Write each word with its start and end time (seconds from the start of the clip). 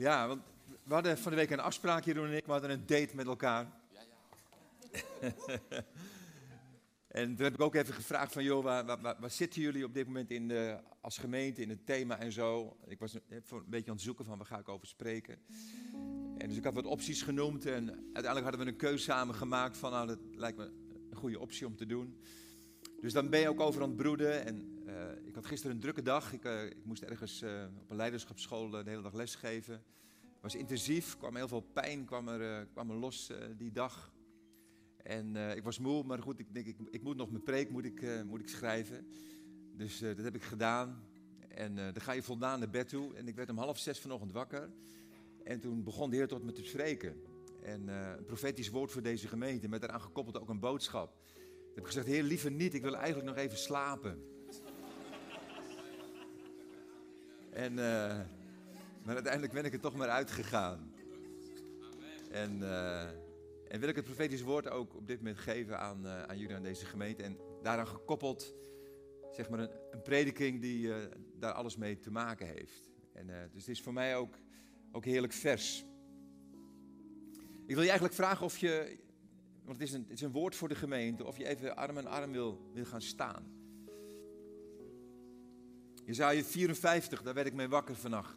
Ja, 0.00 0.26
want 0.28 0.42
we 0.82 0.94
hadden 0.94 1.18
van 1.18 1.30
de 1.30 1.36
week 1.36 1.50
een 1.50 1.60
afspraak, 1.60 2.04
Jeroen 2.04 2.26
en 2.26 2.36
ik. 2.36 2.46
We 2.46 2.52
hadden 2.52 2.70
een 2.70 2.86
date 2.86 3.16
met 3.16 3.26
elkaar. 3.26 3.66
en 7.08 7.34
toen 7.36 7.44
heb 7.44 7.54
ik 7.54 7.60
ook 7.60 7.74
even 7.74 7.94
gevraagd 7.94 8.32
van, 8.32 8.44
joh, 8.44 8.64
waar, 8.64 8.84
waar, 8.84 9.00
waar- 9.20 9.30
zitten 9.30 9.62
jullie 9.62 9.84
op 9.84 9.94
dit 9.94 10.06
moment 10.06 10.30
in 10.30 10.48
de, 10.48 10.78
als 11.00 11.18
gemeente, 11.18 11.62
in 11.62 11.68
het 11.68 11.86
thema 11.86 12.18
en 12.18 12.32
zo? 12.32 12.76
Ik 12.86 12.98
was 12.98 13.14
een, 13.14 13.22
even 13.28 13.56
een 13.56 13.64
beetje 13.66 13.90
aan 13.90 13.96
het 13.96 14.04
zoeken 14.04 14.24
van, 14.24 14.36
waar 14.36 14.46
ga 14.46 14.58
ik 14.58 14.68
over 14.68 14.86
spreken? 14.86 15.38
En 16.38 16.48
dus 16.48 16.56
ik 16.56 16.64
had 16.64 16.74
wat 16.74 16.86
opties 16.86 17.22
genoemd 17.22 17.66
en 17.66 17.88
uiteindelijk 17.90 18.42
hadden 18.42 18.60
we 18.60 18.66
een 18.66 18.76
keuze 18.76 19.04
samen 19.04 19.34
gemaakt 19.34 19.76
van, 19.76 19.90
nou, 19.90 20.06
dat 20.06 20.18
lijkt 20.34 20.58
me 20.58 20.72
een 21.10 21.16
goede 21.16 21.38
optie 21.38 21.66
om 21.66 21.76
te 21.76 21.86
doen. 21.86 22.20
Dus 23.00 23.12
dan 23.12 23.28
ben 23.28 23.40
je 23.40 23.48
ook 23.48 23.60
over 23.60 23.82
aan 23.82 23.88
het 23.88 23.96
broeden. 23.96 24.44
En 24.44 24.79
eh, 24.90 25.26
ik 25.26 25.34
had 25.34 25.46
gisteren 25.46 25.76
een 25.76 25.82
drukke 25.82 26.02
dag. 26.02 26.32
Ik, 26.32 26.44
eh, 26.44 26.64
ik 26.64 26.84
moest 26.84 27.02
ergens 27.02 27.42
eh, 27.42 27.64
op 27.80 27.90
een 27.90 27.96
leiderschapsschool 27.96 28.70
de 28.70 28.82
hele 28.84 29.02
dag 29.02 29.12
lesgeven. 29.12 29.74
Het 30.22 30.52
was 30.52 30.54
intensief, 30.54 31.16
kwam 31.18 31.36
heel 31.36 31.48
veel 31.48 31.60
pijn 31.60 32.04
kwam 32.04 32.28
er, 32.28 32.66
kwam 32.66 32.90
er 32.90 32.96
los 32.96 33.32
die 33.56 33.72
dag. 33.72 34.12
En 35.02 35.36
ik 35.36 35.62
was 35.62 35.78
moe, 35.78 36.04
maar 36.04 36.22
goed, 36.22 36.38
ik 36.38 36.54
denk, 36.54 36.66
ik, 36.66 36.76
ik 36.90 37.02
moet 37.02 37.16
nog 37.16 37.30
mijn 37.30 37.42
preek 37.42 37.70
moet 37.70 37.84
ik, 37.84 38.24
moet 38.24 38.40
ik 38.40 38.48
schrijven. 38.48 39.06
Dus 39.76 39.98
dat 39.98 40.24
heb 40.24 40.34
ik 40.34 40.42
gedaan. 40.42 41.04
En 41.48 41.74
dan 41.74 42.00
ga 42.00 42.12
je 42.12 42.22
voldaan 42.22 42.58
naar 42.58 42.70
bed 42.70 42.88
toe. 42.88 43.14
En 43.14 43.28
ik 43.28 43.34
werd 43.34 43.50
om 43.50 43.58
half 43.58 43.78
zes 43.78 44.00
vanochtend 44.00 44.32
wakker. 44.32 44.70
En 45.44 45.60
toen 45.60 45.84
begon 45.84 46.10
de 46.10 46.16
Heer 46.16 46.28
tot 46.28 46.42
me 46.42 46.52
te 46.52 46.64
spreken. 46.64 47.22
En 47.62 47.88
een 47.88 48.24
profetisch 48.24 48.68
woord 48.68 48.90
voor 48.90 49.02
deze 49.02 49.28
gemeente, 49.28 49.68
met 49.68 49.80
daaraan 49.80 50.00
gekoppeld 50.00 50.38
ook 50.38 50.48
een 50.48 50.60
boodschap. 50.60 51.14
Ik 51.70 51.74
heb 51.74 51.84
gezegd, 51.84 52.06
Heer, 52.06 52.22
liever 52.22 52.50
niet, 52.50 52.74
ik 52.74 52.82
wil 52.82 52.96
eigenlijk 52.96 53.26
nog 53.26 53.36
even 53.36 53.58
slapen. 53.58 54.39
En, 57.50 57.78
eh, 57.78 58.20
maar 59.02 59.14
uiteindelijk 59.14 59.52
ben 59.52 59.64
ik 59.64 59.72
er 59.72 59.80
toch 59.80 59.96
maar 59.96 60.08
uitgegaan. 60.08 60.92
En, 62.30 62.62
eh, 62.62 63.08
en 63.68 63.80
wil 63.80 63.88
ik 63.88 63.96
het 63.96 64.04
profetisch 64.04 64.42
woord 64.42 64.68
ook 64.68 64.94
op 64.94 65.06
dit 65.06 65.16
moment 65.16 65.38
geven 65.38 65.78
aan, 65.78 66.06
eh, 66.06 66.22
aan 66.22 66.38
jullie, 66.38 66.56
aan 66.56 66.62
deze 66.62 66.86
gemeente. 66.86 67.22
En 67.22 67.38
daaraan 67.62 67.86
gekoppeld, 67.86 68.54
zeg 69.30 69.48
maar, 69.48 69.58
een, 69.58 69.70
een 69.90 70.02
prediking 70.02 70.60
die 70.60 70.92
daar 71.38 71.52
alles 71.52 71.76
mee 71.76 71.98
te 71.98 72.10
maken 72.10 72.46
heeft. 72.46 72.88
En, 73.12 73.26
dus 73.26 73.66
het 73.66 73.68
is 73.68 73.82
voor 73.82 73.92
mij 73.92 74.16
ook, 74.16 74.34
ook 74.92 75.04
heerlijk 75.04 75.32
vers. 75.32 75.84
Ik 77.66 77.74
wil 77.74 77.84
je 77.84 77.90
eigenlijk 77.90 78.14
vragen 78.14 78.44
of 78.44 78.58
je, 78.58 78.98
want 79.64 79.78
het 79.78 79.88
is, 79.88 79.94
een, 79.94 80.02
het 80.02 80.12
is 80.12 80.20
een 80.20 80.32
woord 80.32 80.54
voor 80.54 80.68
de 80.68 80.74
gemeente, 80.74 81.24
of 81.24 81.36
je 81.36 81.46
even 81.46 81.76
arm 81.76 81.98
in 81.98 82.06
arm 82.06 82.32
wil, 82.32 82.70
wil 82.72 82.84
gaan 82.84 83.02
staan. 83.02 83.59
Jezaja 86.10 86.42
54, 86.42 87.22
daar 87.22 87.34
werd 87.34 87.46
ik 87.46 87.52
mee 87.52 87.68
wakker 87.68 87.96
vannacht. 87.96 88.36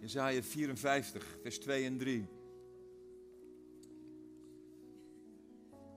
Jezaja 0.00 0.42
54, 0.42 1.38
vers 1.42 1.58
2 1.58 1.84
en 1.84 1.98
3. 1.98 2.28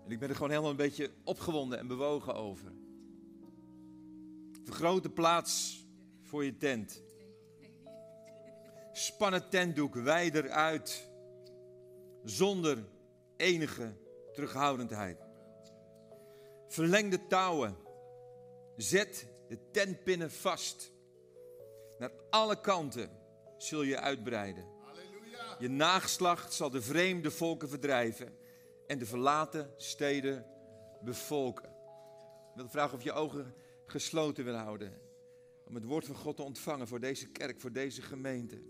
En 0.05 0.11
ik 0.11 0.19
ben 0.19 0.29
er 0.29 0.35
gewoon 0.35 0.49
helemaal 0.49 0.71
een 0.71 0.77
beetje 0.77 1.11
opgewonden 1.23 1.79
en 1.79 1.87
bewogen 1.87 2.35
over. 2.35 2.71
Vergroot 4.63 5.03
de 5.03 5.09
plaats 5.09 5.85
voor 6.21 6.45
je 6.45 6.57
tent. 6.57 7.03
Span 8.91 9.33
het 9.33 9.51
tentdoek 9.51 9.95
wijder 9.95 10.49
uit, 10.49 11.09
zonder 12.23 12.87
enige 13.37 13.97
terughoudendheid. 14.33 15.19
Verleng 16.67 17.11
de 17.11 17.27
touwen. 17.27 17.75
Zet 18.77 19.35
de 19.47 19.71
tentpinnen 19.71 20.31
vast. 20.31 20.91
Naar 21.99 22.11
alle 22.29 22.61
kanten 22.61 23.09
zul 23.57 23.81
je 23.81 23.99
uitbreiden. 23.99 24.65
Je 25.59 25.69
nageslacht 25.69 26.53
zal 26.53 26.69
de 26.69 26.81
vreemde 26.81 27.31
volken 27.31 27.69
verdrijven 27.69 28.37
en 28.87 28.97
de 28.99 29.05
verlaten 29.05 29.73
steden 29.77 30.45
bevolken. 31.01 31.69
Ik 32.49 32.55
wil 32.55 32.69
vragen 32.69 32.97
of 32.97 33.03
je 33.03 33.11
ogen 33.11 33.53
gesloten 33.85 34.43
wil 34.43 34.55
houden. 34.55 35.01
Om 35.65 35.75
het 35.75 35.83
woord 35.83 36.05
van 36.05 36.15
God 36.15 36.35
te 36.35 36.43
ontvangen 36.43 36.87
voor 36.87 36.99
deze 36.99 37.27
kerk, 37.27 37.59
voor 37.59 37.71
deze 37.71 38.01
gemeente. 38.01 38.61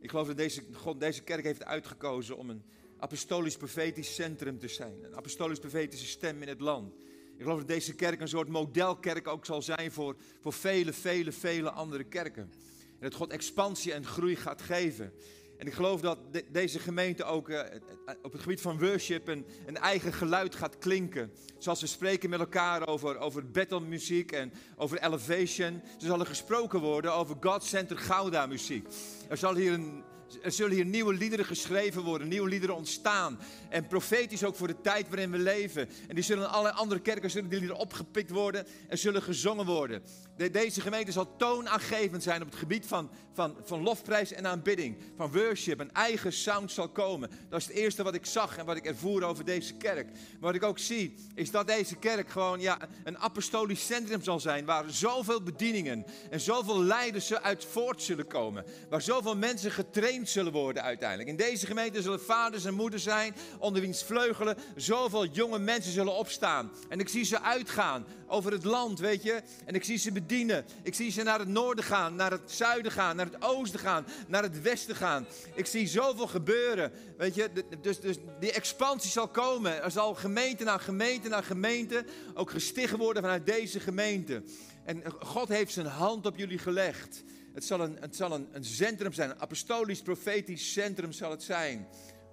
Ik 0.00 0.10
geloof 0.10 0.26
dat 0.26 0.36
deze, 0.36 0.62
God 0.72 1.00
deze 1.00 1.22
kerk 1.22 1.44
heeft 1.44 1.64
uitgekozen 1.64 2.36
om 2.36 2.50
een 2.50 2.64
apostolisch-profetisch 2.98 4.14
centrum 4.14 4.58
te 4.58 4.68
zijn. 4.68 5.04
Een 5.04 5.16
apostolisch-profetische 5.16 6.06
stem 6.06 6.42
in 6.42 6.48
het 6.48 6.60
land. 6.60 6.94
Ik 7.36 7.42
geloof 7.42 7.58
dat 7.58 7.68
deze 7.68 7.94
kerk 7.94 8.20
een 8.20 8.28
soort 8.28 8.48
modelkerk 8.48 9.28
ook 9.28 9.44
zal 9.44 9.62
zijn 9.62 9.92
voor, 9.92 10.16
voor 10.40 10.52
vele, 10.52 10.92
vele, 10.92 11.32
vele 11.32 11.70
andere 11.70 12.04
kerken. 12.04 12.42
En 12.82 12.98
dat 13.10 13.14
God 13.14 13.30
expansie 13.30 13.92
en 13.92 14.04
groei 14.04 14.36
gaat 14.36 14.62
geven. 14.62 15.12
En 15.58 15.66
ik 15.66 15.72
geloof 15.72 16.00
dat 16.00 16.18
de- 16.32 16.44
deze 16.52 16.78
gemeente 16.78 17.24
ook 17.24 17.48
eh, 17.48 17.80
op 18.22 18.32
het 18.32 18.40
gebied 18.40 18.60
van 18.60 18.78
worship 18.78 19.28
een, 19.28 19.46
een 19.66 19.76
eigen 19.76 20.12
geluid 20.12 20.54
gaat 20.54 20.78
klinken. 20.78 21.32
Zoals 21.58 21.80
we 21.80 21.86
spreken 21.86 22.30
met 22.30 22.40
elkaar 22.40 22.86
over, 22.88 23.18
over 23.18 23.50
battlemuziek 23.50 24.32
en 24.32 24.52
over 24.76 25.02
elevation. 25.02 25.74
Er 25.74 26.06
zal 26.06 26.20
er 26.20 26.26
gesproken 26.26 26.80
worden 26.80 27.14
over 27.14 27.36
God 27.40 27.64
Center 27.64 27.98
Gouda 27.98 28.46
muziek. 28.46 28.86
Er, 29.28 29.36
zal 29.36 29.54
hier 29.54 29.72
een, 29.72 30.02
er 30.42 30.52
zullen 30.52 30.74
hier 30.74 30.84
nieuwe 30.84 31.14
liederen 31.14 31.44
geschreven 31.44 32.02
worden, 32.02 32.28
nieuwe 32.28 32.48
liederen 32.48 32.76
ontstaan. 32.76 33.38
En 33.68 33.86
profetisch 33.86 34.44
ook 34.44 34.56
voor 34.56 34.66
de 34.66 34.80
tijd 34.80 35.08
waarin 35.08 35.30
we 35.30 35.38
leven. 35.38 35.88
En 36.08 36.14
die 36.14 36.24
zullen 36.24 36.44
in 36.44 36.72
andere 36.72 37.00
kerken 37.00 37.30
zullen 37.30 37.48
die 37.48 37.58
liederen 37.58 37.82
opgepikt 37.82 38.30
worden 38.30 38.66
en 38.88 38.98
zullen 38.98 39.22
gezongen 39.22 39.66
worden. 39.66 40.02
De- 40.36 40.50
deze 40.50 40.80
gemeente 40.80 41.12
zal 41.12 41.36
toonaangevend 41.36 42.22
zijn 42.22 42.42
op 42.42 42.48
het 42.48 42.58
gebied 42.58 42.86
van, 42.86 43.10
van, 43.32 43.56
van 43.64 43.82
lofprijs 43.82 44.32
en 44.32 44.46
aanbidding. 44.46 44.96
Van 45.16 45.32
worship. 45.32 45.80
Een 45.80 45.92
eigen 45.92 46.32
sound 46.32 46.72
zal 46.72 46.88
komen. 46.88 47.30
Dat 47.48 47.60
is 47.60 47.66
het 47.66 47.76
eerste 47.76 48.02
wat 48.02 48.14
ik 48.14 48.26
zag 48.26 48.56
en 48.56 48.64
wat 48.66 48.76
ik 48.76 48.84
ervoer 48.84 49.22
over 49.22 49.44
deze 49.44 49.74
kerk. 49.74 50.06
Maar 50.10 50.40
wat 50.40 50.54
ik 50.54 50.62
ook 50.62 50.78
zie, 50.78 51.14
is 51.34 51.50
dat 51.50 51.66
deze 51.66 51.96
kerk 51.96 52.30
gewoon 52.30 52.60
ja, 52.60 52.78
een 53.04 53.18
apostolisch 53.18 53.86
centrum 53.86 54.22
zal 54.22 54.40
zijn. 54.40 54.64
Waar 54.64 54.84
zoveel 54.90 55.42
bedieningen 55.42 56.04
en 56.30 56.40
zoveel 56.40 56.82
leiders 56.82 57.34
uit 57.34 57.64
voort 57.64 58.02
zullen 58.02 58.26
komen. 58.26 58.64
Waar 58.88 59.02
zoveel 59.02 59.36
mensen 59.36 59.70
getraind 59.70 60.15
zullen 60.24 60.52
worden 60.52 60.82
uiteindelijk. 60.82 61.28
In 61.28 61.36
deze 61.36 61.66
gemeente 61.66 62.02
zullen 62.02 62.20
vaders 62.20 62.64
en 62.64 62.74
moeders 62.74 63.02
zijn. 63.02 63.34
Onder 63.58 63.82
wiens 63.82 64.04
vleugelen 64.04 64.56
zoveel 64.76 65.26
jonge 65.26 65.58
mensen 65.58 65.92
zullen 65.92 66.12
opstaan. 66.12 66.70
En 66.88 67.00
ik 67.00 67.08
zie 67.08 67.24
ze 67.24 67.40
uitgaan 67.40 68.06
over 68.26 68.52
het 68.52 68.64
land, 68.64 68.98
weet 68.98 69.22
je. 69.22 69.42
En 69.64 69.74
ik 69.74 69.84
zie 69.84 69.98
ze 69.98 70.12
bedienen. 70.12 70.64
Ik 70.82 70.94
zie 70.94 71.10
ze 71.10 71.22
naar 71.22 71.38
het 71.38 71.48
noorden 71.48 71.84
gaan, 71.84 72.14
naar 72.14 72.30
het 72.30 72.50
zuiden 72.52 72.92
gaan, 72.92 73.16
naar 73.16 73.26
het 73.26 73.42
oosten 73.42 73.80
gaan, 73.80 74.06
naar 74.28 74.42
het 74.42 74.62
westen 74.62 74.96
gaan. 74.96 75.26
Ik 75.54 75.66
zie 75.66 75.86
zoveel 75.86 76.26
gebeuren, 76.26 76.92
weet 77.16 77.34
je. 77.34 77.50
Dus, 77.80 78.00
dus 78.00 78.16
die 78.40 78.52
expansie 78.52 79.10
zal 79.10 79.28
komen. 79.28 79.82
Er 79.82 79.90
zal 79.90 80.14
gemeente 80.14 80.64
na 80.64 80.78
gemeente 80.78 81.28
na 81.28 81.42
gemeente 81.42 82.04
ook 82.34 82.50
gesticht 82.50 82.96
worden 82.96 83.22
vanuit 83.22 83.46
deze 83.46 83.80
gemeente. 83.80 84.42
En 84.84 85.02
God 85.20 85.48
heeft 85.48 85.72
zijn 85.72 85.86
hand 85.86 86.26
op 86.26 86.36
jullie 86.36 86.58
gelegd. 86.58 87.22
Het 87.56 87.64
zal 87.64 87.80
een, 87.80 87.96
het 88.00 88.16
zal 88.16 88.32
een, 88.32 88.48
een 88.52 88.64
centrum 88.64 89.12
zijn, 89.12 89.30
een 89.30 89.40
apostolisch, 89.40 90.02
profetisch 90.02 90.72
centrum 90.72 91.12
zal 91.12 91.30
het 91.30 91.42
zijn. 91.42 91.86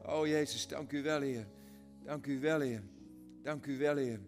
Oh 0.06 0.28
Jezus, 0.28 0.68
dank 0.68 0.92
u 0.92 1.04
wel, 1.04 1.22
Heer. 1.22 1.48
Dank 2.04 2.26
u 2.26 2.40
wel, 2.40 2.60
Heer. 2.60 2.84
Dank 3.42 3.66
u 3.66 3.78
wel, 3.78 3.96
Heer. 3.96 4.20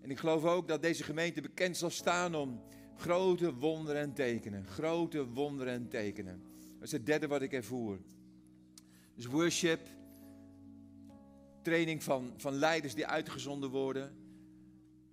En 0.00 0.10
ik 0.10 0.18
geloof 0.18 0.44
ook 0.44 0.68
dat 0.68 0.82
deze 0.82 1.02
gemeente 1.02 1.40
bekend 1.40 1.76
zal 1.76 1.90
staan 1.90 2.34
om 2.34 2.62
grote 2.96 3.54
wonderen 3.54 4.00
en 4.00 4.12
tekenen. 4.12 4.66
Grote 4.66 5.26
wonderen 5.26 5.72
en 5.72 5.88
tekenen. 5.88 6.42
Dat 6.58 6.82
is 6.82 6.92
het 6.92 7.06
derde 7.06 7.26
wat 7.26 7.42
ik 7.42 7.52
ervoer. 7.52 7.98
Dus 9.14 9.26
worship, 9.26 9.80
training 11.62 12.02
van, 12.02 12.32
van 12.36 12.54
leiders 12.54 12.94
die 12.94 13.06
uitgezonden 13.06 13.70
worden. 13.70 14.16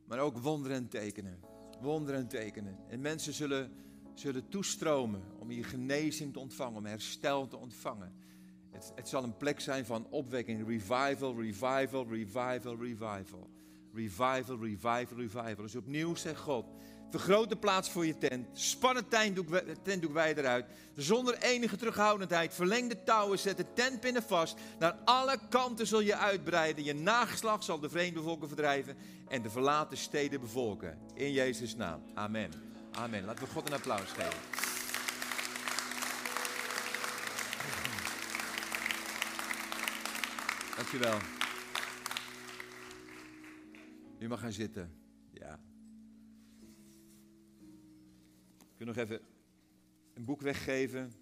Maar 0.05 0.19
ook 0.19 0.37
wonderen 0.37 0.77
en 0.77 0.87
tekenen. 0.87 1.39
Wonderen 1.81 2.19
en 2.19 2.27
tekenen. 2.27 2.77
En 2.87 3.01
mensen 3.01 3.33
zullen, 3.33 3.71
zullen 4.21 4.49
toestromen 4.49 5.23
om 5.39 5.49
hier 5.49 5.65
genezing 5.65 6.33
te 6.33 6.39
ontvangen, 6.39 6.77
om 6.77 6.85
herstel 6.85 7.47
te 7.47 7.57
ontvangen. 7.57 8.13
Het, 8.71 8.91
het 8.95 9.09
zal 9.09 9.23
een 9.23 9.37
plek 9.37 9.59
zijn 9.59 9.85
van 9.85 10.07
opwekking, 10.09 10.67
revival, 10.67 11.35
revival, 11.41 12.07
revival, 12.09 12.75
revival. 12.79 13.49
revival, 13.93 14.57
revival, 14.61 15.17
revival. 15.17 15.63
Dus 15.63 15.75
opnieuw 15.75 16.15
zegt 16.15 16.39
God, 16.39 16.65
vergroot 17.09 17.49
de 17.49 17.57
plaats 17.57 17.89
voor 17.89 18.05
je 18.05 18.17
tent, 18.17 18.47
span 18.53 18.95
het 18.95 19.09
tentdoek 19.83 20.13
wij 20.13 20.35
eruit, 20.35 20.65
zonder 20.95 21.37
enige 21.37 21.77
terughoudendheid, 21.77 22.53
verleng 22.53 22.89
de 22.89 23.03
touwen, 23.03 23.39
zet 23.39 23.57
de 23.57 23.73
tentpinnen 23.73 24.23
vast, 24.23 24.57
naar 24.79 24.93
alle 25.05 25.39
kanten 25.49 25.87
zul 25.87 26.01
je 26.01 26.15
uitbreiden, 26.15 26.83
je 26.83 26.93
nageslag 26.93 27.63
zal 27.63 27.79
de 27.79 27.89
vreemde 27.89 28.21
volken 28.21 28.47
verdrijven 28.47 28.95
en 29.27 29.41
de 29.41 29.49
verlaten 29.49 29.97
steden 29.97 30.39
bevolken. 30.39 30.97
In 31.13 31.31
Jezus' 31.31 31.75
naam. 31.75 32.01
Amen. 32.13 32.70
Amen. 32.91 33.25
Laten 33.25 33.43
we 33.45 33.51
God 33.51 33.67
een 33.67 33.73
applaus 33.73 34.11
geven. 34.11 34.39
Dankjewel. 40.75 41.19
U 44.19 44.27
mag 44.27 44.39
gaan 44.39 44.51
zitten. 44.51 44.99
Ja. 45.33 45.59
Ik 48.59 48.77
wil 48.77 48.87
nog 48.87 48.95
even 48.95 49.21
een 50.13 50.25
boek 50.25 50.41
weggeven. 50.41 51.13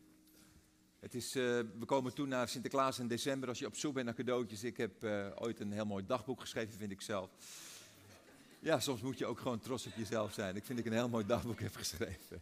Het 1.00 1.16
is, 1.16 1.36
uh, 1.36 1.44
we 1.80 1.86
komen 1.86 2.14
toe 2.14 2.28
naar 2.28 2.48
Sinterklaas 2.48 3.00
in 3.00 3.08
december 3.08 3.50
als 3.50 3.60
je 3.60 3.66
op 3.66 3.76
zoek 3.76 3.94
bent 3.94 4.06
naar 4.06 4.16
cadeautjes. 4.16 4.64
Ik 4.64 4.78
heb 4.78 5.04
uh, 5.04 5.28
ooit 5.36 5.60
een 5.60 5.72
heel 5.72 5.86
mooi 5.86 6.06
dagboek 6.06 6.42
geschreven, 6.42 6.74
vind 6.78 6.92
ik 6.92 7.02
zelf. 7.02 7.32
Ja, 8.62 8.80
soms 8.80 9.02
moet 9.02 9.18
je 9.18 9.26
ook 9.26 9.40
gewoon 9.40 9.60
trots 9.60 9.86
op 9.86 9.94
jezelf 9.96 10.34
zijn. 10.34 10.56
Ik 10.56 10.66
vind 10.66 10.80
ik 10.80 10.86
een 10.86 10.94
heel 10.94 11.10
mooi 11.10 11.26
dagboek 11.26 11.60
heb 11.60 11.76
geschreven. 11.76 12.42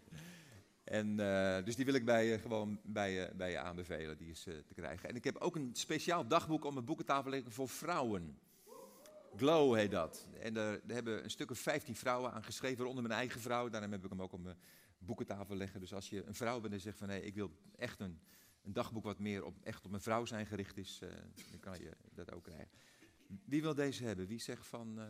En, 0.84 1.20
uh, 1.20 1.64
dus 1.66 1.76
die 1.76 1.86
wil 1.86 1.94
ik 1.94 2.06
bij 2.06 2.26
je 2.26 2.40
gewoon 2.40 2.80
bij 2.84 3.12
je, 3.12 3.32
bij 3.36 3.58
aanbevelen, 3.58 4.18
die 4.18 4.30
is 4.30 4.44
te 4.44 4.74
krijgen. 4.76 5.10
En 5.10 5.16
ik 5.16 5.24
heb 5.24 5.38
ook 5.38 5.56
een 5.56 5.70
speciaal 5.74 6.28
dagboek 6.28 6.66
op 6.66 6.74
mijn 6.74 6.86
boekentafel 6.86 7.32
liggen 7.32 7.52
voor 7.52 7.70
vrouwen. 7.70 8.40
Glow 9.36 9.76
heet 9.76 9.92
dat. 9.92 10.28
En 10.40 10.54
daar, 10.54 10.80
hebben 10.88 11.24
een 11.24 11.30
stuk 11.30 11.52
of 11.52 11.60
15 11.60 11.96
vrouwen 11.96 12.32
aan 12.32 12.44
geschreven, 12.44 12.78
waaronder 12.78 13.04
mijn 13.04 13.20
eigen 13.20 13.42
vrouw. 13.42 13.70
Daarom 13.70 13.92
heb 13.92 14.04
ik 14.04 14.10
hem 14.10 14.22
ook 14.22 14.34
op 14.34 14.44
mijn 14.44 14.58
boekentafel 14.98 15.56
leggen. 15.56 15.80
Dus 15.80 15.94
als 15.94 16.10
je 16.10 16.24
een 16.26 16.36
vrouw 16.36 16.60
bent 16.60 16.74
en 16.74 16.80
zegt 16.80 16.98
van 16.98 17.10
hé, 17.10 17.18
ik 17.18 17.36
wil 17.36 17.52
echt 17.76 18.00
een, 18.00 18.20
een 18.64 18.74
dagboek 18.74 19.04
wat 19.04 19.20
meer 19.20 19.46
op, 19.46 19.56
echt 19.64 19.86
op 19.86 19.92
mijn 19.92 20.04
vrouw 20.04 20.26
zijn 20.26 20.46
gericht 20.46 20.78
is, 20.78 21.00
uh, 21.04 21.10
dan 21.52 21.60
kan 21.60 21.80
je 21.80 21.92
dat 22.14 22.34
ook 22.34 22.44
krijgen. 22.44 22.78
Wie 23.46 23.62
wil 23.62 23.76
deze 23.76 24.06
hebben? 24.06 24.28
Wie 24.28 24.40
zegt 24.40 24.68
van, 24.68 25.00
uh, 25.00 25.06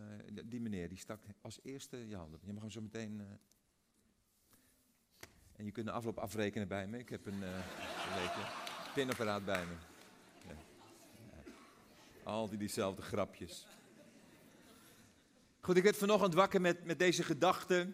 die 0.46 0.62
meneer, 0.62 0.90
die 0.90 0.98
stak 0.98 1.24
als 1.42 1.60
eerste 1.64 2.08
je 2.08 2.16
hand 2.16 2.34
op. 2.34 2.42
Je 2.46 2.54
mag 2.54 2.62
hem 2.62 2.72
zo 2.72 2.82
meteen... 2.82 3.20
Uh, 3.20 3.26
en 5.56 5.66
je 5.66 5.72
kunt 5.72 5.86
de 5.86 5.92
afloop 5.92 6.18
afrekenen 6.18 6.68
bij 6.68 6.88
me. 6.88 6.98
Ik 6.98 7.10
heb 7.10 7.26
een, 7.26 7.42
een 7.42 7.62
pinapparaat 8.94 9.46
bij 9.46 9.66
me. 9.66 9.74
Ja. 10.48 10.56
Al 12.24 12.50
die 12.50 12.58
diezelfde 12.58 13.02
grapjes. 13.02 13.68
Goed, 15.60 15.78
ik 15.78 15.84
werd 15.84 15.98
vanochtend 15.98 16.34
wakker 16.34 16.62
met, 16.62 16.86
met 16.86 17.00
deze 17.00 17.24
gedachte. 17.24 17.94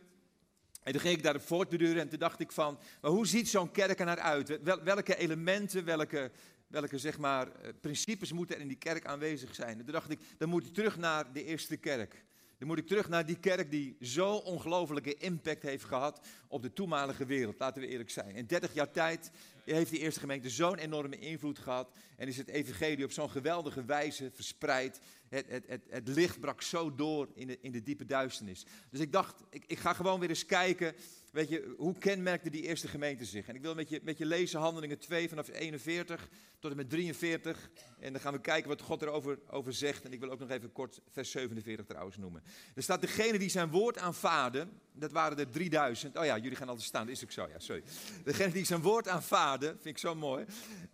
En 0.84 0.92
toen 0.92 1.02
ging 1.02 1.18
ik 1.18 1.24
daarop 1.24 1.42
voortbeduren 1.42 2.02
en 2.02 2.10
toen 2.10 2.20
dacht 2.20 2.40
ik 2.40 2.52
van, 2.52 2.80
maar 3.02 3.12
hoe 3.12 3.28
ziet 3.28 3.50
zo'n 3.50 3.72
kerk 3.72 4.00
er 4.00 4.06
naar 4.06 4.20
uit? 4.20 4.62
Wel, 4.64 4.84
welke 4.84 5.16
elementen, 5.16 5.86
welke, 5.86 6.31
welke 6.74 6.98
zeg 6.98 7.18
maar, 7.18 7.48
eh, 7.48 7.70
principes 7.81 8.31
moeten 8.31 8.56
er 8.56 8.62
in 8.62 8.68
die 8.68 8.78
kerk 8.78 9.06
aanwezig 9.06 9.56
zijn? 9.56 9.80
En 9.80 9.84
toen 9.84 9.94
dacht 9.94 10.10
ik, 10.10 10.20
dan 10.38 10.50
moet 10.50 10.66
ik 10.66 10.74
terug 10.74 10.98
naar 10.98 11.34
de 11.34 11.44
eerste 11.44 11.78
kerk. 11.78 12.25
Dan 12.58 12.68
moet 12.68 12.78
ik 12.78 12.88
terug 12.88 13.10
naar 13.10 13.25
die 13.25 13.40
kerk 13.40 13.72
die 13.72 13.98
zo 14.02 14.36
ongelofelijke 14.36 15.16
impact 15.16 15.64
heeft 15.64 15.84
gehad 15.84 16.28
op 16.48 16.62
de 16.62 16.74
toenmalige 16.74 17.25
wereld. 17.25 17.60
Laten 17.60 17.81
we 17.81 17.88
eerlijk 17.88 18.10
zijn. 18.10 18.36
In 18.36 18.46
30 18.46 18.74
jaar 18.74 18.92
tijd 18.92 19.31
heeft 19.65 19.92
die 19.92 20.00
eerste 20.00 20.19
gemeente 20.19 20.50
zo'n 20.50 20.77
enorme 20.77 21.18
invloed 21.18 21.60
gehad. 21.60 21.92
En 22.18 22.27
is 22.27 22.38
het 22.38 22.48
evangelie 22.48 23.06
op 23.06 23.12
zo'n 23.12 23.30
geweldige 23.30 23.86
wijze 23.86 24.31
verspreid. 24.33 25.00
Het, 25.30 25.45
het, 25.50 25.63
het, 25.68 25.81
het, 25.89 26.07
licht 26.07 26.39
brak 26.39 26.62
zo 26.62 26.95
door 26.95 27.30
in 27.33 27.48
de, 27.48 27.57
in 27.62 27.71
de 27.71 27.83
diepe 27.83 28.06
duisternis. 28.06 28.65
Dus 28.89 29.00
ik 29.00 29.12
dacht, 29.12 29.44
ik, 29.50 29.63
ik 29.68 29.80
ga 29.80 29.94
gewoon 29.94 30.19
weer 30.19 30.30
eens 30.30 30.45
kijken 30.45 30.95
weet 31.33 31.50
je, 31.50 31.74
hoe 31.77 31.98
kenmerkte 31.98 32.50
die 32.50 32.62
eerste 32.62 32.88
gemeente 32.88 33.25
zich? 33.25 33.48
En 33.48 33.56
ik 33.56 33.62
wil 33.62 33.75
met 33.75 33.89
je, 33.89 34.00
met 34.04 34.18
je 34.18 34.25
lezen 34.25 34.60
Handelingen 34.60 35.00
2 35.00 35.30
vanaf 35.30 35.48
41 35.48 36.30
tot 36.60 36.71
en 36.71 36.77
met 36.77 36.89
43. 36.89 37.69
En 38.00 38.12
dan 38.12 38.21
gaan 38.21 38.33
we 38.33 38.42
kijken 38.42 38.69
wat 38.69 38.81
God 38.81 39.01
erover 39.01 39.39
over 39.48 39.74
zegt. 39.74 40.04
En 40.04 40.13
ik 40.13 40.19
wil 40.19 40.30
ook 40.30 40.39
nog 40.39 40.50
even 40.50 40.71
kort 40.71 41.01
vers 41.10 41.31
47 41.31 41.86
trouwens 41.86 42.18
noemen. 42.18 42.44
Er 42.75 42.83
staat, 42.83 43.01
degene 43.01 43.38
die 43.38 43.50
zijn 43.50 43.69
woord 43.69 43.98
aanvaarden, 43.98 44.80
dat 44.92 45.12
waren 45.12 45.38
er 45.38 45.50
3000. 45.50 46.18
Oh 46.18 46.25
ja, 46.25 46.38
jullie 46.38 46.57
gaan 46.57 46.68
altijd 46.68 46.88
staan, 46.88 47.06
dat 47.06 47.15
is 47.15 47.24
ook 47.24 47.31
zo, 47.31 47.48
ja, 47.48 47.60
sorry. 47.60 47.83
Degene 48.24 48.51
die 48.51 48.65
zijn 48.65 48.81
woord 48.81 49.07
aanvaarden, 49.07 49.52
vind 49.61 49.85
ik 49.85 49.97
zo 49.97 50.15
mooi, 50.15 50.45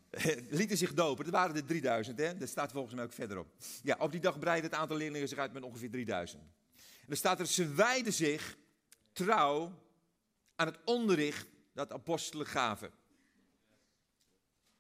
lieten 0.50 0.78
zich 0.78 0.94
dopen. 0.94 1.24
Dat 1.24 1.34
waren 1.34 1.56
er 1.56 1.66
3000, 1.66 2.18
hè? 2.18 2.38
Dat 2.38 2.50
staat 2.50 2.72
volgens 2.72 2.94
mij 2.94 3.04
ook 3.04 3.14
verderop. 3.14 3.48
Ja, 3.84 3.96
op 4.00 4.12
die 4.12 4.22
dag 4.22 4.40
breidde 4.40 4.68
het 4.68 4.78
aantal 4.78 4.98
leerlingen 4.98 5.28
zich 5.28 5.38
uit 5.38 5.54
met 5.54 5.64
ongeveer 5.64 5.92
3000. 5.92 6.44
En 6.74 7.06
dan 7.08 7.16
staat 7.16 7.40
er, 7.40 7.46
ze 7.46 7.74
wijden 7.74 8.14
zich 8.14 8.58
trouw 9.12 9.84
aan 10.56 10.68
het 10.68 10.80
onderricht 10.86 11.48
dat 11.74 11.92
apostelen 11.92 12.46
gaven. 12.46 12.92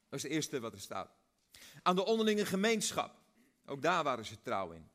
Dat 0.09 0.19
is 0.19 0.23
het 0.23 0.31
eerste 0.31 0.59
wat 0.59 0.73
er 0.73 0.79
staat. 0.79 1.11
Aan 1.81 1.95
de 1.95 2.05
onderlinge 2.05 2.45
gemeenschap. 2.45 3.15
Ook 3.65 3.81
daar 3.81 4.03
waren 4.03 4.25
ze 4.25 4.41
trouw 4.41 4.71
in. 4.71 4.89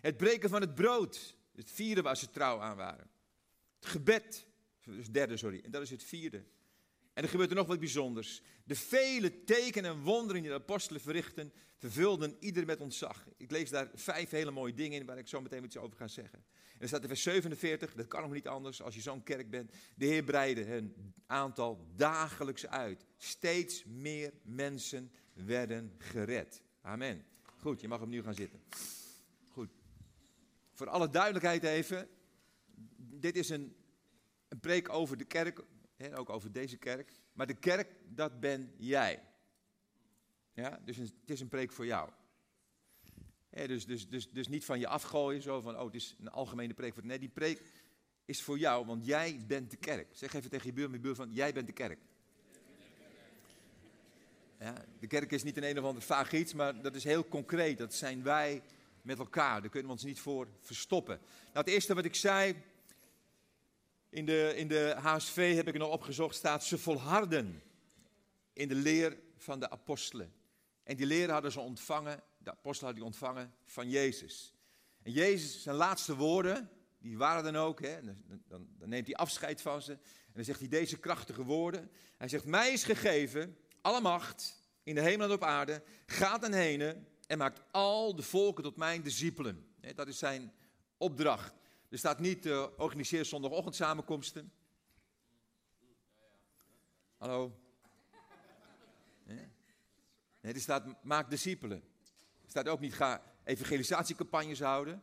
Het 0.00 0.16
breken 0.16 0.50
van 0.50 0.60
het 0.60 0.74
brood. 0.74 1.36
Het 1.54 1.70
vierde 1.70 2.02
waar 2.02 2.16
ze 2.16 2.30
trouw 2.30 2.60
aan 2.60 2.76
waren. 2.76 3.10
Het 3.78 3.86
gebed. 3.86 4.46
Het 4.80 5.14
derde, 5.14 5.36
sorry. 5.36 5.60
En 5.64 5.70
dat 5.70 5.82
is 5.82 5.90
het 5.90 6.04
vierde. 6.04 6.44
En 7.20 7.26
er 7.26 7.32
gebeurt 7.32 7.50
er 7.50 7.56
nog 7.56 7.66
wat 7.66 7.78
bijzonders. 7.78 8.42
De 8.64 8.74
vele 8.74 9.44
tekenen 9.44 9.90
en 9.90 10.00
wonderen 10.00 10.42
die 10.42 10.50
de 10.50 10.56
apostelen 10.56 11.00
verrichten, 11.00 11.52
vervulden 11.76 12.36
ieder 12.38 12.66
met 12.66 12.80
ontzag. 12.80 13.26
Ik 13.36 13.50
lees 13.50 13.70
daar 13.70 13.90
vijf 13.94 14.30
hele 14.30 14.50
mooie 14.50 14.74
dingen 14.74 15.00
in 15.00 15.06
waar 15.06 15.18
ik 15.18 15.28
zo 15.28 15.40
meteen 15.40 15.64
iets 15.64 15.76
over 15.76 15.96
ga 15.96 16.08
zeggen. 16.08 16.38
En 16.72 16.80
er 16.80 16.88
staat 16.88 17.02
in 17.02 17.08
vers 17.08 17.22
47, 17.22 17.94
dat 17.94 18.06
kan 18.06 18.22
nog 18.22 18.32
niet 18.32 18.46
anders 18.46 18.82
als 18.82 18.94
je 18.94 19.00
zo'n 19.00 19.22
kerk 19.22 19.50
bent. 19.50 19.72
De 19.94 20.04
Heer 20.04 20.22
breidde 20.22 20.62
hun 20.62 21.14
aantal 21.26 21.86
dagelijks 21.96 22.66
uit. 22.66 23.04
Steeds 23.16 23.84
meer 23.84 24.32
mensen 24.42 25.12
werden 25.32 25.94
gered. 25.98 26.62
Amen. 26.80 27.24
Goed, 27.42 27.80
je 27.80 27.88
mag 27.88 28.00
opnieuw 28.00 28.22
gaan 28.22 28.34
zitten. 28.34 28.60
Goed. 29.48 29.70
Voor 30.72 30.88
alle 30.88 31.10
duidelijkheid 31.10 31.62
even. 31.62 32.08
Dit 32.96 33.36
is 33.36 33.48
een, 33.48 33.76
een 34.48 34.60
preek 34.60 34.88
over 34.88 35.16
de 35.16 35.24
kerk, 35.24 35.62
ook 36.14 36.30
over 36.30 36.52
deze 36.52 36.76
kerk. 36.76 37.12
Maar 37.32 37.46
de 37.46 37.58
kerk, 37.58 37.88
dat 38.08 38.40
ben 38.40 38.72
jij. 38.76 39.22
Ja, 40.52 40.80
dus 40.84 40.96
het 40.96 41.12
is 41.24 41.40
een 41.40 41.48
preek 41.48 41.72
voor 41.72 41.86
jou. 41.86 42.10
dus, 43.50 43.86
dus, 43.86 44.08
dus, 44.08 44.30
dus 44.30 44.48
niet 44.48 44.64
van 44.64 44.78
je 44.78 44.86
afgooien, 44.86 45.42
zo 45.42 45.60
van, 45.60 45.78
oh, 45.78 45.84
het 45.84 45.94
is 45.94 46.16
een 46.20 46.30
algemene 46.30 46.74
preek. 46.74 46.94
Voor, 46.94 47.06
nee, 47.06 47.18
die 47.18 47.28
preek 47.28 47.62
is 48.24 48.42
voor 48.42 48.58
jou, 48.58 48.86
want 48.86 49.06
jij 49.06 49.44
bent 49.46 49.70
de 49.70 49.76
kerk. 49.76 50.08
Zeg 50.12 50.32
even 50.32 50.50
tegen 50.50 50.66
je 50.66 50.72
buurman, 50.72 50.96
je 50.96 51.00
buurman, 51.00 51.32
jij 51.32 51.52
bent 51.52 51.66
de 51.66 51.72
kerk. 51.72 51.98
Ja, 54.58 54.84
de 54.98 55.06
kerk 55.06 55.32
is 55.32 55.42
niet 55.42 55.56
een 55.56 55.64
een 55.64 55.78
of 55.78 55.84
ander 55.84 56.02
vaag 56.02 56.32
iets, 56.32 56.54
maar 56.54 56.82
dat 56.82 56.94
is 56.94 57.04
heel 57.04 57.28
concreet. 57.28 57.78
Dat 57.78 57.94
zijn 57.94 58.22
wij 58.22 58.62
met 59.02 59.18
elkaar. 59.18 59.60
Daar 59.60 59.70
kunnen 59.70 59.88
we 59.88 59.94
ons 59.94 60.04
niet 60.04 60.20
voor 60.20 60.48
verstoppen. 60.60 61.18
Nou, 61.18 61.50
het 61.52 61.68
eerste 61.68 61.94
wat 61.94 62.04
ik 62.04 62.14
zei, 62.14 62.54
in 64.10 64.26
de, 64.26 64.52
in 64.56 64.68
de 64.68 64.94
HSV 64.98 65.54
heb 65.54 65.68
ik 65.68 65.78
nog 65.78 65.90
opgezocht, 65.90 66.34
staat 66.34 66.64
ze 66.64 66.78
volharden 66.78 67.62
in 68.52 68.68
de 68.68 68.74
leer 68.74 69.18
van 69.36 69.60
de 69.60 69.70
apostelen. 69.70 70.32
En 70.82 70.96
die 70.96 71.06
leer 71.06 71.30
hadden 71.30 71.52
ze 71.52 71.60
ontvangen, 71.60 72.22
de 72.38 72.50
apostelen 72.50 72.92
hadden 72.92 72.94
die 72.94 73.04
ontvangen 73.04 73.54
van 73.64 73.90
Jezus. 73.90 74.54
En 75.02 75.12
Jezus, 75.12 75.62
zijn 75.62 75.76
laatste 75.76 76.16
woorden, 76.16 76.70
die 76.98 77.18
waren 77.18 77.44
dan 77.44 77.56
ook, 77.56 77.80
hè, 77.80 78.02
dan, 78.02 78.16
dan, 78.48 78.68
dan 78.78 78.88
neemt 78.88 79.06
hij 79.06 79.16
afscheid 79.16 79.60
van 79.60 79.82
ze. 79.82 79.92
En 79.92 80.32
dan 80.34 80.44
zegt 80.44 80.60
hij 80.60 80.68
deze 80.68 80.98
krachtige 80.98 81.44
woorden. 81.44 81.90
Hij 82.16 82.28
zegt, 82.28 82.44
mij 82.44 82.72
is 82.72 82.84
gegeven 82.84 83.56
alle 83.80 84.00
macht 84.00 84.62
in 84.82 84.94
de 84.94 85.00
hemel 85.00 85.26
en 85.26 85.32
op 85.32 85.42
aarde. 85.42 85.82
Gaat 86.06 86.44
en 86.44 86.52
heen 86.52 87.06
en 87.26 87.38
maakt 87.38 87.60
al 87.70 88.14
de 88.14 88.22
volken 88.22 88.62
tot 88.62 88.76
mijn 88.76 89.02
discipelen. 89.02 89.66
Dat 89.94 90.08
is 90.08 90.18
zijn 90.18 90.52
opdracht. 90.96 91.59
Er 91.90 91.98
staat 91.98 92.18
niet, 92.18 92.46
uh, 92.46 92.66
organiseer 92.76 93.24
zondagochtend 93.24 93.74
samenkomsten. 93.74 94.52
Hallo? 97.16 97.60
Nee, 100.40 100.52
er 100.52 100.60
staat, 100.60 101.04
maak 101.04 101.30
discipelen. 101.30 101.82
Er 102.42 102.50
staat 102.50 102.68
ook 102.68 102.80
niet, 102.80 102.94
ga 102.94 103.22
evangelisatiecampagnes 103.44 104.60
houden. 104.60 105.02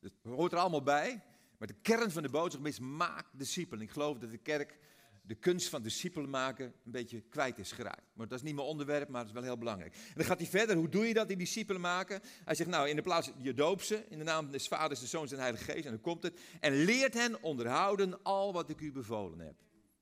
Dat 0.00 0.12
hoort 0.22 0.52
er 0.52 0.58
allemaal 0.58 0.82
bij. 0.82 1.22
Maar 1.58 1.68
de 1.68 1.80
kern 1.82 2.10
van 2.10 2.22
de 2.22 2.28
boodschap 2.28 2.66
is, 2.66 2.78
maak 2.78 3.26
discipelen. 3.32 3.84
Ik 3.84 3.90
geloof 3.90 4.18
dat 4.18 4.30
de 4.30 4.38
kerk 4.38 4.78
de 5.24 5.34
kunst 5.34 5.68
van 5.68 5.82
discipelen 5.82 6.30
maken 6.30 6.74
een 6.84 6.90
beetje 6.90 7.20
kwijt 7.20 7.58
is 7.58 7.72
geraakt. 7.72 8.10
Maar 8.14 8.28
dat 8.28 8.38
is 8.38 8.44
niet 8.44 8.54
mijn 8.54 8.66
onderwerp, 8.66 9.08
maar 9.08 9.20
dat 9.20 9.28
is 9.28 9.34
wel 9.34 9.42
heel 9.42 9.58
belangrijk. 9.58 9.94
En 9.94 10.14
dan 10.14 10.24
gaat 10.24 10.38
hij 10.38 10.46
verder, 10.46 10.76
hoe 10.76 10.88
doe 10.88 11.06
je 11.06 11.14
dat, 11.14 11.28
die 11.28 11.36
discipelen 11.36 11.80
maken? 11.80 12.20
Hij 12.44 12.54
zegt, 12.54 12.70
nou, 12.70 12.88
in 12.88 12.96
de 12.96 13.02
plaats, 13.02 13.30
je 13.38 13.54
doop 13.54 13.82
ze, 13.82 14.04
in 14.08 14.18
de 14.18 14.24
naam 14.24 14.50
des 14.50 14.68
vaders, 14.68 15.00
des 15.00 15.10
zoons 15.10 15.30
en 15.30 15.36
de 15.36 15.42
heilige 15.42 15.64
geest, 15.64 15.84
en 15.84 15.90
dan 15.90 16.00
komt 16.00 16.22
het. 16.22 16.40
En 16.60 16.84
leert 16.84 17.14
hen 17.14 17.42
onderhouden 17.42 18.22
al 18.22 18.52
wat 18.52 18.70
ik 18.70 18.80
u 18.80 18.92
bevolen 18.92 19.38
heb. 19.38 19.54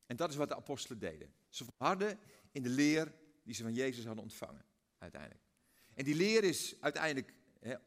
En 0.06 0.16
dat 0.16 0.30
is 0.30 0.36
wat 0.36 0.48
de 0.48 0.56
apostelen 0.56 0.98
deden. 0.98 1.32
Ze 1.48 1.64
volharden 1.64 2.18
in 2.52 2.62
de 2.62 2.68
leer 2.68 3.12
die 3.44 3.54
ze 3.54 3.62
van 3.62 3.74
Jezus 3.74 4.04
hadden 4.04 4.22
ontvangen, 4.22 4.64
uiteindelijk. 4.98 5.42
En 5.94 6.04
die 6.04 6.14
leer 6.14 6.44
is 6.44 6.76
uiteindelijk 6.80 7.34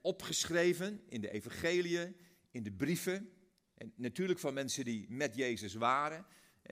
opgeschreven 0.01 1.01
in 1.07 1.21
de 1.21 1.31
evangeliën, 1.31 2.15
in 2.51 2.63
de 2.63 2.71
brieven. 2.71 3.29
En 3.73 3.93
natuurlijk 3.95 4.39
van 4.39 4.53
mensen 4.53 4.85
die 4.85 5.05
met 5.09 5.35
Jezus 5.35 5.73
waren. 5.73 6.25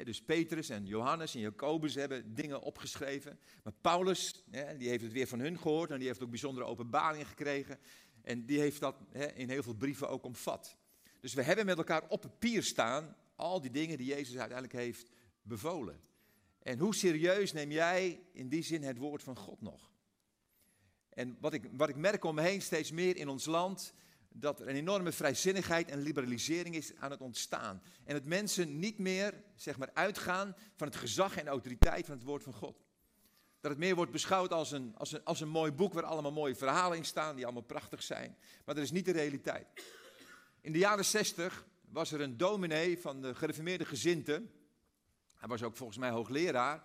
Dus 0.04 0.22
Petrus 0.22 0.70
en 0.70 0.86
Johannes 0.86 1.36
en 1.36 1.42
Jacobus 1.42 1.96
hebben 1.96 2.34
dingen 2.34 2.62
opgeschreven. 2.62 3.40
Maar 3.64 3.74
Paulus, 3.82 4.44
die 4.78 4.90
heeft 4.90 5.04
het 5.04 5.12
weer 5.12 5.28
van 5.28 5.40
hun 5.40 5.58
gehoord 5.58 5.92
en 5.92 5.98
die 5.98 6.08
heeft 6.08 6.24
ook 6.24 6.30
bijzondere 6.30 6.66
openbaringen 6.66 7.26
gekregen. 7.26 7.80
En 8.22 8.46
die 8.46 8.60
heeft 8.60 8.80
dat 8.80 8.96
in 9.34 9.50
heel 9.50 9.64
veel 9.64 9.74
brieven 9.74 10.10
ook 10.10 10.24
omvat. 10.24 10.78
Dus 11.20 11.34
we 11.34 11.44
hebben 11.44 11.66
met 11.66 11.78
elkaar 11.78 12.04
op 12.08 12.22
papier 12.22 12.64
staan 12.64 13.16
al 13.36 13.62
die 13.62 13.72
dingen 13.72 13.98
die 13.98 14.08
Jezus 14.08 14.38
uiteindelijk 14.38 14.74
heeft 14.74 15.12
bevolen. 15.42 16.02
En 16.60 16.80
hoe 16.80 16.96
serieus 16.96 17.54
neem 17.54 17.72
jij 17.72 18.24
in 18.34 18.50
die 18.50 18.64
zin 18.64 18.84
het 18.84 18.98
woord 18.98 19.24
van 19.24 19.38
God 19.38 19.62
nog? 19.62 19.92
En 21.10 21.38
wat 21.40 21.54
ik, 21.54 21.70
wat 21.72 21.90
ik 21.90 21.96
merk 21.96 22.24
om 22.24 22.36
me 22.36 22.42
heen 22.42 22.62
steeds 22.62 22.92
meer 22.92 23.18
in 23.18 23.28
ons 23.28 23.46
land, 23.46 23.94
dat 24.34 24.60
er 24.60 24.68
een 24.68 24.76
enorme 24.76 25.12
vrijzinnigheid 25.12 25.90
en 25.90 26.02
liberalisering 26.02 26.76
is 26.76 26.96
aan 26.96 27.12
het 27.12 27.22
ontstaan. 27.22 27.82
En 28.04 28.14
dat 28.14 28.26
mensen 28.26 28.80
niet 28.80 28.98
meer 28.98 29.44
zeg 29.56 29.78
maar, 29.78 29.90
uitgaan 29.94 30.56
van 30.76 30.88
het 30.88 30.96
gezag 30.96 31.38
en 31.38 31.48
autoriteit 31.48 32.06
van 32.06 32.16
het 32.16 32.24
woord 32.24 32.44
van 32.44 32.54
God. 32.54 32.84
Dat 33.60 33.72
het 33.72 33.80
meer 33.80 33.96
wordt 33.96 34.12
beschouwd 34.12 34.52
als 34.52 34.72
een, 34.72 34.96
als, 34.98 35.12
een, 35.12 35.24
als 35.24 35.42
een 35.42 35.50
mooi 35.50 35.72
boek 35.72 35.94
waar 35.94 36.04
allemaal 36.04 36.32
mooie 36.32 36.56
verhalen 36.56 36.98
in 36.98 37.06
staan, 37.06 37.36
die 37.36 37.44
allemaal 37.44 37.64
prachtig 37.64 38.04
zijn. 38.04 38.38
Maar 38.66 38.76
dat 38.76 38.84
is 38.84 38.92
niet 38.92 39.06
de 39.06 39.12
realiteit. 39.12 39.68
In 40.62 40.72
de 40.72 40.78
jaren 40.78 41.06
zestig 41.06 41.66
was 41.82 42.12
er 42.12 42.22
een 42.22 42.38
dominee 42.38 43.00
van 43.00 43.22
de 43.22 43.36
gereformeerde 43.36 43.86
gezinten. 43.86 44.52
Hij 45.36 45.48
was 45.48 45.64
ook 45.64 45.78
volgens 45.78 45.98
mij 45.98 46.10
hoogleraar. 46.10 46.84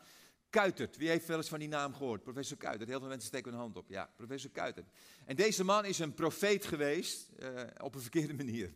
Kuitert. 0.51 0.97
Wie 0.97 1.09
heeft 1.09 1.27
wel 1.27 1.37
eens 1.37 1.49
van 1.49 1.59
die 1.59 1.69
naam 1.69 1.95
gehoord? 1.95 2.23
Professor 2.23 2.57
Kuitert. 2.57 2.89
Heel 2.89 2.99
veel 2.99 3.09
mensen 3.09 3.29
steken 3.29 3.51
hun 3.51 3.61
hand 3.61 3.77
op. 3.77 3.89
Ja, 3.89 4.11
professor 4.17 4.51
Kuitert. 4.51 4.87
En 5.25 5.37
deze 5.37 5.65
man 5.65 5.85
is 5.85 5.99
een 5.99 6.15
profeet 6.15 6.65
geweest 6.65 7.29
uh, 7.39 7.61
op 7.83 7.95
een 7.95 8.01
verkeerde 8.01 8.35
manier. 8.45 8.75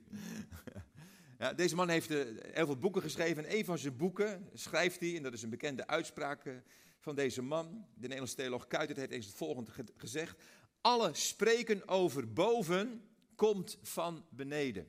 ja, 1.38 1.52
deze 1.52 1.74
man 1.74 1.88
heeft 1.88 2.10
uh, 2.10 2.22
heel 2.42 2.66
veel 2.66 2.78
boeken 2.78 3.02
geschreven. 3.02 3.44
En 3.44 3.56
een 3.56 3.64
van 3.64 3.78
zijn 3.78 3.96
boeken 3.96 4.48
schrijft 4.54 5.00
hij, 5.00 5.16
en 5.16 5.22
dat 5.22 5.32
is 5.32 5.42
een 5.42 5.50
bekende 5.50 5.86
uitspraak 5.86 6.44
uh, 6.44 6.54
van 6.98 7.14
deze 7.14 7.42
man. 7.42 7.86
De 7.94 8.00
Nederlandse 8.00 8.36
theoloog 8.36 8.66
Kuitert 8.66 8.98
heeft 8.98 9.10
eens 9.10 9.26
het 9.26 9.34
volgende 9.34 9.70
ge 9.70 9.84
gezegd. 9.96 10.42
Alle 10.80 11.14
spreken 11.14 11.88
over 11.88 12.32
boven 12.32 13.08
komt 13.34 13.78
van 13.82 14.26
beneden. 14.30 14.88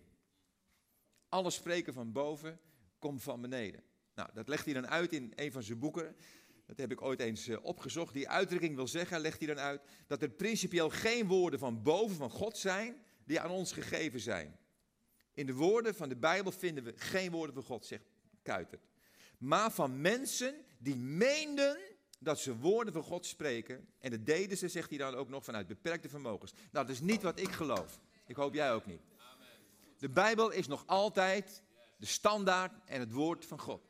Alle 1.29 1.49
spreken 1.49 1.93
van 1.93 2.11
boven 2.11 2.59
komt 2.99 3.23
van 3.23 3.41
beneden. 3.41 3.83
Nou, 4.15 4.29
dat 4.33 4.47
legt 4.47 4.65
hij 4.65 4.73
dan 4.73 4.87
uit 4.87 5.13
in 5.13 5.33
een 5.35 5.51
van 5.51 5.63
zijn 5.63 5.79
boeken. 5.79 6.15
Dat 6.71 6.79
heb 6.79 6.91
ik 6.91 7.01
ooit 7.01 7.19
eens 7.19 7.47
uh, 7.47 7.57
opgezocht. 7.61 8.13
Die 8.13 8.29
uitdrukking 8.29 8.75
wil 8.75 8.87
zeggen, 8.87 9.19
legt 9.19 9.37
hij 9.37 9.47
dan 9.47 9.59
uit, 9.59 9.81
dat 10.07 10.21
er 10.21 10.29
principieel 10.29 10.89
geen 10.89 11.27
woorden 11.27 11.59
van 11.59 11.83
boven 11.83 12.15
van 12.15 12.29
God 12.29 12.57
zijn 12.57 13.03
die 13.25 13.39
aan 13.39 13.49
ons 13.49 13.71
gegeven 13.71 14.19
zijn. 14.19 14.59
In 15.33 15.45
de 15.45 15.53
woorden 15.53 15.95
van 15.95 16.09
de 16.09 16.15
Bijbel 16.15 16.51
vinden 16.51 16.83
we 16.83 16.93
geen 16.95 17.31
woorden 17.31 17.55
van 17.55 17.63
God, 17.63 17.85
zegt 17.85 18.03
Kuitert. 18.41 18.87
Maar 19.37 19.71
van 19.71 20.01
mensen 20.01 20.55
die 20.77 20.95
meenden 20.95 21.77
dat 22.19 22.39
ze 22.39 22.57
woorden 22.57 22.93
van 22.93 23.03
God 23.03 23.25
spreken. 23.25 23.87
En 23.99 24.11
dat 24.11 24.25
deden 24.25 24.57
ze, 24.57 24.67
zegt 24.67 24.89
hij 24.89 24.97
dan 24.97 25.15
ook 25.15 25.29
nog, 25.29 25.43
vanuit 25.43 25.67
beperkte 25.67 26.09
vermogens. 26.09 26.51
Nou, 26.71 26.85
dat 26.85 26.95
is 26.95 27.01
niet 27.01 27.21
wat 27.21 27.39
ik 27.39 27.51
geloof. 27.51 27.99
Ik 28.25 28.35
hoop 28.35 28.53
jij 28.53 28.73
ook 28.73 28.85
niet. 28.85 29.01
De 29.97 30.09
Bijbel 30.09 30.51
is 30.51 30.67
nog 30.67 30.83
altijd 30.87 31.63
de 31.97 32.05
standaard 32.05 32.73
en 32.85 32.99
het 32.99 33.11
woord 33.11 33.45
van 33.45 33.59
God. 33.59 33.81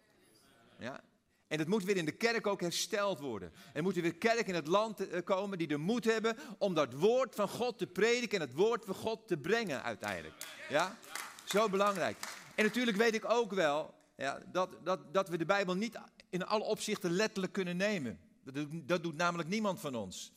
Ja? 0.79 1.03
En 1.51 1.59
het 1.59 1.67
moet 1.67 1.83
weer 1.83 1.97
in 1.97 2.05
de 2.05 2.11
kerk 2.11 2.47
ook 2.47 2.61
hersteld 2.61 3.19
worden. 3.19 3.51
Er 3.73 3.83
moeten 3.83 4.01
weer 4.01 4.15
kerken 4.15 4.45
in 4.45 4.53
het 4.53 4.67
land 4.67 5.07
eh, 5.07 5.23
komen 5.23 5.57
die 5.57 5.67
de 5.67 5.77
moed 5.77 6.05
hebben 6.05 6.37
om 6.57 6.73
dat 6.73 6.93
woord 6.93 7.35
van 7.35 7.49
God 7.49 7.77
te 7.77 7.87
prediken 7.87 8.39
en 8.39 8.47
het 8.47 8.55
woord 8.55 8.85
van 8.85 8.95
God 8.95 9.27
te 9.27 9.37
brengen 9.37 9.83
uiteindelijk. 9.83 10.33
Ja? 10.69 10.97
Zo 11.45 11.69
belangrijk. 11.69 12.17
En 12.55 12.63
natuurlijk 12.63 12.97
weet 12.97 13.13
ik 13.13 13.29
ook 13.29 13.53
wel 13.53 13.93
ja, 14.17 14.39
dat, 14.51 14.77
dat, 14.83 15.13
dat 15.13 15.29
we 15.29 15.37
de 15.37 15.45
Bijbel 15.45 15.75
niet 15.75 15.99
in 16.29 16.45
alle 16.45 16.63
opzichten 16.63 17.11
letterlijk 17.11 17.53
kunnen 17.53 17.77
nemen. 17.77 18.19
Dat 18.43 18.53
doet, 18.53 18.87
dat 18.87 19.03
doet 19.03 19.17
namelijk 19.17 19.49
niemand 19.49 19.79
van 19.79 19.95
ons. 19.95 20.31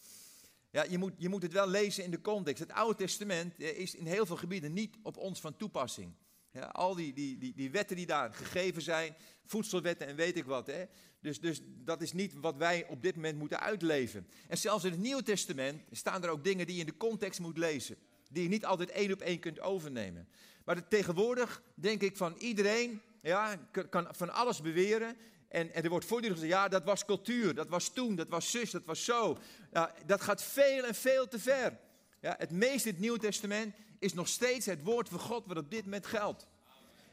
Ja, 0.71 0.85
je, 0.89 0.99
moet, 0.99 1.13
je 1.17 1.29
moet 1.29 1.43
het 1.43 1.53
wel 1.53 1.69
lezen 1.69 2.05
in 2.05 2.11
de 2.11 2.21
context. 2.21 2.63
Het 2.63 2.73
Oude 2.73 2.99
Testament 2.99 3.59
eh, 3.59 3.79
is 3.79 3.95
in 3.95 4.07
heel 4.07 4.27
veel 4.27 4.37
gebieden 4.37 4.73
niet 4.73 4.97
op 5.03 5.17
ons 5.17 5.41
van 5.41 5.57
toepassing. 5.57 6.15
Ja, 6.55 6.67
al 6.67 6.95
die, 6.95 7.13
die, 7.13 7.39
die, 7.39 7.53
die 7.55 7.71
wetten 7.71 7.97
die 7.97 8.07
daar 8.07 8.35
gegeven 8.35 8.83
zijn, 8.83 9.15
voedselwetten 9.45 10.07
en 10.07 10.17
weet 10.17 10.37
ik 10.37 10.45
wat. 10.45 10.67
Hè. 10.67 10.85
Dus, 11.21 11.41
dus 11.41 11.61
dat 11.65 12.03
is 12.03 12.13
niet 12.13 12.35
wat 12.35 12.57
wij 12.57 12.87
op 12.89 13.03
dit 13.03 13.15
moment 13.15 13.39
moeten 13.39 13.61
uitleven. 13.61 14.27
En 14.49 14.59
zelfs 14.59 14.85
in 14.85 14.91
het 14.91 15.01
Nieuwe 15.01 15.23
Testament 15.23 15.83
staan 15.91 16.23
er 16.23 16.31
ook 16.31 16.45
dingen 16.45 16.67
die 16.67 16.75
je 16.75 16.81
in 16.81 16.87
de 16.87 16.97
context 16.97 17.41
moet 17.41 17.59
lezen. 17.59 17.97
Die 18.31 18.43
je 18.43 18.49
niet 18.49 18.65
altijd 18.65 18.91
één 18.91 19.13
op 19.13 19.21
één 19.21 19.39
kunt 19.39 19.61
overnemen. 19.61 20.29
Maar 20.65 20.89
tegenwoordig 20.89 21.63
denk 21.75 22.03
ik 22.03 22.17
van 22.17 22.35
iedereen 22.39 23.01
ja, 23.23 23.57
kan 23.91 24.09
van 24.11 24.33
alles 24.33 24.61
beweren. 24.61 25.17
En, 25.49 25.75
en, 25.75 25.83
er 25.83 25.91
wordt 25.91 26.07
voortdurend 26.07 26.41
gezegd, 26.41 26.59
ja, 26.59 26.69
dat 26.69 26.85
was 26.85 27.05
cultuur, 27.05 27.55
dat 27.55 27.69
was 27.69 27.93
toen, 27.93 28.15
dat 28.15 28.29
was 28.29 28.51
zus, 28.51 28.71
dat 28.71 28.85
was 28.85 29.05
zo. 29.05 29.39
Ja, 29.73 29.95
dat 30.07 30.21
gaat 30.21 30.43
veel 30.43 30.85
en 30.85 30.95
veel 30.95 31.29
te 31.29 31.39
ver. 31.39 31.79
Ja, 32.21 32.35
het 32.39 32.51
meeste 32.51 32.89
in 32.89 32.95
het 32.95 33.03
Nieuwe 33.03 33.19
Testament 33.19 33.75
is 34.05 34.15
nog 34.15 34.29
steeds 34.29 34.67
het 34.67 34.83
woord 34.83 35.09
van 35.09 35.19
God 35.19 35.47
wat 35.47 35.71
dit 35.71 35.85
moment 35.85 36.07
geldt. 36.07 36.47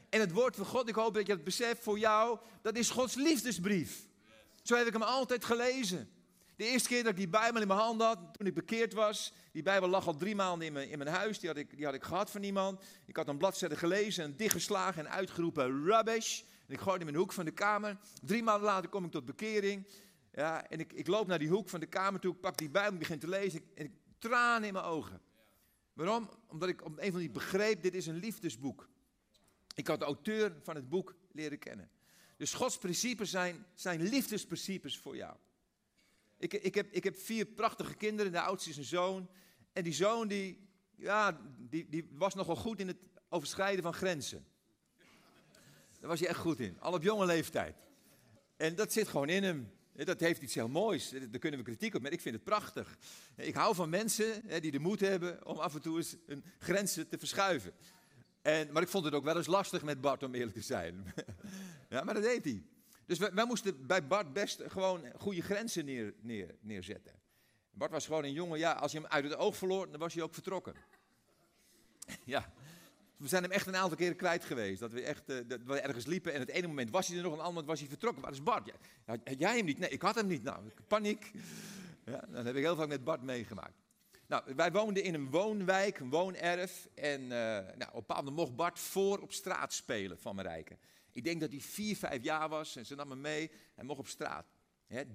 En 0.08 0.20
het 0.20 0.32
woord 0.32 0.56
van 0.56 0.66
God, 0.66 0.88
ik 0.88 0.94
hoop 0.94 1.14
dat 1.14 1.26
je 1.26 1.32
het 1.32 1.44
beseft 1.44 1.82
voor 1.82 1.98
jou, 1.98 2.38
dat 2.62 2.76
is 2.76 2.90
Gods 2.90 3.14
liefdesbrief. 3.14 4.06
Zo 4.62 4.76
heb 4.76 4.86
ik 4.86 4.92
hem 4.92 5.02
altijd 5.02 5.44
gelezen. 5.44 6.10
De 6.56 6.64
eerste 6.64 6.88
keer 6.88 7.02
dat 7.02 7.10
ik 7.10 7.16
die 7.16 7.28
Bijbel 7.28 7.60
in 7.60 7.66
mijn 7.66 7.80
hand 7.80 8.02
had, 8.02 8.18
toen 8.32 8.46
ik 8.46 8.54
bekeerd 8.54 8.92
was, 8.92 9.32
die 9.52 9.62
Bijbel 9.62 9.88
lag 9.88 10.06
al 10.06 10.16
drie 10.16 10.34
maanden 10.34 10.66
in 10.66 10.72
mijn, 10.72 10.90
in 10.90 10.98
mijn 10.98 11.10
huis, 11.10 11.38
die 11.38 11.48
had, 11.48 11.58
ik, 11.58 11.76
die 11.76 11.84
had 11.84 11.94
ik 11.94 12.02
gehad 12.02 12.30
van 12.30 12.42
iemand. 12.42 12.82
Ik 13.06 13.16
had 13.16 13.28
een 13.28 13.36
bladzijde 13.36 13.76
gelezen 13.76 14.24
en 14.24 14.36
dichtgeslagen 14.36 15.06
en 15.06 15.12
uitgeroepen 15.12 15.84
rubbish. 15.84 16.40
En 16.40 16.74
ik 16.74 16.80
gooide 16.80 16.98
hem 16.98 17.08
in 17.08 17.14
de 17.14 17.18
hoek 17.18 17.32
van 17.32 17.44
de 17.44 17.50
kamer. 17.50 17.96
Drie 18.22 18.42
maanden 18.42 18.64
later 18.64 18.90
kom 18.90 19.04
ik 19.04 19.10
tot 19.10 19.24
bekering. 19.24 19.86
Ja, 20.32 20.68
en 20.68 20.80
ik, 20.80 20.92
ik 20.92 21.06
loop 21.06 21.26
naar 21.26 21.38
die 21.38 21.48
hoek 21.48 21.68
van 21.68 21.80
de 21.80 21.86
kamer 21.86 22.20
toe, 22.20 22.34
ik 22.34 22.40
pak 22.40 22.56
die 22.56 22.70
Bijbel, 22.70 22.98
begin 22.98 23.18
te 23.18 23.28
lezen 23.28 23.60
en 23.74 23.84
ik 23.84 23.92
tranen 24.18 24.66
in 24.66 24.72
mijn 24.72 24.84
ogen. 24.84 25.20
Waarom? 25.92 26.30
Omdat 26.46 26.68
ik 26.68 26.84
op 26.84 26.98
een 26.98 27.10
van 27.10 27.20
die 27.20 27.30
begreep, 27.30 27.82
dit 27.82 27.94
is 27.94 28.06
een 28.06 28.16
liefdesboek. 28.16 28.88
Ik 29.74 29.86
had 29.86 29.98
de 29.98 30.04
auteur 30.04 30.56
van 30.62 30.74
het 30.74 30.88
boek 30.88 31.14
leren 31.32 31.58
kennen. 31.58 31.90
Dus 32.36 32.54
Gods 32.54 32.78
principes 32.78 33.30
zijn, 33.30 33.66
zijn 33.74 34.02
liefdesprincipes 34.02 34.98
voor 34.98 35.16
jou. 35.16 35.36
Ik, 36.36 36.52
ik, 36.52 36.74
heb, 36.74 36.92
ik 36.92 37.04
heb 37.04 37.16
vier 37.16 37.46
prachtige 37.46 37.94
kinderen, 37.94 38.32
de 38.32 38.40
oudste 38.40 38.70
is 38.70 38.76
een 38.76 38.84
zoon. 38.84 39.28
En 39.72 39.84
die 39.84 39.92
zoon 39.92 40.28
die, 40.28 40.68
ja, 40.96 41.40
die, 41.58 41.88
die 41.88 42.08
was 42.12 42.34
nogal 42.34 42.56
goed 42.56 42.80
in 42.80 42.88
het 42.88 42.98
overschrijden 43.28 43.82
van 43.82 43.94
grenzen. 43.94 44.46
Daar 46.00 46.10
was 46.10 46.20
hij 46.20 46.28
echt 46.28 46.38
goed 46.38 46.60
in, 46.60 46.80
al 46.80 46.92
op 46.92 47.02
jonge 47.02 47.26
leeftijd. 47.26 47.76
En 48.56 48.74
dat 48.74 48.92
zit 48.92 49.08
gewoon 49.08 49.28
in 49.28 49.42
hem. 49.42 49.72
Dat 49.92 50.20
heeft 50.20 50.42
iets 50.42 50.54
heel 50.54 50.68
moois. 50.68 51.10
Daar 51.10 51.38
kunnen 51.38 51.58
we 51.58 51.64
kritiek 51.64 51.94
op, 51.94 52.02
maar 52.02 52.12
ik 52.12 52.20
vind 52.20 52.34
het 52.34 52.44
prachtig. 52.44 52.98
Ik 53.36 53.54
hou 53.54 53.74
van 53.74 53.90
mensen 53.90 54.60
die 54.60 54.70
de 54.70 54.78
moed 54.78 55.00
hebben 55.00 55.46
om 55.46 55.58
af 55.58 55.74
en 55.74 55.80
toe 55.80 55.96
eens 55.96 56.16
een 56.26 56.44
grenzen 56.58 57.08
te 57.08 57.18
verschuiven. 57.18 57.72
En, 58.42 58.72
maar 58.72 58.82
ik 58.82 58.88
vond 58.88 59.04
het 59.04 59.14
ook 59.14 59.24
wel 59.24 59.36
eens 59.36 59.46
lastig 59.46 59.82
met 59.82 60.00
Bart, 60.00 60.22
om 60.22 60.34
eerlijk 60.34 60.56
te 60.56 60.62
zijn. 60.62 61.14
ja, 61.90 62.04
maar 62.04 62.14
dat 62.14 62.22
deed 62.22 62.44
hij. 62.44 62.62
Dus 63.06 63.18
wij, 63.18 63.44
moesten 63.44 63.86
bij 63.86 64.06
Bart 64.06 64.32
best 64.32 64.62
gewoon 64.66 65.04
goede 65.16 65.42
grenzen 65.42 65.84
neer, 65.84 66.14
neer, 66.20 66.54
neerzetten. 66.60 67.20
Bart 67.70 67.90
was 67.90 68.06
gewoon 68.06 68.24
een 68.24 68.32
jongen, 68.32 68.58
ja, 68.58 68.72
als 68.72 68.92
je 68.92 68.98
hem 68.98 69.06
uit 69.06 69.24
het 69.24 69.36
oog 69.36 69.56
verloor, 69.56 69.90
dan 69.90 70.00
was 70.00 70.14
hij 70.14 70.22
ook 70.22 70.34
vertrokken. 70.34 70.74
ja, 72.24 72.52
we 73.22 73.28
zijn 73.28 73.42
hem 73.42 73.52
echt 73.52 73.66
een 73.66 73.76
aantal 73.76 73.96
keren 73.96 74.16
kwijt 74.16 74.44
geweest. 74.44 74.80
Dat 74.80 74.92
we 74.92 75.02
echt 75.02 75.30
uh, 75.30 75.36
dat 75.46 75.60
we 75.64 75.80
ergens 75.80 76.06
liepen 76.06 76.32
en 76.32 76.40
het 76.40 76.48
ene 76.48 76.66
moment 76.66 76.90
was 76.90 77.06
hij 77.06 77.16
er 77.16 77.22
nog, 77.22 77.32
een 77.32 77.38
ander 77.38 77.52
moment 77.52 77.70
was 77.70 77.80
hij 77.80 77.88
vertrokken. 77.88 78.22
Waar 78.22 78.32
is 78.32 78.42
Bart? 78.42 78.66
Ja, 78.66 78.72
had 79.24 79.38
jij 79.38 79.56
hem 79.56 79.64
niet? 79.64 79.78
Nee, 79.78 79.88
ik 79.88 80.02
had 80.02 80.14
hem 80.14 80.26
niet. 80.26 80.42
Nou, 80.42 80.70
paniek. 80.86 81.30
Ja, 82.04 82.24
dat 82.28 82.44
heb 82.44 82.56
ik 82.56 82.62
heel 82.62 82.76
vaak 82.76 82.88
met 82.88 83.04
Bart 83.04 83.22
meegemaakt. 83.22 83.80
Nou, 84.26 84.54
wij 84.54 84.72
woonden 84.72 85.02
in 85.02 85.14
een 85.14 85.30
woonwijk, 85.30 85.98
een 85.98 86.10
woonerf. 86.10 86.88
En 86.94 87.22
uh, 87.22 87.28
nou, 87.28 87.88
op 87.92 88.10
een 88.10 88.32
mocht 88.32 88.56
Bart 88.56 88.78
voor 88.78 89.18
op 89.18 89.32
straat 89.32 89.72
spelen 89.72 90.18
van 90.18 90.34
Marijke. 90.34 90.78
Ik 91.12 91.24
denk 91.24 91.40
dat 91.40 91.50
hij 91.50 91.60
vier, 91.60 91.96
vijf 91.96 92.22
jaar 92.22 92.48
was 92.48 92.76
en 92.76 92.86
ze 92.86 92.94
nam 92.94 93.08
me 93.08 93.16
mee. 93.16 93.50
Hij 93.74 93.84
mocht 93.84 93.98
op 93.98 94.08
straat. 94.08 94.46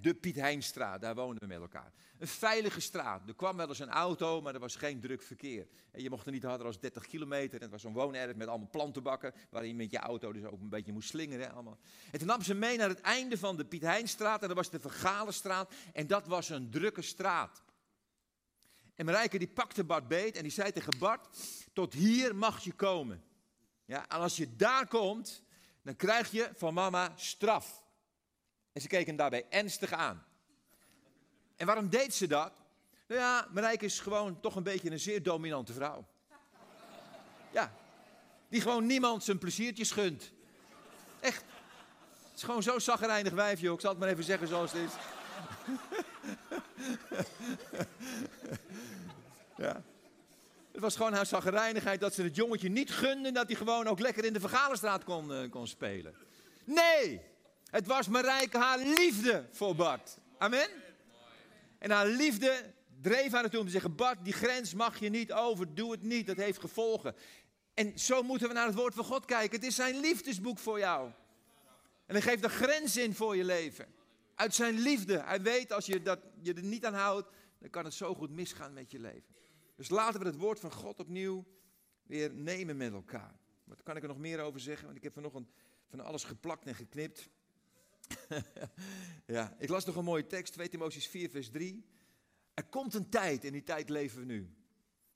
De 0.00 0.14
Piet 0.14 0.34
Heinstraat, 0.34 1.00
daar 1.00 1.14
woonden 1.14 1.40
we 1.40 1.46
met 1.46 1.60
elkaar. 1.60 1.92
Een 2.18 2.26
veilige 2.26 2.80
straat. 2.80 3.28
Er 3.28 3.34
kwam 3.34 3.56
wel 3.56 3.68
eens 3.68 3.78
een 3.78 3.90
auto, 3.90 4.40
maar 4.40 4.54
er 4.54 4.60
was 4.60 4.76
geen 4.76 5.00
druk 5.00 5.22
verkeer. 5.22 5.66
Je 5.92 6.10
mocht 6.10 6.26
er 6.26 6.32
niet 6.32 6.42
harder 6.42 6.66
dan 6.66 6.80
30 6.80 7.06
kilometer. 7.06 7.54
En 7.54 7.62
het 7.62 7.70
was 7.70 7.80
zo'n 7.80 7.92
woonerf 7.92 8.36
met 8.36 8.48
allemaal 8.48 8.68
plantenbakken, 8.70 9.34
waarin 9.50 9.70
je 9.70 9.76
met 9.76 9.90
je 9.90 9.98
auto 9.98 10.32
dus 10.32 10.44
ook 10.44 10.60
een 10.60 10.68
beetje 10.68 10.92
moest 10.92 11.08
slingeren. 11.08 11.52
Allemaal. 11.52 11.78
En 12.10 12.18
toen 12.18 12.28
nam 12.28 12.42
ze 12.42 12.54
mee 12.54 12.76
naar 12.76 12.88
het 12.88 13.00
einde 13.00 13.38
van 13.38 13.56
de 13.56 13.64
Piet 13.64 13.82
Heinstraat. 13.82 14.42
En 14.42 14.48
dat 14.48 14.56
was 14.56 14.70
de 14.70 14.80
Vergalenstraat. 14.80 15.72
En 15.92 16.06
dat 16.06 16.26
was 16.26 16.48
een 16.48 16.70
drukke 16.70 17.02
straat. 17.02 17.62
En 18.94 19.04
Marijke 19.04 19.38
die 19.38 19.48
pakte 19.48 19.84
Bart 19.84 20.08
beet 20.08 20.36
en 20.36 20.42
die 20.42 20.52
zei 20.52 20.72
tegen 20.72 20.98
Bart, 20.98 21.28
tot 21.72 21.92
hier 21.92 22.36
mag 22.36 22.64
je 22.64 22.72
komen. 22.72 23.24
Ja, 23.84 24.08
en 24.08 24.18
als 24.18 24.36
je 24.36 24.56
daar 24.56 24.88
komt, 24.88 25.42
dan 25.82 25.96
krijg 25.96 26.30
je 26.30 26.50
van 26.54 26.74
mama 26.74 27.12
straf. 27.16 27.86
En 28.78 28.84
ze 28.84 28.90
keken 28.90 29.06
hem 29.06 29.16
daarbij 29.16 29.46
ernstig 29.48 29.92
aan. 29.92 30.24
En 31.56 31.66
waarom 31.66 31.88
deed 31.88 32.14
ze 32.14 32.26
dat? 32.26 32.52
Nou 33.06 33.20
ja, 33.20 33.48
Marijke 33.50 33.84
is 33.84 34.00
gewoon 34.00 34.40
toch 34.40 34.56
een 34.56 34.62
beetje 34.62 34.90
een 34.90 34.98
zeer 34.98 35.22
dominante 35.22 35.72
vrouw. 35.72 36.06
Ja, 37.50 37.72
die 38.48 38.60
gewoon 38.60 38.86
niemand 38.86 39.24
zijn 39.24 39.38
pleziertjes 39.38 39.90
gunt. 39.90 40.32
Echt. 41.20 41.44
Het 42.22 42.36
is 42.36 42.42
gewoon 42.42 42.62
zo'n 42.62 42.80
zaggerijnig 42.80 43.32
wijf, 43.32 43.60
joh. 43.60 43.74
Ik 43.74 43.80
zal 43.80 43.90
het 43.90 43.98
maar 43.98 44.08
even 44.08 44.24
zeggen 44.24 44.48
zoals 44.48 44.72
het 44.72 44.82
is. 44.82 44.92
ja. 49.64 49.82
Het 50.72 50.80
was 50.80 50.96
gewoon 50.96 51.12
haar 51.12 51.26
zaggerijnigheid 51.26 52.00
dat 52.00 52.14
ze 52.14 52.22
het 52.22 52.36
jongetje 52.36 52.68
niet 52.68 52.90
gunde 52.90 53.32
dat 53.32 53.46
hij 53.46 53.56
gewoon 53.56 53.86
ook 53.86 54.00
lekker 54.00 54.24
in 54.24 54.32
de 54.32 54.40
vergaderstraat 54.40 55.04
kon, 55.04 55.30
uh, 55.30 55.50
kon 55.50 55.66
spelen. 55.66 56.14
Nee, 56.64 57.27
het 57.70 57.86
was 57.86 58.08
Marijke 58.08 58.58
haar 58.58 58.78
liefde 58.78 59.48
voor 59.52 59.74
Bart. 59.74 60.18
Amen. 60.38 60.68
En 61.78 61.90
haar 61.90 62.06
liefde 62.06 62.74
dreef 63.00 63.32
haar 63.32 63.44
ertoe 63.44 63.60
om 63.60 63.66
te 63.66 63.72
zeggen: 63.72 63.96
Bart, 63.96 64.24
die 64.24 64.32
grens 64.32 64.74
mag 64.74 64.98
je 64.98 65.08
niet 65.08 65.32
over, 65.32 65.74
doe 65.74 65.90
het 65.90 66.02
niet, 66.02 66.26
dat 66.26 66.36
heeft 66.36 66.60
gevolgen. 66.60 67.14
En 67.74 67.98
zo 67.98 68.22
moeten 68.22 68.48
we 68.48 68.54
naar 68.54 68.66
het 68.66 68.74
woord 68.74 68.94
van 68.94 69.04
God 69.04 69.24
kijken. 69.24 69.56
Het 69.56 69.66
is 69.66 69.74
zijn 69.74 70.00
liefdesboek 70.00 70.58
voor 70.58 70.78
jou. 70.78 71.10
En 72.06 72.14
hij 72.14 72.22
geeft 72.22 72.44
een 72.44 72.50
grens 72.50 72.96
in 72.96 73.14
voor 73.14 73.36
je 73.36 73.44
leven. 73.44 73.86
Uit 74.34 74.54
zijn 74.54 74.78
liefde. 74.78 75.22
Hij 75.22 75.42
weet 75.42 75.72
als 75.72 75.86
je, 75.86 76.02
dat, 76.02 76.18
je 76.42 76.54
er 76.54 76.62
niet 76.62 76.86
aan 76.86 76.94
houdt, 76.94 77.28
dan 77.58 77.70
kan 77.70 77.84
het 77.84 77.94
zo 77.94 78.14
goed 78.14 78.30
misgaan 78.30 78.72
met 78.72 78.90
je 78.90 78.98
leven. 78.98 79.34
Dus 79.76 79.88
laten 79.88 80.20
we 80.20 80.26
het 80.26 80.36
woord 80.36 80.60
van 80.60 80.72
God 80.72 81.00
opnieuw 81.00 81.44
weer 82.02 82.32
nemen 82.32 82.76
met 82.76 82.92
elkaar. 82.92 83.34
Wat 83.64 83.82
kan 83.82 83.96
ik 83.96 84.02
er 84.02 84.08
nog 84.08 84.18
meer 84.18 84.40
over 84.40 84.60
zeggen? 84.60 84.84
Want 84.84 84.96
ik 84.96 85.02
heb 85.02 85.12
vanochtend 85.12 85.50
van 85.88 86.00
alles 86.00 86.24
geplakt 86.24 86.66
en 86.66 86.74
geknipt. 86.74 87.28
ja, 89.26 89.56
ik 89.58 89.68
las 89.68 89.84
nog 89.84 89.96
een 89.96 90.04
mooie 90.04 90.26
tekst, 90.26 90.52
2 90.52 90.68
Timotheüs 90.68 91.08
4, 91.08 91.30
vers 91.30 91.50
3. 91.50 91.84
Er 92.54 92.64
komt 92.64 92.94
een 92.94 93.08
tijd, 93.08 93.44
en 93.44 93.52
die 93.52 93.62
tijd 93.62 93.88
leven 93.88 94.18
we 94.18 94.24
nu, 94.24 94.54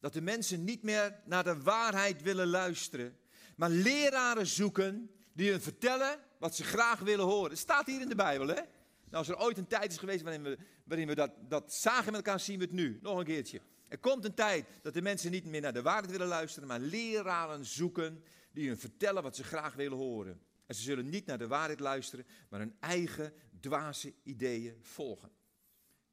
dat 0.00 0.12
de 0.12 0.20
mensen 0.20 0.64
niet 0.64 0.82
meer 0.82 1.20
naar 1.24 1.44
de 1.44 1.62
waarheid 1.62 2.22
willen 2.22 2.46
luisteren, 2.46 3.16
maar 3.56 3.70
leraren 3.70 4.46
zoeken 4.46 5.10
die 5.32 5.50
hun 5.50 5.60
vertellen 5.60 6.18
wat 6.38 6.56
ze 6.56 6.64
graag 6.64 7.00
willen 7.00 7.24
horen. 7.24 7.50
Het 7.50 7.58
staat 7.58 7.86
hier 7.86 8.00
in 8.00 8.08
de 8.08 8.14
Bijbel, 8.14 8.46
hè? 8.46 8.60
Nou, 9.12 9.24
als 9.24 9.28
er 9.28 9.38
ooit 9.38 9.58
een 9.58 9.66
tijd 9.66 9.90
is 9.90 9.98
geweest 9.98 10.22
waarin 10.22 10.42
we, 10.42 10.58
waarin 10.84 11.06
we 11.06 11.14
dat, 11.14 11.30
dat 11.48 11.72
zagen 11.74 12.04
met 12.04 12.14
elkaar, 12.14 12.40
zien 12.40 12.58
we 12.58 12.64
het 12.64 12.72
nu. 12.72 12.98
Nog 13.02 13.18
een 13.18 13.24
keertje. 13.24 13.60
Er 13.88 13.98
komt 13.98 14.24
een 14.24 14.34
tijd 14.34 14.68
dat 14.82 14.94
de 14.94 15.02
mensen 15.02 15.30
niet 15.30 15.44
meer 15.44 15.60
naar 15.60 15.72
de 15.72 15.82
waarheid 15.82 16.10
willen 16.10 16.26
luisteren, 16.26 16.68
maar 16.68 16.80
leraren 16.80 17.64
zoeken 17.64 18.24
die 18.52 18.68
hun 18.68 18.78
vertellen 18.78 19.22
wat 19.22 19.36
ze 19.36 19.44
graag 19.44 19.74
willen 19.74 19.98
horen. 19.98 20.40
En 20.66 20.74
ze 20.74 20.82
zullen 20.82 21.08
niet 21.08 21.26
naar 21.26 21.38
de 21.38 21.46
waarheid 21.46 21.80
luisteren, 21.80 22.26
maar 22.48 22.60
hun 22.60 22.76
eigen 22.80 23.32
dwaze 23.60 24.14
ideeën 24.22 24.78
volgen. 24.80 25.30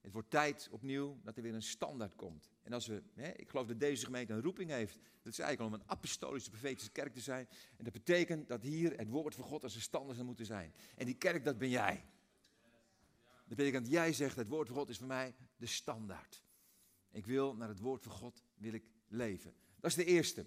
Het 0.02 0.12
wordt 0.12 0.30
tijd 0.30 0.68
opnieuw 0.72 1.20
dat 1.24 1.38
er 1.38 1.44
weer 1.44 1.54
een 1.54 1.62
standaard 1.62 2.16
komt. 2.16 2.50
En 2.64 2.74
als 2.74 2.88
we, 2.88 3.04
hè, 3.14 3.32
ik 3.32 3.50
geloof 3.50 3.68
dat 3.68 3.80
deze 3.80 4.06
gemeente 4.06 4.34
een 4.34 4.42
roeping 4.42 4.70
heeft, 4.70 4.98
dat 5.22 5.34
is 5.34 5.40
eigenlijk 5.40 5.74
om 5.74 5.80
een 5.80 5.90
apostolische, 5.90 6.50
profetische 6.50 6.92
kerk 6.92 7.14
te 7.14 7.20
zijn. 7.20 7.48
En 7.78 7.84
dat 7.84 7.94
betekent 7.94 8.48
dat 8.48 8.62
hier 8.62 8.98
het 8.98 9.10
woord 9.10 9.36
van 9.36 9.44
God 9.44 9.64
als 9.64 9.76
een 9.76 9.82
standaard 9.82 10.16
zou 10.16 10.28
moeten 10.28 10.46
zijn. 10.46 10.74
En 10.96 11.06
die 11.06 11.16
kerk, 11.16 11.44
dat 11.44 11.58
ben 11.58 11.70
jij. 11.70 12.06
Dat 13.22 13.58
betekent 13.58 13.84
dat 13.84 13.94
jij 13.94 14.14
zegt, 14.14 14.36
het 14.36 14.48
woord 14.48 14.68
van 14.68 14.78
God 14.78 14.90
is 14.90 14.98
voor 14.98 15.08
mij 15.08 15.36
de 15.56 15.66
standaard. 15.66 16.44
Ik 17.12 17.26
wil 17.26 17.56
naar 17.56 17.68
het 17.68 17.80
woord 17.80 18.04
van 18.04 18.12
God 18.12 18.44
wil 18.56 18.74
ik 18.74 18.84
leven. 19.08 19.54
Dat 19.80 19.90
is 19.92 19.98
de 19.98 20.06
eerste. 20.06 20.46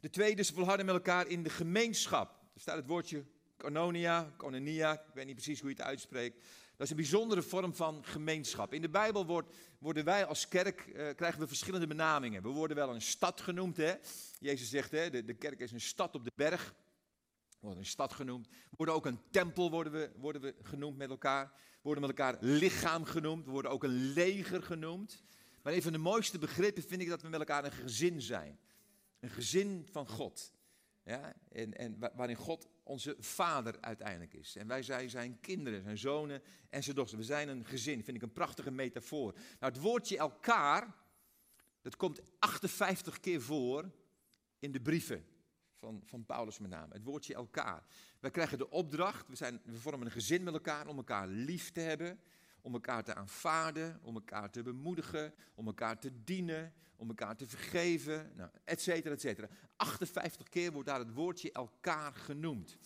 De 0.00 0.10
tweede 0.10 0.40
is 0.40 0.50
volharden 0.50 0.86
met 0.86 0.94
elkaar 0.94 1.26
in 1.26 1.42
de 1.42 1.50
gemeenschap. 1.50 2.42
Er 2.54 2.60
staat 2.60 2.76
het 2.76 2.86
woordje 2.86 3.24
kononia, 3.64 4.32
kononia, 4.36 4.92
ik 4.92 5.14
weet 5.14 5.26
niet 5.26 5.34
precies 5.34 5.60
hoe 5.60 5.70
je 5.70 5.76
het 5.76 5.84
uitspreekt. 5.84 6.36
Dat 6.76 6.86
is 6.86 6.90
een 6.90 6.96
bijzondere 6.96 7.42
vorm 7.42 7.74
van 7.74 8.04
gemeenschap. 8.04 8.72
In 8.72 8.82
de 8.82 8.88
Bijbel 8.88 9.26
wordt, 9.26 9.56
worden 9.78 10.04
wij 10.04 10.24
als 10.24 10.48
kerk, 10.48 10.80
eh, 10.80 11.14
krijgen 11.14 11.40
we 11.40 11.46
verschillende 11.46 11.86
benamingen. 11.86 12.42
We 12.42 12.48
worden 12.48 12.76
wel 12.76 12.94
een 12.94 13.02
stad 13.02 13.40
genoemd. 13.40 13.76
Hè? 13.76 13.94
Jezus 14.38 14.68
zegt, 14.68 14.90
hè, 14.90 15.10
de, 15.10 15.24
de 15.24 15.34
kerk 15.34 15.60
is 15.60 15.72
een 15.72 15.80
stad 15.80 16.14
op 16.14 16.24
de 16.24 16.32
berg. 16.34 16.74
Worden 17.60 17.78
een 17.80 17.86
stad 17.86 18.12
genoemd. 18.12 18.48
We 18.48 18.76
worden 18.76 18.94
ook 18.94 19.06
een 19.06 19.20
tempel 19.30 19.70
worden 19.70 19.92
we, 19.92 20.10
worden 20.16 20.42
we 20.42 20.54
genoemd 20.62 20.96
met 20.96 21.10
elkaar. 21.10 21.52
We 21.54 21.80
worden 21.82 22.06
met 22.06 22.18
elkaar 22.18 22.36
lichaam 22.40 23.04
genoemd. 23.04 23.44
We 23.44 23.50
worden 23.50 23.70
ook 23.70 23.84
een 23.84 24.12
leger 24.12 24.62
genoemd. 24.62 25.22
Maar 25.62 25.72
een 25.72 25.82
van 25.82 25.92
de 25.92 25.98
mooiste 25.98 26.38
begrippen 26.38 26.82
vind 26.82 27.00
ik 27.00 27.08
dat 27.08 27.22
we 27.22 27.28
met 27.28 27.40
elkaar 27.40 27.64
een 27.64 27.72
gezin 27.72 28.20
zijn. 28.22 28.58
Een 29.20 29.30
gezin 29.30 29.88
van 29.90 30.08
God. 30.08 30.52
Ja? 31.04 31.34
En, 31.48 31.74
en 31.74 31.98
waarin 32.14 32.36
God 32.36 32.68
onze 32.82 33.16
vader 33.18 33.80
uiteindelijk 33.80 34.34
is. 34.34 34.56
En 34.56 34.66
wij 34.66 34.82
zijn 34.82 35.10
zijn 35.10 35.40
kinderen, 35.40 35.82
zijn 35.82 35.98
zonen 35.98 36.42
en 36.68 36.82
zijn 36.82 36.96
dochters. 36.96 37.18
We 37.18 37.26
zijn 37.26 37.48
een 37.48 37.64
gezin, 37.64 38.04
vind 38.04 38.16
ik 38.16 38.22
een 38.22 38.32
prachtige 38.32 38.70
metafoor. 38.70 39.32
Nou, 39.32 39.72
het 39.72 39.80
woordje 39.80 40.18
elkaar, 40.18 40.94
dat 41.82 41.96
komt 41.96 42.20
58 42.38 43.20
keer 43.20 43.42
voor 43.42 43.90
in 44.58 44.72
de 44.72 44.80
brieven 44.80 45.26
van, 45.74 46.02
van 46.04 46.24
Paulus 46.24 46.58
met 46.58 46.70
name. 46.70 46.94
Het 46.94 47.04
woordje 47.04 47.34
elkaar. 47.34 47.84
Wij 48.20 48.30
krijgen 48.30 48.58
de 48.58 48.70
opdracht, 48.70 49.28
we, 49.28 49.36
zijn, 49.36 49.60
we 49.64 49.78
vormen 49.78 50.06
een 50.06 50.12
gezin 50.12 50.42
met 50.42 50.54
elkaar 50.54 50.86
om 50.86 50.96
elkaar 50.96 51.26
lief 51.26 51.72
te 51.72 51.80
hebben 51.80 52.20
om 52.64 52.72
elkaar 52.72 53.04
te 53.04 53.14
aanvaarden, 53.14 53.98
om 54.02 54.14
elkaar 54.14 54.50
te 54.50 54.62
bemoedigen, 54.62 55.34
om 55.54 55.66
elkaar 55.66 55.98
te 55.98 56.10
dienen, 56.24 56.72
om 56.96 57.08
elkaar 57.08 57.36
te 57.36 57.48
vergeven, 57.48 58.32
nou, 58.34 58.50
et 58.64 58.80
cetera, 58.80 59.14
et 59.14 59.20
cetera. 59.20 59.48
58 59.76 60.48
keer 60.48 60.72
wordt 60.72 60.88
daar 60.88 60.98
het 60.98 61.14
woordje 61.14 61.52
elkaar 61.52 62.14
genoemd. 62.14 62.76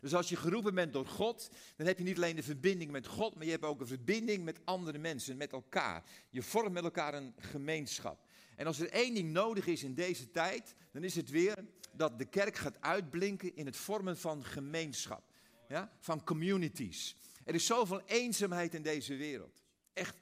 Dus 0.00 0.14
als 0.14 0.28
je 0.28 0.36
geroepen 0.36 0.74
bent 0.74 0.92
door 0.92 1.06
God, 1.06 1.50
dan 1.76 1.86
heb 1.86 1.98
je 1.98 2.04
niet 2.04 2.16
alleen 2.16 2.36
de 2.36 2.42
verbinding 2.42 2.90
met 2.90 3.06
God, 3.06 3.34
maar 3.34 3.44
je 3.44 3.50
hebt 3.50 3.64
ook 3.64 3.80
een 3.80 3.86
verbinding 3.86 4.44
met 4.44 4.60
andere 4.64 4.98
mensen, 4.98 5.36
met 5.36 5.52
elkaar. 5.52 6.04
Je 6.30 6.42
vormt 6.42 6.72
met 6.72 6.84
elkaar 6.84 7.14
een 7.14 7.34
gemeenschap. 7.38 8.26
En 8.56 8.66
als 8.66 8.80
er 8.80 8.90
één 8.90 9.14
ding 9.14 9.32
nodig 9.32 9.66
is 9.66 9.82
in 9.82 9.94
deze 9.94 10.30
tijd, 10.30 10.74
dan 10.92 11.04
is 11.04 11.14
het 11.14 11.30
weer 11.30 11.64
dat 11.92 12.18
de 12.18 12.24
kerk 12.24 12.56
gaat 12.56 12.80
uitblinken 12.80 13.56
in 13.56 13.66
het 13.66 13.76
vormen 13.76 14.18
van 14.18 14.44
gemeenschap. 14.44 15.22
Ja? 15.68 15.92
Van 15.98 16.24
communities. 16.24 17.16
Er 17.46 17.54
is 17.54 17.66
zoveel 17.66 18.00
eenzaamheid 18.06 18.74
in 18.74 18.82
deze 18.82 19.16
wereld. 19.16 19.62
Echt. 19.92 20.16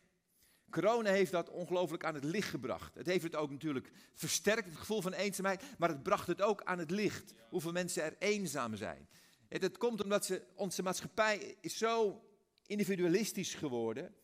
Corona 0.70 1.10
heeft 1.10 1.32
dat 1.32 1.50
ongelooflijk 1.50 2.04
aan 2.04 2.14
het 2.14 2.24
licht 2.24 2.48
gebracht. 2.48 2.94
Het 2.94 3.06
heeft 3.06 3.22
het 3.22 3.36
ook 3.36 3.50
natuurlijk 3.50 3.90
versterkt, 4.14 4.68
het 4.68 4.76
gevoel 4.76 5.02
van 5.02 5.12
eenzaamheid, 5.12 5.62
maar 5.78 5.88
het 5.88 6.02
bracht 6.02 6.26
het 6.26 6.42
ook 6.42 6.62
aan 6.62 6.78
het 6.78 6.90
licht. 6.90 7.34
Hoeveel 7.48 7.72
mensen 7.72 8.02
er 8.02 8.16
eenzaam 8.18 8.76
zijn. 8.76 9.08
Het, 9.48 9.62
het 9.62 9.78
komt 9.78 10.02
omdat 10.02 10.24
ze, 10.24 10.42
onze 10.54 10.82
maatschappij 10.82 11.56
is 11.60 11.78
zo 11.78 12.24
individualistisch 12.66 13.54
geworden. 13.54 14.14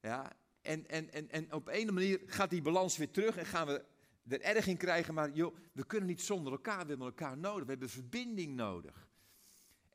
Ja, 0.00 0.32
en, 0.62 0.88
en, 0.88 1.12
en, 1.12 1.30
en 1.30 1.52
op 1.52 1.68
een 1.68 1.94
manier 1.94 2.20
gaat 2.26 2.50
die 2.50 2.62
balans 2.62 2.96
weer 2.96 3.10
terug 3.10 3.36
en 3.36 3.46
gaan 3.46 3.66
we 3.66 3.84
er 4.28 4.40
erg 4.40 4.66
in 4.66 4.76
krijgen. 4.76 5.14
Maar 5.14 5.30
joh, 5.30 5.56
we 5.72 5.86
kunnen 5.86 6.08
niet 6.08 6.22
zonder 6.22 6.52
elkaar, 6.52 6.82
we 6.82 6.88
hebben 6.88 7.06
elkaar 7.06 7.38
nodig. 7.38 7.64
We 7.64 7.70
hebben 7.70 7.90
verbinding 7.90 8.54
nodig. 8.54 9.05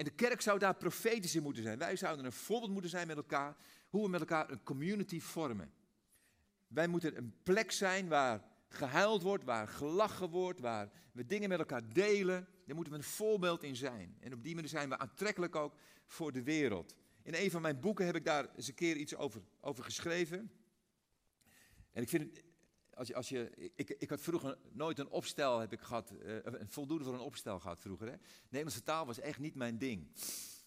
En 0.01 0.07
de 0.07 0.13
kerk 0.13 0.41
zou 0.41 0.59
daar 0.59 0.75
profetisch 0.75 1.35
in 1.35 1.43
moeten 1.43 1.63
zijn. 1.63 1.77
Wij 1.77 1.95
zouden 1.95 2.25
een 2.25 2.31
voorbeeld 2.31 2.71
moeten 2.71 2.89
zijn 2.89 3.07
met 3.07 3.17
elkaar, 3.17 3.55
hoe 3.89 4.03
we 4.03 4.09
met 4.09 4.19
elkaar 4.19 4.49
een 4.49 4.63
community 4.63 5.19
vormen. 5.19 5.73
Wij 6.67 6.87
moeten 6.87 7.17
een 7.17 7.33
plek 7.43 7.71
zijn 7.71 8.07
waar 8.07 8.43
gehuild 8.67 9.21
wordt, 9.21 9.43
waar 9.43 9.67
gelachen 9.67 10.29
wordt, 10.29 10.59
waar 10.59 10.91
we 11.11 11.25
dingen 11.25 11.49
met 11.49 11.59
elkaar 11.59 11.93
delen. 11.93 12.47
Daar 12.65 12.75
moeten 12.75 12.93
we 12.93 12.99
een 12.99 13.05
voorbeeld 13.05 13.63
in 13.63 13.75
zijn. 13.75 14.17
En 14.19 14.33
op 14.33 14.43
die 14.43 14.55
manier 14.55 14.69
zijn 14.69 14.89
we 14.89 14.97
aantrekkelijk 14.97 15.55
ook 15.55 15.75
voor 16.05 16.31
de 16.31 16.43
wereld. 16.43 16.95
In 17.23 17.33
een 17.35 17.51
van 17.51 17.61
mijn 17.61 17.79
boeken 17.79 18.05
heb 18.05 18.15
ik 18.15 18.25
daar 18.25 18.55
eens 18.55 18.67
een 18.67 18.73
keer 18.73 18.95
iets 18.95 19.15
over, 19.15 19.41
over 19.59 19.83
geschreven. 19.83 20.51
En 21.91 22.01
ik 22.01 22.09
vind 22.09 22.23
het 22.23 22.43
als 22.93 23.07
je, 23.07 23.15
als 23.15 23.29
je, 23.29 23.71
ik, 23.75 23.89
ik 23.89 24.09
had 24.09 24.21
vroeger 24.21 24.57
nooit 24.71 24.99
een 24.99 25.09
opstel 25.09 25.59
heb 25.59 25.73
ik 25.73 25.79
gehad, 25.81 26.13
een 26.43 26.69
voldoende 26.69 27.03
voor 27.03 27.13
een 27.13 27.19
opstel 27.19 27.59
gehad 27.59 27.79
vroeger. 27.79 28.07
Hè? 28.07 28.15
Nederlandse 28.43 28.83
taal 28.83 29.05
was 29.05 29.19
echt 29.19 29.39
niet 29.39 29.55
mijn 29.55 29.77
ding. 29.77 30.07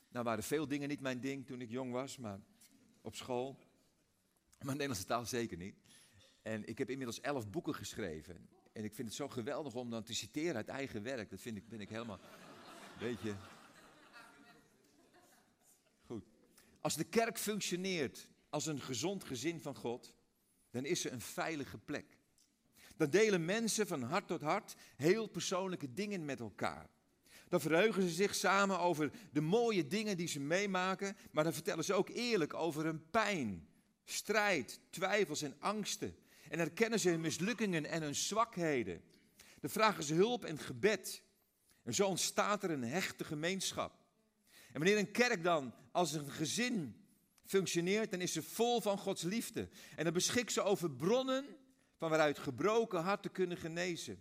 Nou 0.08 0.24
waren 0.24 0.44
veel 0.44 0.68
dingen 0.68 0.88
niet 0.88 1.00
mijn 1.00 1.20
ding 1.20 1.46
toen 1.46 1.60
ik 1.60 1.70
jong 1.70 1.92
was, 1.92 2.16
maar 2.16 2.40
op 3.00 3.14
school. 3.14 3.58
Maar 4.58 4.72
Nederlandse 4.72 5.06
taal 5.06 5.26
zeker 5.26 5.56
niet. 5.56 5.74
En 6.42 6.64
ik 6.68 6.78
heb 6.78 6.90
inmiddels 6.90 7.20
elf 7.20 7.50
boeken 7.50 7.74
geschreven. 7.74 8.48
En 8.72 8.84
ik 8.84 8.94
vind 8.94 9.08
het 9.08 9.16
zo 9.16 9.28
geweldig 9.28 9.74
om 9.74 9.90
dan 9.90 10.02
te 10.02 10.14
citeren 10.14 10.54
uit 10.54 10.68
eigen 10.68 11.02
werk. 11.02 11.30
Dat 11.30 11.40
vind 11.40 11.56
ik, 11.56 11.68
ben 11.68 11.80
ik 11.80 11.88
helemaal, 11.88 12.20
beetje... 12.98 13.34
Goed. 16.06 16.24
Als 16.80 16.94
de 16.94 17.04
kerk 17.04 17.38
functioneert 17.38 18.28
als 18.48 18.66
een 18.66 18.80
gezond 18.80 19.24
gezin 19.24 19.60
van 19.60 19.74
God, 19.74 20.14
dan 20.74 20.84
is 20.84 21.00
ze 21.00 21.10
een 21.10 21.20
veilige 21.20 21.78
plek. 21.78 22.18
Dan 22.96 23.10
delen 23.10 23.44
mensen 23.44 23.86
van 23.86 24.02
hart 24.02 24.26
tot 24.26 24.40
hart 24.40 24.74
heel 24.96 25.26
persoonlijke 25.26 25.92
dingen 25.92 26.24
met 26.24 26.40
elkaar. 26.40 26.88
Dan 27.48 27.60
verheugen 27.60 28.02
ze 28.02 28.08
zich 28.08 28.34
samen 28.34 28.78
over 28.78 29.10
de 29.32 29.40
mooie 29.40 29.86
dingen 29.86 30.16
die 30.16 30.28
ze 30.28 30.40
meemaken, 30.40 31.16
maar 31.30 31.44
dan 31.44 31.52
vertellen 31.52 31.84
ze 31.84 31.94
ook 31.94 32.08
eerlijk 32.08 32.54
over 32.54 32.84
hun 32.84 33.10
pijn, 33.10 33.68
strijd, 34.04 34.80
twijfels 34.90 35.42
en 35.42 35.56
angsten. 35.58 36.16
En 36.48 36.58
erkennen 36.58 37.00
ze 37.00 37.08
hun 37.08 37.20
mislukkingen 37.20 37.84
en 37.86 38.02
hun 38.02 38.14
zwakheden. 38.14 39.02
Dan 39.60 39.70
vragen 39.70 40.04
ze 40.04 40.14
hulp 40.14 40.44
en 40.44 40.58
gebed. 40.58 41.22
En 41.82 41.94
zo 41.94 42.06
ontstaat 42.06 42.62
er 42.62 42.70
een 42.70 42.84
hechte 42.84 43.24
gemeenschap. 43.24 43.92
En 44.72 44.80
wanneer 44.80 44.98
een 44.98 45.10
kerk 45.10 45.42
dan 45.42 45.74
als 45.92 46.12
een 46.12 46.30
gezin 46.30 47.03
functioneert, 47.44 48.10
dan 48.10 48.20
is 48.20 48.32
ze 48.32 48.42
vol 48.42 48.80
van 48.80 48.98
Gods 48.98 49.22
liefde. 49.22 49.68
En 49.96 50.04
dan 50.04 50.12
beschikt 50.12 50.52
ze 50.52 50.62
over 50.62 50.90
bronnen 50.90 51.46
van 51.96 52.08
waaruit 52.08 52.38
gebroken 52.38 53.02
harten 53.02 53.32
kunnen 53.32 53.56
genezen. 53.56 54.18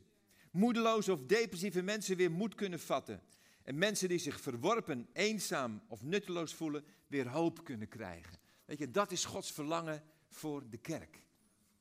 Moedeloze 0.52 1.12
of 1.12 1.20
depressieve 1.26 1.82
mensen 1.82 2.18
weer 2.18 2.32
moed 2.32 2.56
kunnen 2.56 2.80
vatten. 2.80 3.22
En 3.64 3.78
mensen 3.78 4.08
die 4.10 4.18
zich 4.18 4.42
verworpen, 4.42 5.08
eenzaam 5.14 5.82
of 5.88 6.04
nutteloos 6.04 6.54
voelen, 6.54 6.86
weer 7.08 7.28
hoop 7.28 7.64
kunnen 7.64 7.88
krijgen. 7.88 8.38
Weet 8.66 8.78
je, 8.78 8.92
dat 8.92 9.12
is 9.12 9.26
Gods 9.26 9.52
verlangen 9.52 10.04
voor 10.30 10.70
de 10.70 10.78
kerk. 10.78 11.22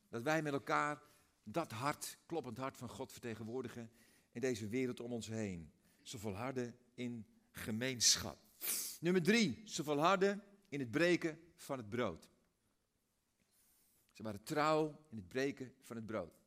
Dat 0.09 0.23
wij 0.23 0.43
met 0.43 0.53
elkaar 0.53 1.03
dat 1.45 1.71
hart, 1.71 2.19
kloppend 2.27 2.57
hart 2.57 2.77
van 2.77 2.89
God 2.89 3.13
vertegenwoordigen 3.13 3.91
in 4.33 4.41
deze 4.41 4.69
wereld 4.69 5.01
om 5.01 5.13
ons 5.13 5.27
heen. 5.27 5.73
Ze 6.03 6.19
volharden 6.19 6.77
in 6.95 7.27
gemeenschap. 7.51 8.39
Nummer 9.01 9.23
drie, 9.23 9.63
ze 9.65 9.85
volharden 9.85 10.43
in 10.73 10.81
het 10.81 10.91
breken 10.91 11.41
van 11.55 11.79
het 11.79 11.89
brood. 11.89 12.31
Ze 14.13 14.23
waren 14.23 14.43
trouw 14.43 15.05
in 15.09 15.17
het 15.17 15.29
breken 15.29 15.75
van 15.81 15.97
het 15.97 16.07
brood. 16.07 16.41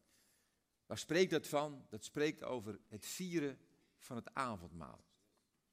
Waar 0.85 0.97
spreekt 0.97 1.31
dat 1.31 1.47
van? 1.47 1.85
Dat 1.89 2.03
spreekt 2.03 2.43
over 2.43 2.79
het 2.87 3.05
vieren 3.05 3.59
van 3.97 4.15
het 4.15 4.33
avondmaal. 4.33 5.05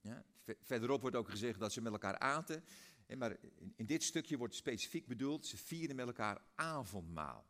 Ja? 0.01 0.25
Verderop 0.61 1.01
wordt 1.01 1.17
ook 1.17 1.31
gezegd 1.31 1.59
dat 1.59 1.73
ze 1.73 1.81
met 1.81 1.93
elkaar 1.93 2.19
aten. 2.19 2.65
Maar 3.17 3.37
in 3.77 3.87
dit 3.87 4.03
stukje 4.03 4.37
wordt 4.37 4.55
specifiek 4.55 5.07
bedoeld, 5.07 5.47
ze 5.47 5.57
vierden 5.57 5.97
met 5.97 6.07
elkaar 6.07 6.43
avondmaal. 6.55 7.47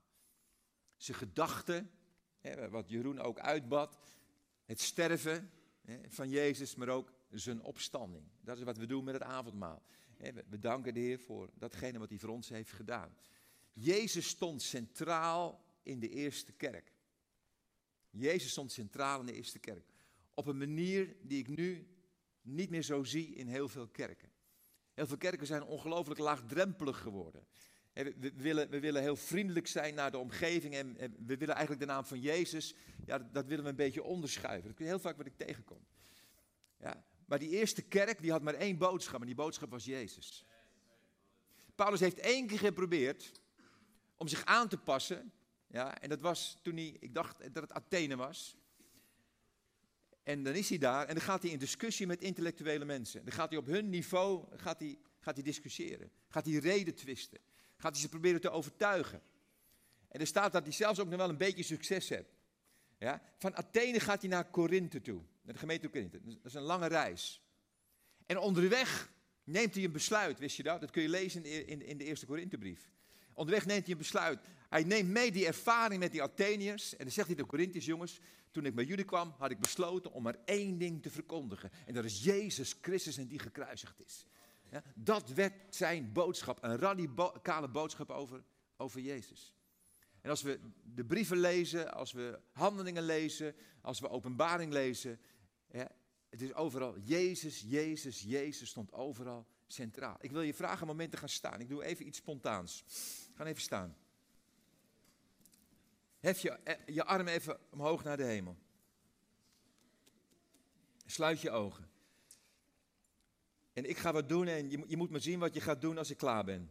Ze 0.97 1.15
gedachten, 1.15 1.91
wat 2.71 2.89
Jeroen 2.89 3.19
ook 3.19 3.39
uitbad, 3.39 3.99
het 4.65 4.81
sterven 4.81 5.51
van 6.09 6.29
Jezus, 6.29 6.75
maar 6.75 6.89
ook 6.89 7.13
zijn 7.39 7.63
opstanding. 7.63 8.25
Dat 8.41 8.59
is 8.59 8.65
wat 8.65 8.77
we 8.77 8.87
doen 8.87 9.05
met 9.05 9.15
het 9.15 9.23
avondmaal. 9.23 9.83
We 10.49 10.59
danken 10.59 10.95
de 10.95 11.01
Heer 11.01 11.19
voor 11.19 11.51
datgene 11.55 11.99
wat 11.99 12.09
hij 12.09 12.19
voor 12.19 12.29
ons 12.29 12.49
heeft 12.49 12.73
gedaan. 12.73 13.17
Jezus 13.73 14.29
stond 14.29 14.63
centraal 14.63 15.65
in 15.83 16.01
de 16.01 16.09
eerste 16.09 16.53
kerk. 16.53 16.93
Jezus 18.11 18.51
stond 18.51 18.73
centraal 18.73 19.21
in 19.21 19.27
de 19.27 19.33
eerste 19.33 19.59
kerk. 19.59 19.87
Op 20.35 20.47
een 20.47 20.59
manier 20.59 21.17
die 21.23 21.39
ik 21.39 21.49
nu 21.49 21.87
niet 22.43 22.71
meer 22.71 22.83
zo 22.83 23.05
zie 23.05 23.35
in 23.35 23.47
heel 23.47 23.69
veel 23.69 23.89
kerken. 23.89 24.31
Heel 24.95 25.07
veel 25.07 25.17
kerken 25.17 25.47
zijn 25.47 25.63
ongelooflijk 25.63 26.21
laagdrempelig 26.21 26.99
geworden. 26.99 27.47
We 27.93 28.33
willen, 28.37 28.71
we 28.71 28.81
willen 28.81 29.03
heel 29.03 29.17
vriendelijk 29.17 29.67
zijn 29.67 29.95
naar 29.95 30.11
de 30.11 30.19
omgeving 30.19 30.75
en, 30.75 30.97
we 31.27 31.37
willen 31.37 31.55
eigenlijk 31.55 31.87
de 31.87 31.93
naam 31.93 32.05
van 32.05 32.21
Jezus, 32.21 32.75
ja, 33.07 33.19
dat, 33.19 33.47
willen 33.47 33.65
we 33.65 33.71
een 33.71 33.77
beetje 33.77 34.03
onderschuiven. 34.03 34.71
Dat 34.71 34.81
is 34.81 34.87
heel 34.87 34.99
vaak 34.99 35.17
wat 35.17 35.27
ik 35.27 35.37
tegenkom. 35.37 35.87
Ja, 36.79 37.05
maar 37.27 37.39
die 37.39 37.51
eerste 37.51 37.83
kerk 37.83 38.21
die 38.21 38.31
had 38.31 38.43
maar 38.43 38.55
één 38.55 38.79
boodschap 38.79 39.21
en 39.21 39.27
die 39.27 39.35
boodschap 39.35 39.71
was 39.71 39.85
Jezus. 39.85 40.45
Paulus 41.75 42.01
heeft 42.01 42.19
één 42.19 42.47
keer 42.47 42.59
geprobeerd 42.59 43.33
om 44.17 44.29
zich 44.29 44.45
aan 44.45 44.69
te 44.69 44.79
passen. 44.79 45.33
Ja, 45.67 45.99
en 45.99 46.09
dat 46.09 46.21
was 46.21 46.59
toen 46.63 46.77
hij, 46.77 46.97
ik 47.01 47.15
dacht 47.15 47.55
dat 47.55 47.63
het 47.63 47.73
Athene 47.73 48.17
was. 48.17 48.57
En 50.23 50.43
dan 50.43 50.55
is 50.55 50.69
hij 50.69 50.79
daar 50.79 51.07
en 51.07 51.15
dan 51.15 51.25
gaat 51.25 51.43
hij 51.43 51.51
in 51.51 51.59
discussie 51.59 52.07
met 52.07 52.23
intellectuele 52.23 52.85
mensen. 52.85 53.25
Dan 53.25 53.33
gaat 53.33 53.49
hij 53.49 53.59
op 53.59 53.67
hun 53.67 53.91
niveau 53.91 54.47
gaat 54.57 54.79
hij, 54.79 54.99
gaat 55.21 55.35
hij 55.35 55.45
discussiëren. 55.45 56.11
Gaat 56.29 56.45
hij 56.45 56.55
reden 56.55 56.95
twisten. 56.95 57.39
Gaat 57.77 57.93
hij 57.93 58.01
ze 58.01 58.09
proberen 58.09 58.41
te 58.41 58.51
overtuigen. 58.51 59.23
En 60.09 60.21
er 60.21 60.27
staat 60.27 60.53
dat 60.53 60.63
hij 60.63 60.73
zelfs 60.73 60.99
ook 60.99 61.09
nog 61.09 61.19
wel 61.19 61.29
een 61.29 61.37
beetje 61.37 61.63
succes 61.63 62.09
heeft. 62.09 62.35
Ja? 62.99 63.23
Van 63.39 63.57
Athene 63.57 64.01
gaat 64.01 64.21
hij 64.21 64.31
naar 64.31 64.51
Korinthe 64.51 65.01
toe. 65.01 65.23
Naar 65.43 65.53
de 65.53 65.61
gemeente 65.61 65.89
Korinthe. 65.89 66.21
Dat 66.23 66.45
is 66.45 66.55
een 66.55 66.63
lange 66.63 66.87
reis. 66.87 67.43
En 68.27 68.39
onderweg 68.39 69.13
neemt 69.45 69.75
hij 69.75 69.85
een 69.85 69.93
besluit, 69.93 70.39
wist 70.39 70.57
je 70.57 70.63
dat? 70.63 70.81
Dat 70.81 70.91
kun 70.91 71.03
je 71.03 71.09
lezen 71.09 71.45
in, 71.67 71.99
de 71.99 72.05
eerste 72.05 72.27
Korinthebrief. 72.27 72.91
Onderweg 73.35 73.67
neemt 73.67 73.83
hij 73.83 73.93
een 73.93 73.99
besluit. 73.99 74.41
Hij 74.69 74.85
neemt 74.85 75.09
mee 75.09 75.33
die 75.33 75.47
ervaring 75.47 76.01
met 76.01 76.13
die 76.13 76.23
Atheniërs. 76.23 76.97
En 76.97 77.05
dan 77.05 77.13
zegt 77.13 77.27
hij 77.27 77.37
de 77.37 77.47
Corinthiërs, 77.47 77.85
jongens, 77.85 78.21
toen 78.51 78.65
ik 78.65 78.75
bij 78.75 78.85
jullie 78.85 79.05
kwam, 79.05 79.35
had 79.39 79.51
ik 79.51 79.61
besloten 79.61 80.13
om 80.13 80.23
maar 80.23 80.37
één 80.45 80.79
ding 80.79 81.03
te 81.03 81.11
verkondigen. 81.11 81.71
En 81.87 81.95
dat 81.95 82.05
is 82.05 82.25
Jezus 82.25 82.77
Christus 82.81 83.17
en 83.17 83.27
die 83.27 83.39
gekruisigd 83.39 84.01
is. 84.01 84.27
Ja, 84.71 84.83
dat 84.95 85.29
werd 85.29 85.75
zijn 85.75 86.13
boodschap, 86.13 86.63
een 86.63 86.79
radicale 86.79 87.69
boodschap 87.69 88.11
over, 88.11 88.45
over 88.77 89.01
Jezus. 89.01 89.55
En 90.21 90.31
als 90.31 90.43
we 90.43 90.61
de 90.83 91.05
brieven 91.05 91.37
lezen, 91.37 91.93
als 91.93 92.13
we 92.13 92.41
handelingen 92.53 93.03
lezen, 93.03 93.55
als 93.81 94.01
we 94.01 94.09
openbaring 94.09 94.73
lezen, 94.73 95.21
ja, 95.73 95.91
het 96.31 96.41
is 96.41 96.55
overal 96.55 96.99
Jezus, 96.99 97.65
Jezus, 97.67 98.21
Jezus 98.21 98.69
stond 98.69 98.93
overal 98.93 99.47
centraal. 99.67 100.17
Ik 100.21 100.31
wil 100.31 100.43
je 100.43 100.55
vragen 100.55 100.81
een 100.81 100.87
moment 100.87 101.11
te 101.11 101.17
gaan 101.17 101.29
staan. 101.29 101.61
Ik 101.61 101.69
doe 101.69 101.85
even 101.85 102.07
iets 102.07 102.19
spontaans. 102.19 102.85
Ga 103.35 103.45
even 103.45 103.63
staan. 103.63 103.97
Hef 106.21 106.39
je, 106.39 106.51
eh, 106.51 106.95
je 106.95 107.05
arm 107.05 107.29
even 107.29 107.59
omhoog 107.71 108.05
naar 108.05 108.17
de 108.17 108.25
hemel. 108.25 108.57
Sluit 111.07 111.41
je 111.41 111.51
ogen. 111.51 111.91
En 113.73 113.89
ik 113.89 113.99
ga 113.99 114.13
wat 114.13 114.29
doen 114.29 114.47
en 114.47 114.71
je, 114.71 114.85
je 114.87 114.97
moet 114.97 115.11
me 115.11 115.19
zien 115.19 115.39
wat 115.39 115.55
je 115.55 115.61
gaat 115.61 115.81
doen 115.81 115.99
als 115.99 116.11
ik 116.11 116.17
klaar 116.17 116.45
ben. 116.45 116.71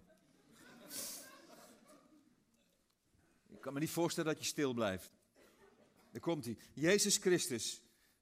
Ik 3.48 3.62
kan 3.62 3.74
me 3.74 3.80
niet 3.80 3.90
voorstellen 3.90 4.34
dat 4.34 4.42
je 4.42 4.50
stil 4.50 4.74
blijft. 4.74 5.12
Daar 6.12 6.22
komt 6.22 6.46
hij. 6.46 6.58
Jezus 6.74 7.18
Christus 7.18 7.82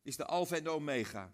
is 0.09 0.15
de 0.15 0.25
Alpha 0.25 0.55
en 0.55 0.63
de 0.63 0.69
Omega. 0.69 1.31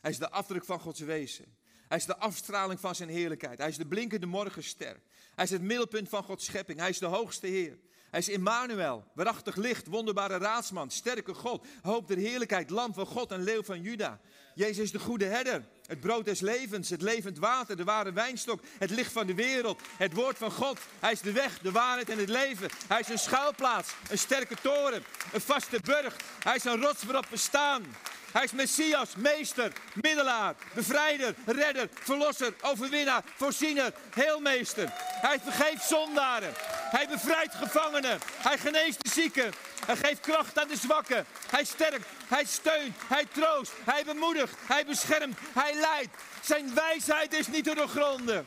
Hij 0.00 0.10
is 0.10 0.18
de 0.18 0.30
afdruk 0.30 0.64
van 0.64 0.80
Gods 0.80 1.00
wezen. 1.00 1.56
Hij 1.88 1.98
is 1.98 2.04
de 2.04 2.16
afstraling 2.16 2.80
van 2.80 2.94
zijn 2.94 3.08
heerlijkheid. 3.08 3.58
Hij 3.58 3.68
is 3.68 3.76
de 3.76 3.86
blinkende 3.86 4.26
morgenster. 4.26 5.00
Hij 5.34 5.44
is 5.44 5.50
het 5.50 5.62
middelpunt 5.62 6.08
van 6.08 6.22
Gods 6.22 6.44
schepping. 6.44 6.78
Hij 6.78 6.88
is 6.88 6.98
de 6.98 7.06
hoogste 7.06 7.46
Heer. 7.46 7.78
Hij 8.10 8.20
is 8.20 8.28
Immanuel, 8.28 9.04
waarachtig 9.14 9.56
licht, 9.56 9.86
wonderbare 9.86 10.38
raadsman, 10.38 10.90
sterke 10.90 11.34
God, 11.34 11.66
hoop 11.82 12.08
der 12.08 12.16
heerlijkheid, 12.16 12.70
lam 12.70 12.94
van 12.94 13.06
God 13.06 13.30
en 13.30 13.42
leeuw 13.42 13.62
van 13.62 13.82
Juda. 13.82 14.20
Jezus 14.54 14.78
is 14.78 14.90
de 14.90 14.98
goede 14.98 15.24
herder, 15.24 15.68
het 15.86 16.00
brood 16.00 16.24
des 16.24 16.40
levens, 16.40 16.90
het 16.90 17.02
levend 17.02 17.38
water, 17.38 17.76
de 17.76 17.84
ware 17.84 18.12
wijnstok, 18.12 18.60
het 18.78 18.90
licht 18.90 19.12
van 19.12 19.26
de 19.26 19.34
wereld, 19.34 19.80
het 19.96 20.12
woord 20.12 20.38
van 20.38 20.50
God. 20.50 20.78
Hij 21.00 21.12
is 21.12 21.20
de 21.20 21.32
weg, 21.32 21.58
de 21.58 21.70
waarheid 21.70 22.10
en 22.10 22.18
het 22.18 22.28
leven. 22.28 22.68
Hij 22.86 23.00
is 23.00 23.08
een 23.08 23.18
schuilplaats, 23.18 23.92
een 24.10 24.18
sterke 24.18 24.56
toren, 24.62 25.04
een 25.32 25.40
vaste 25.40 25.80
burcht. 25.84 26.22
Hij 26.42 26.54
is 26.54 26.64
een 26.64 26.80
rots 26.80 27.02
waarop 27.02 27.26
we 27.30 27.36
staan. 27.36 27.84
Hij 28.32 28.44
is 28.44 28.52
Messias, 28.52 29.16
meester, 29.16 29.72
middelaar, 29.94 30.54
bevrijder, 30.74 31.34
redder, 31.46 31.88
verlosser, 31.92 32.54
overwinnaar, 32.60 33.22
voorziener, 33.36 33.92
heelmeester. 34.10 34.92
Hij 34.96 35.40
vergeeft 35.40 35.84
zondaren. 35.84 36.52
Hij 36.90 37.08
bevrijdt 37.08 37.54
gevangenen. 37.54 38.18
Hij 38.36 38.58
geneest 38.58 39.04
de 39.04 39.10
zieken. 39.10 39.52
Hij 39.86 39.96
geeft 39.96 40.20
kracht 40.20 40.58
aan 40.58 40.68
de 40.68 40.76
zwakken. 40.76 41.26
Hij 41.50 41.64
sterkt, 41.64 42.06
hij 42.28 42.44
steunt, 42.44 42.96
hij 43.06 43.24
troost, 43.32 43.72
hij 43.84 44.04
bemoedigt, 44.04 44.54
hij 44.66 44.84
beschermt, 44.84 45.38
hij 45.52 45.74
leidt. 45.74 46.16
Zijn 46.42 46.74
wijsheid 46.74 47.34
is 47.34 47.46
niet 47.46 47.64
te 47.64 47.74
doorgronden. 47.74 48.46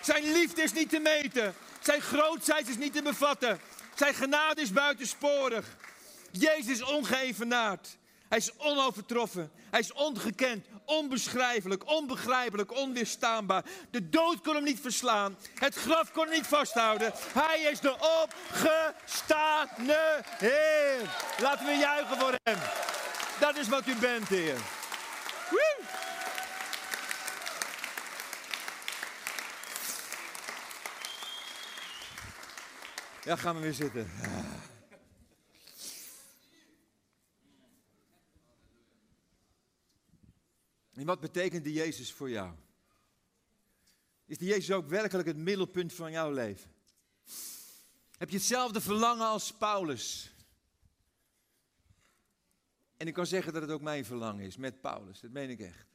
Zijn 0.00 0.32
liefde 0.32 0.62
is 0.62 0.72
niet 0.72 0.88
te 0.88 0.98
meten. 0.98 1.54
Zijn 1.80 2.00
grootheid 2.00 2.68
is 2.68 2.76
niet 2.76 2.92
te 2.92 3.02
bevatten. 3.02 3.60
Zijn 3.94 4.14
genade 4.14 4.60
is 4.60 4.72
buitensporig. 4.72 5.66
Jezus 6.30 6.66
is 6.66 6.82
ongeëvenaard. 6.82 7.96
Hij 8.28 8.38
is 8.38 8.58
onovertroffen. 8.58 9.52
Hij 9.70 9.80
is 9.80 9.92
ongekend, 9.92 10.66
onbeschrijfelijk, 10.84 11.90
onbegrijpelijk, 11.90 12.72
onweerstaanbaar. 12.72 13.64
De 13.90 14.08
dood 14.08 14.40
kon 14.40 14.54
hem 14.54 14.64
niet 14.64 14.80
verslaan. 14.80 15.36
Het 15.54 15.74
graf 15.74 16.12
kon 16.12 16.24
hem 16.24 16.32
niet 16.32 16.46
vasthouden. 16.46 17.12
Hij 17.32 17.60
is 17.60 17.80
de 17.80 17.94
opgestane 18.24 20.22
Heer. 20.38 21.10
Laten 21.40 21.66
we 21.66 21.72
juichen 21.72 22.18
voor 22.18 22.34
hem. 22.42 22.58
Dat 23.40 23.56
is 23.56 23.68
wat 23.68 23.86
u 23.86 23.94
bent, 23.96 24.28
Heer. 24.28 24.56
Ja, 33.24 33.36
gaan 33.36 33.54
we 33.54 33.60
weer 33.60 33.74
zitten. 33.74 34.10
En 40.92 41.06
wat 41.06 41.20
betekent 41.20 41.64
die 41.64 41.72
Jezus 41.72 42.12
voor 42.12 42.30
jou? 42.30 42.54
Is 44.24 44.38
die 44.38 44.48
Jezus 44.48 44.70
ook 44.70 44.88
werkelijk 44.88 45.28
het 45.28 45.36
middelpunt 45.36 45.92
van 45.92 46.12
jouw 46.12 46.30
leven? 46.30 46.70
Heb 48.16 48.30
je 48.30 48.36
hetzelfde 48.36 48.80
verlangen 48.80 49.26
als 49.26 49.52
Paulus? 49.52 50.34
En 52.96 53.06
ik 53.06 53.14
kan 53.14 53.26
zeggen 53.26 53.52
dat 53.52 53.62
het 53.62 53.70
ook 53.70 53.80
mijn 53.80 54.04
verlangen 54.04 54.44
is 54.44 54.56
met 54.56 54.80
Paulus, 54.80 55.20
dat 55.20 55.30
meen 55.30 55.50
ik 55.50 55.60
echt. 55.60 55.86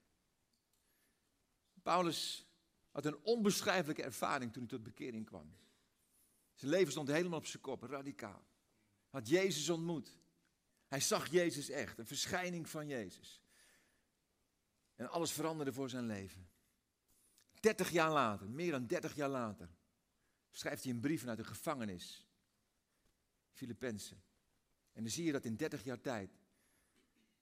Paulus 1.84 2.46
had 2.92 3.06
een 3.06 3.18
onbeschrijfelijke 3.24 4.04
ervaring 4.04 4.54
toen 4.54 4.62
hij 4.62 4.72
tot 4.72 4.84
bekering 4.84 5.26
kwam. 5.26 5.56
Zijn 6.54 6.72
leven 6.72 6.92
stond 6.92 7.08
helemaal 7.08 7.40
op 7.40 7.46
zijn 7.46 7.62
kop, 7.62 7.84
radicaal. 7.84 8.44
Had 9.10 9.28
Jezus 9.28 9.70
ontmoet. 9.70 10.18
Hij 10.88 11.00
zag 11.00 11.32
Jezus 11.32 11.70
echt, 11.70 11.98
een 11.98 12.06
verschijning 12.08 12.70
van 12.70 12.88
Jezus. 12.88 13.42
En 14.98 15.10
alles 15.10 15.32
veranderde 15.32 15.74
voor 15.74 15.90
zijn 15.90 16.06
leven. 16.06 16.50
30 17.60 17.90
jaar 17.90 18.12
later, 18.12 18.50
meer 18.50 18.72
dan 18.72 18.88
30 18.88 19.16
jaar 19.16 19.30
later, 19.30 19.70
schrijft 20.52 20.84
hij 20.84 20.94
een 20.94 21.00
brief 21.00 21.20
vanuit 21.20 21.38
de 21.38 21.44
gevangenis. 21.44 22.28
Filippenzen. 23.52 24.24
En 24.94 25.04
dan 25.04 25.12
zie 25.12 25.26
je 25.26 25.32
dat 25.32 25.46
in 25.46 25.56
30 25.56 25.84
jaar 25.84 26.02
tijd 26.02 26.30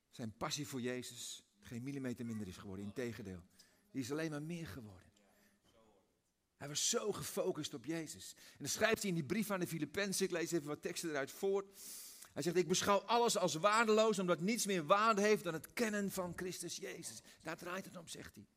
zijn 0.10 0.38
passie 0.38 0.68
voor 0.68 0.82
Jezus 0.82 1.44
geen 1.60 1.84
millimeter 1.84 2.26
minder 2.26 2.48
is 2.48 2.58
geworden. 2.58 2.86
Integendeel, 2.86 3.44
die 3.92 4.02
is 4.02 4.12
alleen 4.12 4.32
maar 4.32 4.44
meer 4.44 4.68
geworden. 4.68 5.12
Hij 6.58 6.68
was 6.68 6.90
zo 6.90 7.12
gefocust 7.12 7.74
op 7.74 7.86
Jezus. 7.86 8.34
En 8.36 8.58
dan 8.60 8.68
schrijft 8.68 9.02
hij 9.02 9.10
in 9.10 9.16
die 9.16 9.26
brief 9.26 9.52
aan 9.52 9.60
de 9.60 9.68
Filippenzen, 9.68 10.26
ik 10.26 10.32
lees 10.32 10.52
even 10.52 10.68
wat 10.68 10.82
teksten 10.82 11.10
eruit 11.10 11.32
voor. 11.32 11.66
Hij 12.36 12.44
zegt, 12.44 12.56
ik 12.56 12.68
beschouw 12.68 13.00
alles 13.00 13.38
als 13.38 13.56
waardeloos, 13.56 14.20
omdat 14.20 14.40
niets 14.40 14.66
meer 14.66 14.86
waarde 14.86 15.22
heeft 15.22 15.44
dan 15.44 15.54
het 15.54 15.74
kennen 15.74 16.12
van 16.12 16.34
Christus 16.36 16.76
Jezus. 16.76 17.22
Daar 17.42 17.58
draait 17.58 17.86
het 17.86 17.98
om, 17.98 18.08
zegt 18.08 18.36
hij. 18.36 18.48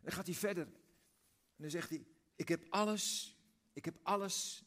Dan 0.00 0.12
gaat 0.12 0.26
hij 0.26 0.34
verder. 0.34 0.66
En 0.66 1.62
dan 1.62 1.70
zegt 1.70 1.90
hij, 1.90 2.06
ik 2.36 2.48
heb 2.48 2.66
alles, 2.68 3.36
ik 3.72 3.84
heb 3.84 3.98
alles, 4.02 4.64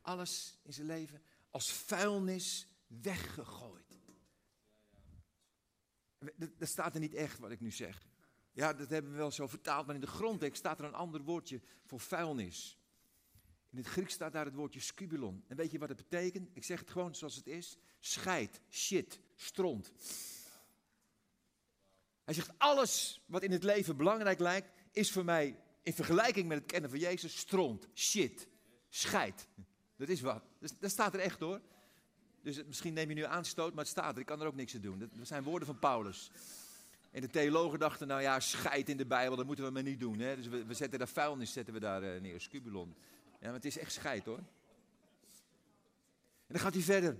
alles 0.00 0.58
in 0.62 0.72
zijn 0.72 0.86
leven 0.86 1.22
als 1.50 1.72
vuilnis 1.72 2.66
weggegooid. 2.86 3.98
Dat 6.58 6.68
staat 6.68 6.94
er 6.94 7.00
niet 7.00 7.14
echt 7.14 7.38
wat 7.38 7.50
ik 7.50 7.60
nu 7.60 7.70
zeg. 7.70 8.06
Ja, 8.52 8.72
dat 8.72 8.90
hebben 8.90 9.10
we 9.10 9.16
wel 9.16 9.30
zo 9.30 9.46
vertaald, 9.46 9.86
maar 9.86 9.94
in 9.94 10.00
de 10.00 10.06
grondtekst 10.06 10.58
staat 10.58 10.78
er 10.78 10.84
een 10.84 10.94
ander 10.94 11.22
woordje 11.22 11.60
voor 11.84 12.00
vuilnis. 12.00 12.78
In 13.72 13.78
het 13.78 13.86
Grieks 13.86 14.12
staat 14.12 14.32
daar 14.32 14.44
het 14.44 14.54
woordje 14.54 14.80
skubulon. 14.80 15.44
En 15.48 15.56
weet 15.56 15.70
je 15.70 15.78
wat 15.78 15.88
het 15.88 16.08
betekent? 16.08 16.50
Ik 16.52 16.64
zeg 16.64 16.78
het 16.80 16.90
gewoon 16.90 17.14
zoals 17.14 17.36
het 17.36 17.46
is. 17.46 17.78
Scheid, 18.00 18.60
shit, 18.70 19.20
stront. 19.34 19.92
Hij 22.24 22.34
zegt, 22.34 22.50
alles 22.58 23.20
wat 23.26 23.42
in 23.42 23.52
het 23.52 23.62
leven 23.62 23.96
belangrijk 23.96 24.38
lijkt, 24.38 24.68
is 24.90 25.12
voor 25.12 25.24
mij 25.24 25.58
in 25.82 25.92
vergelijking 25.92 26.48
met 26.48 26.58
het 26.58 26.66
kennen 26.66 26.90
van 26.90 26.98
Jezus 26.98 27.36
stront, 27.36 27.88
shit, 27.94 28.48
scheid. 28.88 29.48
Dat 29.96 30.08
is 30.08 30.20
wat. 30.20 30.42
Dat 30.80 30.90
staat 30.90 31.14
er 31.14 31.20
echt 31.20 31.40
hoor. 31.40 31.60
Dus 32.42 32.64
misschien 32.64 32.92
neem 32.92 33.08
je 33.08 33.14
nu 33.14 33.24
aanstoot, 33.24 33.74
maar 33.74 33.84
het 33.84 33.92
staat 33.92 34.14
er. 34.14 34.20
Ik 34.20 34.26
kan 34.26 34.40
er 34.40 34.46
ook 34.46 34.54
niks 34.54 34.74
aan 34.74 34.80
doen. 34.80 34.98
Dat 34.98 35.26
zijn 35.26 35.42
woorden 35.42 35.66
van 35.66 35.78
Paulus. 35.78 36.30
En 37.10 37.20
de 37.20 37.28
theologen 37.28 37.78
dachten, 37.78 38.06
nou 38.06 38.22
ja, 38.22 38.40
scheid 38.40 38.88
in 38.88 38.96
de 38.96 39.06
Bijbel, 39.06 39.36
dat 39.36 39.46
moeten 39.46 39.64
we 39.64 39.70
maar 39.70 39.82
niet 39.82 40.00
doen. 40.00 40.18
Hè? 40.18 40.36
Dus 40.36 40.48
we, 40.48 40.74
zetten 40.74 40.98
daar 40.98 41.08
vuilnis 41.08 41.52
zetten 41.52 41.74
we 41.74 41.80
daar 41.80 42.02
uh, 42.02 42.20
neer, 42.20 42.40
scubulon. 42.40 42.94
Ja, 43.42 43.48
maar 43.48 43.56
het 43.56 43.64
is 43.64 43.78
echt 43.78 43.92
scheid 43.92 44.24
hoor. 44.24 44.38
En 44.38 44.46
dan 46.46 46.60
gaat 46.60 46.74
hij 46.74 46.82
verder. 46.82 47.18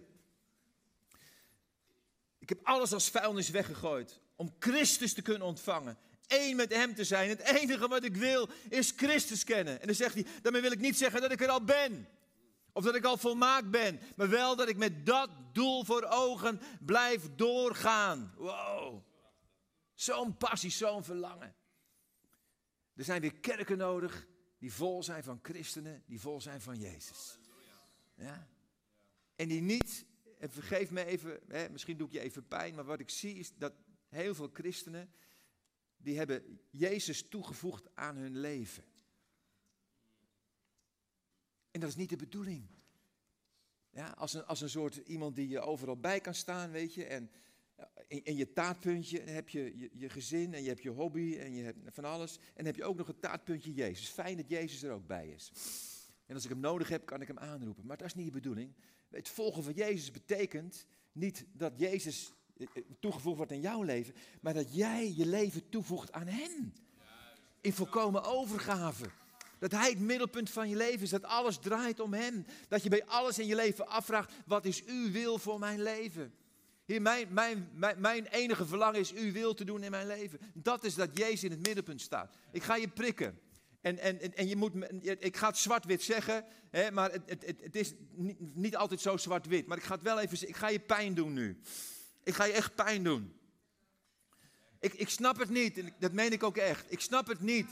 Ik 2.39 2.49
heb 2.49 2.59
alles 2.63 2.93
als 2.93 3.11
vuilnis 3.11 3.51
weggegooid 3.51 4.21
om 4.37 4.55
Christus 4.59 5.13
te 5.15 5.23
kunnen 5.23 5.47
ontvangen. 5.47 5.99
Eén 6.27 6.57
met 6.57 6.75
hem 6.75 6.95
te 6.95 7.05
zijn. 7.05 7.29
Het 7.29 7.41
enige 7.41 7.89
wat 7.89 8.05
ik 8.05 8.17
wil 8.17 8.49
is 8.69 8.93
Christus 8.97 9.45
kennen. 9.45 9.81
En 9.81 9.87
dan 9.87 9.97
zegt 9.97 10.15
hij, 10.15 10.27
daarmee 10.43 10.61
wil 10.61 10.73
ik 10.73 10.81
niet 10.81 10.97
zeggen 10.97 11.21
dat 11.21 11.33
ik 11.33 11.41
er 11.41 11.49
al 11.49 11.65
ben. 11.65 12.09
Of 12.73 12.85
dat 12.85 12.95
ik 12.95 13.05
al 13.05 13.17
volmaakt 13.17 13.71
ben. 13.71 14.01
Maar 14.17 14.29
wel 14.29 14.57
dat 14.57 14.69
ik 14.69 14.77
met 14.77 15.07
dat 15.07 15.31
doel 15.53 15.85
voor 15.85 16.03
ogen 16.03 16.61
blijf 16.81 17.29
doorgaan. 17.37 18.35
Wow. 18.37 19.05
Zo'n 19.95 20.37
passie, 20.37 20.71
zo'n 20.71 21.05
verlangen. 21.05 21.55
Er 22.95 23.05
zijn 23.05 23.21
weer 23.21 23.35
kerken 23.35 23.79
nodig 23.79 24.27
die 24.63 24.73
vol 24.73 25.03
zijn 25.03 25.23
van 25.23 25.39
christenen, 25.43 26.03
die 26.07 26.21
vol 26.21 26.41
zijn 26.41 26.61
van 26.61 26.79
Jezus. 26.79 27.39
Ja? 28.15 28.49
En 29.37 29.49
die 29.49 29.61
niet, 29.61 30.07
en 30.39 30.51
vergeef 30.51 30.91
me 30.91 31.05
even, 31.05 31.41
hè, 31.49 31.69
misschien 31.69 31.97
doe 31.97 32.07
ik 32.07 32.13
je 32.13 32.21
even 32.21 32.49
pijn, 32.49 32.75
maar 32.75 32.85
wat 32.85 33.01
ik 33.01 33.11
zie 33.11 33.35
is 33.35 33.55
dat 33.57 33.73
heel 34.09 34.35
veel 34.35 34.51
christenen, 34.53 35.13
die 35.97 36.17
hebben 36.17 36.61
Jezus 36.71 37.29
toegevoegd 37.29 37.89
aan 37.95 38.17
hun 38.17 38.39
leven. 38.39 38.85
En 41.71 41.81
dat 41.81 41.89
is 41.89 41.97
niet 41.97 42.11
de 42.11 42.17
bedoeling. 42.17 42.67
Ja, 43.91 44.09
als, 44.11 44.33
een, 44.33 44.45
als 44.45 44.61
een 44.61 44.71
soort 44.71 44.97
iemand 44.97 45.37
die 45.37 45.49
je 45.49 45.61
overal 45.61 46.01
bij 46.01 46.21
kan 46.21 46.35
staan, 46.35 46.71
weet 46.71 46.95
je, 46.95 47.05
en 47.05 47.31
in, 48.09 48.37
je 48.37 48.53
taartpuntje 48.53 49.21
heb 49.21 49.49
je, 49.49 49.79
je, 49.79 49.91
je 49.93 50.09
gezin 50.09 50.55
en 50.55 50.63
je 50.63 50.69
hebt 50.69 50.83
je 50.83 50.91
hobby 50.91 51.37
en 51.39 51.55
je 51.55 51.63
hebt 51.63 51.79
van 51.95 52.05
alles. 52.05 52.37
En 52.37 52.43
dan 52.55 52.67
heb 52.67 52.77
je 52.77 52.85
ook 52.85 52.97
nog 52.97 53.09
een 53.09 53.21
taartpuntje 53.21 53.73
Jezus. 53.73 54.09
Fijn 54.09 54.37
dat 54.37 54.49
Jezus 54.49 54.83
er 54.83 54.93
ook 54.93 55.07
bij 55.07 55.29
is. 55.29 55.53
En 56.27 56.35
als 56.35 56.45
ik 56.45 56.51
hem 56.51 56.61
nodig 56.61 56.89
heb, 56.89 57.07
kan 57.07 57.21
ik 57.21 57.27
hem 57.27 57.39
aanroepen. 57.39 57.87
Maar 57.87 57.97
dat 57.97 58.07
is 58.07 58.15
niet 58.15 58.27
de 58.27 58.33
bedoeling. 58.33 58.73
Het 59.11 59.29
volgen 59.29 59.63
van 59.63 59.73
Jezus 59.73 60.11
betekent 60.11 60.87
niet 61.13 61.45
dat 61.53 61.73
Jezus 61.77 62.33
eh, 62.57 62.67
eh, 62.75 62.83
toegevoegd 63.01 63.37
wordt 63.37 63.53
aan 63.53 63.61
jouw 63.61 63.83
leven, 63.83 64.15
maar 64.41 64.55
dat 64.55 64.75
jij 64.75 65.13
je 65.17 65.27
leven 65.27 65.69
toevoegt 65.69 66.13
aan 66.13 66.27
Hem. 66.27 66.73
In 67.61 67.73
volkomen 67.73 68.25
overgave. 68.25 69.11
Dat 69.59 69.71
Hij 69.71 69.91
het 69.91 70.01
middelpunt 70.01 70.51
van 70.51 70.69
je 70.69 70.77
leven 70.77 71.03
is, 71.03 71.11
dat 71.11 71.25
alles 71.25 71.59
draait 71.59 72.01
om 72.01 72.13
Hem. 72.13 72.47
Dat 72.69 72.83
je 72.83 72.89
bij 72.89 73.05
alles 73.05 73.39
in 73.39 73.47
je 73.47 73.55
leven 73.55 73.87
afvraagt, 73.87 74.33
wat 74.47 74.65
is 74.65 74.85
uw 74.85 75.11
wil 75.11 75.39
voor 75.39 75.59
mijn 75.59 75.83
leven? 75.83 76.35
Mijn, 77.01 77.29
mijn, 77.31 77.69
mijn, 77.99 78.27
enige 78.27 78.67
verlangen 78.67 79.01
is 79.01 79.13
uw 79.13 79.33
wil 79.33 79.55
te 79.55 79.65
doen 79.65 79.83
in 79.83 79.91
mijn 79.91 80.07
leven. 80.07 80.39
Dat 80.55 80.85
is 80.85 80.95
dat 80.95 81.17
Jezus 81.17 81.45
in 81.45 81.51
het 81.51 81.67
middenpunt 81.67 82.01
staat. 82.01 82.37
Ik 82.51 82.63
ga 82.63 82.77
je 82.77 82.89
prikken. 82.89 83.41
En, 83.81 83.99
en, 83.99 84.35
en 84.35 84.49
je 84.49 84.57
moet, 84.57 84.73
ik 85.19 85.37
ga 85.37 85.47
het 85.47 85.57
zwart-wit 85.57 86.03
zeggen, 86.03 86.45
hè, 86.71 86.91
maar 86.91 87.13
het, 87.13 87.23
het, 87.27 87.61
het 87.61 87.77
is 87.77 87.93
niet, 88.13 88.37
niet 88.57 88.77
altijd 88.77 89.01
zo 89.01 89.17
zwart-wit. 89.17 89.67
Maar 89.67 89.77
ik 89.77 89.85
ga 89.85 89.95
het 89.95 90.03
wel 90.03 90.21
even 90.21 90.49
ik 90.49 90.57
ga 90.57 90.69
je 90.69 90.81
pijn 90.81 91.15
doen 91.15 91.33
nu. 91.33 91.61
Ik 92.23 92.35
ga 92.35 92.45
je 92.45 92.53
echt 92.53 92.75
pijn 92.75 93.05
doen. 93.05 93.33
Ik, 94.81 94.95
ik 94.95 95.09
snap 95.09 95.39
het 95.39 95.51
niet, 95.51 95.79
en 95.79 95.95
dat 95.99 96.13
meen 96.13 96.33
ik 96.33 96.43
ook 96.43 96.57
echt. 96.57 96.93
Ik 96.93 97.01
snap 97.01 97.27
het 97.27 97.41
niet 97.41 97.67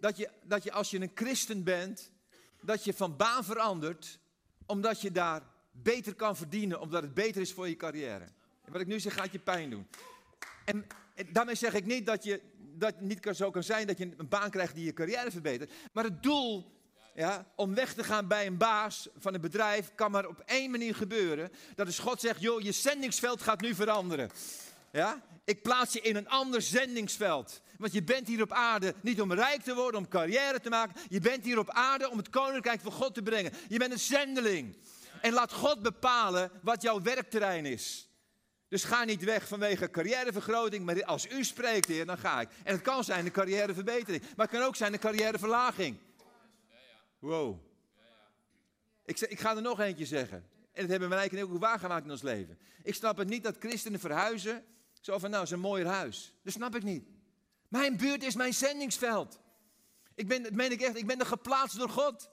dat 0.00 0.16
je, 0.16 0.30
dat 0.42 0.62
je 0.62 0.72
als 0.72 0.90
je 0.90 1.00
een 1.00 1.10
christen 1.14 1.64
bent, 1.64 2.10
dat 2.60 2.84
je 2.84 2.94
van 2.94 3.16
baan 3.16 3.44
verandert, 3.44 4.18
omdat 4.66 5.00
je 5.00 5.12
daar 5.12 5.42
beter 5.82 6.14
kan 6.14 6.36
verdienen, 6.36 6.80
omdat 6.80 7.02
het 7.02 7.14
beter 7.14 7.40
is 7.40 7.52
voor 7.52 7.68
je 7.68 7.76
carrière. 7.76 8.24
En 8.64 8.72
wat 8.72 8.80
ik 8.80 8.86
nu 8.86 9.00
zeg, 9.00 9.14
gaat 9.14 9.32
je 9.32 9.38
pijn 9.38 9.70
doen. 9.70 9.86
En, 10.64 10.86
daarmee 11.32 11.54
zeg 11.54 11.74
ik 11.74 11.86
niet 11.86 12.06
dat 12.06 12.24
je 12.24 12.40
dat 12.78 13.00
niet 13.00 13.28
zo 13.32 13.50
kan 13.50 13.62
zijn 13.62 13.86
dat 13.86 13.98
je 13.98 14.10
een 14.16 14.28
baan 14.28 14.50
krijgt 14.50 14.74
die 14.74 14.84
je 14.84 14.92
carrière 14.92 15.30
verbetert. 15.30 15.72
Maar 15.92 16.04
het 16.04 16.22
doel 16.22 16.74
ja, 17.14 17.46
om 17.54 17.74
weg 17.74 17.94
te 17.94 18.04
gaan 18.04 18.28
bij 18.28 18.46
een 18.46 18.56
baas 18.56 19.08
van 19.18 19.34
een 19.34 19.40
bedrijf 19.40 19.90
kan 19.94 20.10
maar 20.10 20.26
op 20.26 20.42
één 20.46 20.70
manier 20.70 20.94
gebeuren. 20.94 21.52
Dat 21.74 21.88
is 21.88 21.98
God 21.98 22.20
zegt, 22.20 22.40
joh, 22.40 22.60
je 22.60 22.72
zendingsveld 22.72 23.42
gaat 23.42 23.60
nu 23.60 23.74
veranderen. 23.74 24.30
Ja? 24.92 25.22
Ik 25.44 25.62
plaats 25.62 25.92
je 25.92 26.00
in 26.00 26.16
een 26.16 26.28
ander 26.28 26.62
zendingsveld. 26.62 27.62
Want 27.78 27.92
je 27.92 28.02
bent 28.02 28.26
hier 28.26 28.42
op 28.42 28.52
aarde 28.52 28.94
niet 29.00 29.20
om 29.20 29.32
rijk 29.32 29.62
te 29.62 29.74
worden, 29.74 30.00
om 30.00 30.08
carrière 30.08 30.60
te 30.60 30.68
maken. 30.68 31.00
Je 31.08 31.20
bent 31.20 31.44
hier 31.44 31.58
op 31.58 31.70
aarde 31.70 32.10
om 32.10 32.16
het 32.16 32.30
koninkrijk 32.30 32.80
van 32.80 32.92
God 32.92 33.14
te 33.14 33.22
brengen. 33.22 33.52
Je 33.68 33.78
bent 33.78 33.92
een 33.92 33.98
zendeling. 33.98 34.76
En 35.26 35.32
laat 35.32 35.52
God 35.52 35.82
bepalen 35.82 36.50
wat 36.62 36.82
jouw 36.82 37.02
werkterrein 37.02 37.66
is. 37.66 38.08
Dus 38.68 38.84
ga 38.84 39.04
niet 39.04 39.24
weg 39.24 39.48
vanwege 39.48 39.90
carrièrevergroting, 39.90 40.84
maar 40.84 41.04
als 41.04 41.30
u 41.30 41.44
spreekt, 41.44 41.88
heer, 41.88 42.06
dan 42.06 42.18
ga 42.18 42.40
ik. 42.40 42.48
En 42.64 42.72
het 42.72 42.82
kan 42.82 43.04
zijn 43.04 43.24
een 43.24 43.32
carrièreverbetering, 43.32 44.22
maar 44.36 44.46
het 44.46 44.56
kan 44.56 44.66
ook 44.66 44.76
zijn 44.76 44.92
een 44.92 44.98
carrièreverlaging. 44.98 45.98
Wow. 47.18 47.58
Ik, 49.04 49.20
ik 49.20 49.40
ga 49.40 49.56
er 49.56 49.62
nog 49.62 49.80
eentje 49.80 50.06
zeggen. 50.06 50.36
En 50.72 50.80
dat 50.80 50.90
hebben 50.90 51.08
we 51.08 51.14
eigenlijk 51.14 51.52
ook 51.52 51.60
waargemaakt 51.60 52.04
in 52.04 52.10
ons 52.10 52.22
leven. 52.22 52.58
Ik 52.82 52.94
snap 52.94 53.16
het 53.16 53.28
niet 53.28 53.42
dat 53.42 53.56
christenen 53.58 54.00
verhuizen. 54.00 54.64
Zo 55.00 55.18
van, 55.18 55.30
nou, 55.30 55.42
is 55.42 55.50
een 55.50 55.60
mooier 55.60 55.86
huis. 55.86 56.34
Dat 56.42 56.52
snap 56.52 56.74
ik 56.74 56.82
niet. 56.82 57.08
Mijn 57.68 57.96
buurt 57.96 58.22
is 58.22 58.34
mijn 58.34 58.54
zendingsveld. 58.54 59.40
Ik 60.14 60.28
ben, 60.28 60.42
dat 60.42 60.52
meen 60.52 60.72
ik 60.72 60.80
echt, 60.80 60.96
ik 60.96 61.06
ben 61.06 61.20
er 61.20 61.26
geplaatst 61.26 61.78
door 61.78 61.90
God. 61.90 62.30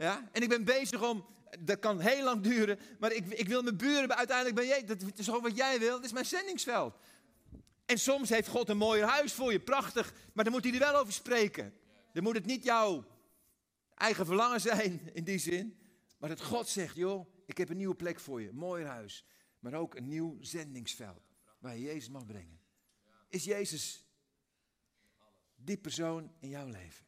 Ja? 0.00 0.28
En 0.32 0.42
ik 0.42 0.48
ben 0.48 0.64
bezig 0.64 1.02
om, 1.02 1.26
dat 1.58 1.78
kan 1.78 2.00
heel 2.00 2.24
lang 2.24 2.42
duren, 2.42 2.78
maar 2.98 3.12
ik, 3.12 3.26
ik 3.26 3.48
wil 3.48 3.62
mijn 3.62 3.76
buren 3.76 4.16
uiteindelijk 4.16 4.56
bij 4.56 4.66
je. 4.66 4.84
Dat 4.84 5.18
is 5.18 5.24
gewoon 5.24 5.42
wat 5.42 5.56
jij 5.56 5.78
wil, 5.78 5.90
dat 5.90 6.04
is 6.04 6.12
mijn 6.12 6.26
zendingsveld. 6.26 6.94
En 7.86 7.98
soms 7.98 8.28
heeft 8.28 8.48
God 8.48 8.68
een 8.68 8.76
mooier 8.76 9.06
huis 9.06 9.32
voor 9.32 9.52
je, 9.52 9.60
prachtig, 9.60 10.12
maar 10.32 10.44
dan 10.44 10.52
moet 10.52 10.64
hij 10.64 10.72
er 10.72 10.78
wel 10.78 10.96
over 10.96 11.12
spreken. 11.12 11.74
Dan 12.12 12.22
moet 12.22 12.34
het 12.34 12.46
niet 12.46 12.64
jouw 12.64 13.04
eigen 13.94 14.26
verlangen 14.26 14.60
zijn 14.60 15.10
in 15.12 15.24
die 15.24 15.38
zin, 15.38 15.78
maar 16.18 16.28
dat 16.28 16.42
God 16.42 16.68
zegt, 16.68 16.96
joh, 16.96 17.26
ik 17.46 17.58
heb 17.58 17.68
een 17.68 17.76
nieuwe 17.76 17.94
plek 17.94 18.20
voor 18.20 18.42
je, 18.42 18.48
een 18.48 18.54
mooier 18.54 18.86
huis, 18.86 19.24
maar 19.58 19.74
ook 19.74 19.94
een 19.94 20.08
nieuw 20.08 20.36
zendingsveld 20.40 21.22
waar 21.58 21.76
je 21.76 21.82
Jezus 21.82 22.08
mag 22.08 22.26
brengen. 22.26 22.60
Is 23.28 23.44
Jezus 23.44 24.04
die 25.56 25.78
persoon 25.78 26.32
in 26.38 26.48
jouw 26.48 26.66
leven? 26.66 27.04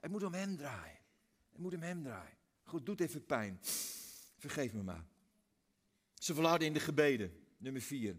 Het 0.00 0.10
moet 0.10 0.22
om 0.22 0.34
hem 0.34 0.56
draaien. 0.56 0.95
Het 1.56 1.64
moet 1.64 1.74
hem 1.74 1.82
hem 1.82 2.02
draaien. 2.02 2.36
Goed, 2.62 2.86
doet 2.86 3.00
even 3.00 3.26
pijn. 3.26 3.58
Vergeef 4.36 4.72
me 4.72 4.82
maar. 4.82 5.04
Ze 6.14 6.34
volharden 6.34 6.66
in 6.66 6.72
de 6.72 6.80
gebeden, 6.80 7.46
nummer 7.56 7.82
vier. 7.82 8.16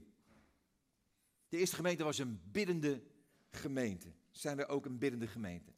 De 1.50 1.58
eerste 1.58 1.76
gemeente 1.76 2.04
was 2.04 2.18
een 2.18 2.42
biddende 2.52 3.04
gemeente. 3.50 4.08
Zijn 4.32 4.58
we 4.58 4.68
ook 4.68 4.86
een 4.86 4.98
biddende 4.98 5.28
gemeente? 5.28 5.72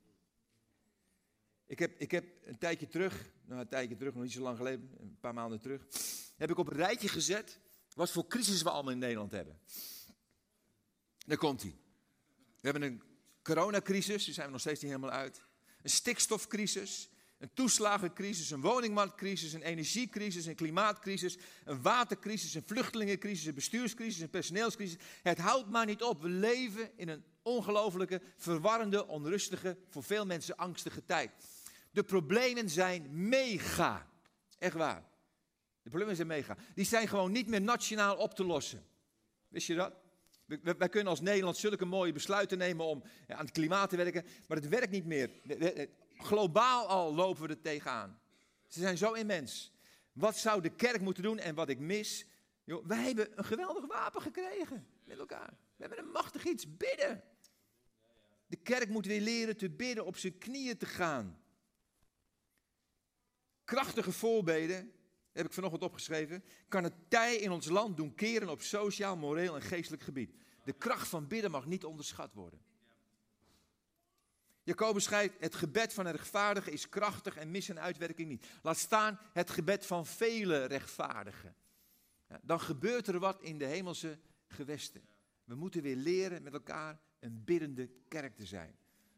Ik 1.65 1.79
heb, 1.79 1.99
ik 1.99 2.11
heb 2.11 2.25
een 2.43 2.57
tijdje 2.57 2.87
terug, 2.87 3.31
nou 3.45 3.61
een 3.61 3.67
tijdje 3.67 3.95
terug, 3.95 4.13
nog 4.13 4.23
niet 4.23 4.31
zo 4.31 4.41
lang 4.41 4.57
geleden, 4.57 4.91
een 4.99 5.17
paar 5.19 5.33
maanden 5.33 5.59
terug, 5.59 5.87
heb 6.37 6.49
ik 6.49 6.57
op 6.57 6.67
een 6.67 6.77
rijtje 6.77 7.07
gezet 7.07 7.59
wat 7.93 8.11
voor 8.11 8.27
crisis 8.27 8.61
we 8.61 8.69
allemaal 8.69 8.93
in 8.93 8.99
Nederland 8.99 9.31
hebben. 9.31 9.59
Daar 11.25 11.37
komt 11.37 11.61
hij. 11.61 11.77
We 12.61 12.69
hebben 12.69 12.81
een 12.81 13.03
coronacrisis, 13.41 14.25
daar 14.25 14.33
zijn 14.33 14.45
we 14.45 14.51
nog 14.51 14.61
steeds 14.61 14.81
niet 14.81 14.91
helemaal 14.91 15.15
uit. 15.17 15.45
Een 15.81 15.89
stikstofcrisis. 15.89 17.09
Een 17.39 17.53
toeslagencrisis, 17.53 18.51
een 18.51 18.61
woningmarktcrisis, 18.61 19.53
een 19.53 19.61
energiecrisis, 19.61 20.45
een 20.45 20.55
klimaatcrisis, 20.55 21.37
een 21.63 21.81
watercrisis, 21.81 22.53
een 22.53 22.63
vluchtelingencrisis, 22.65 23.45
een 23.45 23.53
bestuurscrisis, 23.53 24.21
een 24.21 24.29
personeelscrisis. 24.29 24.97
Het 25.23 25.37
houdt 25.37 25.69
maar 25.69 25.85
niet 25.85 26.03
op. 26.03 26.21
We 26.21 26.29
leven 26.29 26.97
in 26.97 27.07
een 27.07 27.23
ongelofelijke, 27.41 28.21
verwarrende, 28.37 29.07
onrustige, 29.07 29.77
voor 29.89 30.03
veel 30.03 30.25
mensen 30.25 30.55
angstige 30.57 31.05
tijd. 31.05 31.31
De 31.91 32.03
problemen 32.03 32.69
zijn 32.69 33.27
mega. 33.29 34.07
Echt 34.57 34.75
waar. 34.75 35.03
De 35.81 35.89
problemen 35.89 36.15
zijn 36.15 36.27
mega. 36.27 36.57
Die 36.75 36.85
zijn 36.85 37.07
gewoon 37.07 37.31
niet 37.31 37.47
meer 37.47 37.61
nationaal 37.61 38.15
op 38.15 38.33
te 38.33 38.43
lossen. 38.43 38.85
Wist 39.47 39.67
je 39.67 39.75
dat? 39.75 39.93
Wij 40.77 40.89
kunnen 40.89 41.09
als 41.09 41.21
Nederland 41.21 41.57
zulke 41.57 41.85
mooie 41.85 42.11
besluiten 42.11 42.57
nemen 42.57 42.85
om 42.85 43.03
aan 43.27 43.45
het 43.45 43.51
klimaat 43.51 43.89
te 43.89 43.95
werken, 43.95 44.25
maar 44.47 44.57
het 44.57 44.69
werkt 44.69 44.91
niet 44.91 45.05
meer. 45.05 45.29
Globaal 46.23 46.87
al 46.87 47.15
lopen 47.15 47.41
we 47.41 47.47
er 47.47 47.61
tegenaan. 47.61 48.19
Ze 48.67 48.79
zijn 48.79 48.97
zo 48.97 49.13
immens. 49.13 49.71
Wat 50.11 50.37
zou 50.37 50.61
de 50.61 50.75
kerk 50.75 51.01
moeten 51.01 51.23
doen 51.23 51.39
en 51.39 51.55
wat 51.55 51.69
ik 51.69 51.79
mis? 51.79 52.25
Wij 52.63 53.03
hebben 53.03 53.37
een 53.37 53.45
geweldig 53.45 53.85
wapen 53.87 54.21
gekregen 54.21 54.87
met 55.03 55.17
elkaar. 55.17 55.49
We 55.49 55.85
hebben 55.85 55.99
een 55.99 56.11
machtig 56.11 56.45
iets, 56.45 56.77
bidden. 56.77 57.23
De 58.45 58.55
kerk 58.55 58.89
moet 58.89 59.05
weer 59.05 59.21
leren 59.21 59.57
te 59.57 59.69
bidden, 59.69 60.05
op 60.05 60.17
zijn 60.17 60.37
knieën 60.37 60.77
te 60.77 60.85
gaan. 60.85 61.41
Krachtige 63.63 64.11
voorbeden, 64.11 64.91
heb 65.31 65.45
ik 65.45 65.53
vanochtend 65.53 65.83
opgeschreven, 65.83 66.43
kan 66.67 66.83
het 66.83 66.93
tij 67.07 67.35
in 67.35 67.51
ons 67.51 67.67
land 67.67 67.97
doen 67.97 68.15
keren 68.15 68.49
op 68.49 68.61
sociaal, 68.61 69.17
moreel 69.17 69.55
en 69.55 69.61
geestelijk 69.61 70.03
gebied. 70.03 70.35
De 70.63 70.73
kracht 70.73 71.07
van 71.07 71.27
bidden 71.27 71.51
mag 71.51 71.65
niet 71.65 71.85
onderschat 71.85 72.33
worden. 72.33 72.61
Jacobus 74.69 75.03
schrijft, 75.03 75.35
het 75.39 75.55
gebed 75.55 75.93
van 75.93 76.05
een 76.05 76.11
rechtvaardige 76.11 76.71
is 76.71 76.89
krachtig 76.89 77.35
en 77.35 77.51
mis 77.51 77.67
een 77.67 77.79
uitwerking 77.79 78.29
niet. 78.29 78.47
Laat 78.61 78.77
staan 78.77 79.19
het 79.33 79.49
gebed 79.49 79.85
van 79.85 80.05
vele 80.05 80.65
rechtvaardigen. 80.65 81.55
Dan 82.41 82.59
gebeurt 82.59 83.07
er 83.07 83.19
wat 83.19 83.41
in 83.41 83.57
de 83.57 83.65
hemelse 83.65 84.19
gewesten. 84.47 85.01
We 85.43 85.55
moeten 85.55 85.81
weer 85.81 85.95
leren 85.95 86.43
met 86.43 86.53
elkaar 86.53 86.99
een 87.19 87.43
biddende 87.43 87.89
kerk 88.07 88.35
te 88.35 88.45
zijn. 88.45 88.75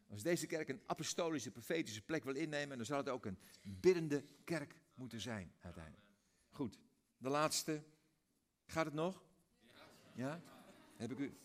Als 0.10 0.24
deze 0.24 0.46
kerk 0.46 0.70
een 0.70 0.82
apostolische, 0.86 1.52
profetische 1.52 2.02
plek 2.02 2.24
wil 2.24 2.36
innemen, 2.36 2.78
dan 2.78 2.86
zal 2.86 2.98
het 2.98 3.10
ook 3.10 3.26
een 3.26 3.40
biddende 3.62 4.24
kerk 4.44 4.76
moeten 4.94 5.22
zijn 5.22 5.54
uiteindelijk. 5.60 6.08
Goed, 6.50 6.78
de 7.18 7.30
laatste. 7.30 7.84
Gaat 8.66 8.86
het 8.86 8.94
nog? 8.94 9.24
Ja? 10.14 10.42
Heb 10.98 11.12
ik 11.12 11.18
u. 11.18 11.38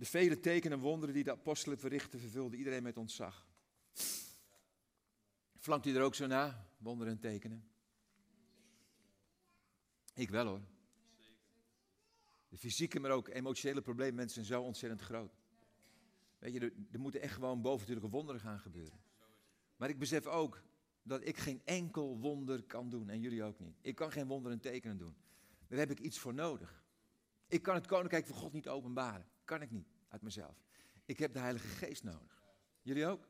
De 0.00 0.06
vele 0.06 0.40
tekenen 0.40 0.78
en 0.78 0.84
wonderen 0.84 1.14
die 1.14 1.24
de 1.24 1.30
apostelen 1.30 1.78
verrichten, 1.78 2.20
vervulden 2.20 2.58
iedereen 2.58 2.82
met 2.82 2.96
ontzag. 2.96 3.46
Flankt 5.56 5.86
u 5.86 5.94
er 5.94 6.02
ook 6.02 6.14
zo 6.14 6.26
na, 6.26 6.68
wonderen 6.78 7.12
en 7.12 7.18
tekenen? 7.18 7.70
Ik 10.14 10.30
wel 10.30 10.46
hoor. 10.46 10.60
De 12.48 12.56
fysieke, 12.56 13.00
maar 13.00 13.10
ook 13.10 13.28
emotionele 13.28 13.80
problemen 13.80 14.14
mensen 14.14 14.44
zijn 14.44 14.60
zo 14.60 14.66
ontzettend 14.66 15.00
groot. 15.00 15.38
Weet 16.38 16.52
je, 16.52 16.60
er, 16.60 16.72
er 16.90 17.00
moeten 17.00 17.20
echt 17.20 17.34
gewoon 17.34 17.62
bovennatuurlijke 17.62 18.16
wonderen 18.16 18.40
gaan 18.40 18.60
gebeuren. 18.60 19.00
Maar 19.76 19.88
ik 19.88 19.98
besef 19.98 20.26
ook 20.26 20.62
dat 21.02 21.26
ik 21.26 21.36
geen 21.36 21.60
enkel 21.64 22.18
wonder 22.18 22.62
kan 22.62 22.90
doen 22.90 23.08
en 23.08 23.20
jullie 23.20 23.42
ook 23.42 23.58
niet. 23.58 23.78
Ik 23.80 23.94
kan 23.94 24.12
geen 24.12 24.26
wonderen 24.26 24.56
en 24.56 24.62
tekenen 24.62 24.98
doen. 24.98 25.16
Daar 25.68 25.78
heb 25.78 25.90
ik 25.90 26.00
iets 26.00 26.18
voor 26.18 26.34
nodig. 26.34 26.84
Ik 27.48 27.62
kan 27.62 27.74
het 27.74 27.86
koninkrijk 27.86 28.26
van 28.26 28.36
God 28.36 28.52
niet 28.52 28.68
openbaren. 28.68 29.26
Kan 29.50 29.62
ik 29.62 29.70
niet, 29.70 29.88
uit 30.08 30.22
mezelf. 30.22 30.64
Ik 31.04 31.18
heb 31.18 31.32
de 31.32 31.38
Heilige 31.38 31.66
Geest 31.66 32.02
nodig. 32.02 32.42
Jullie 32.82 33.06
ook? 33.06 33.28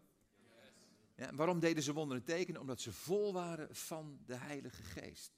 Ja, 1.17 1.35
waarom 1.35 1.61
deden 1.61 1.83
ze 1.83 1.93
wonderen 1.93 2.23
en 2.23 2.35
tekenen? 2.35 2.61
Omdat 2.61 2.81
ze 2.81 2.93
vol 2.93 3.33
waren 3.33 3.77
van 3.77 4.21
de 4.27 4.35
Heilige 4.35 4.83
Geest. 4.83 5.33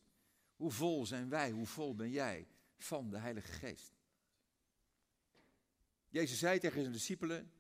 Hoe 0.57 0.71
vol 0.71 1.07
zijn 1.07 1.29
wij, 1.29 1.51
hoe 1.51 1.66
vol 1.66 1.95
ben 1.95 2.11
jij 2.11 2.49
van 2.77 3.11
de 3.11 3.18
Heilige 3.18 3.53
Geest? 3.53 3.92
Jezus 6.09 6.38
zei 6.38 6.59
tegen 6.59 6.81
zijn 6.81 6.92
discipelen, 6.92 7.53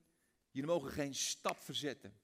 jullie 0.50 0.70
mogen 0.70 0.90
geen 0.90 1.14
stap 1.14 1.60
verzetten. 1.60 2.14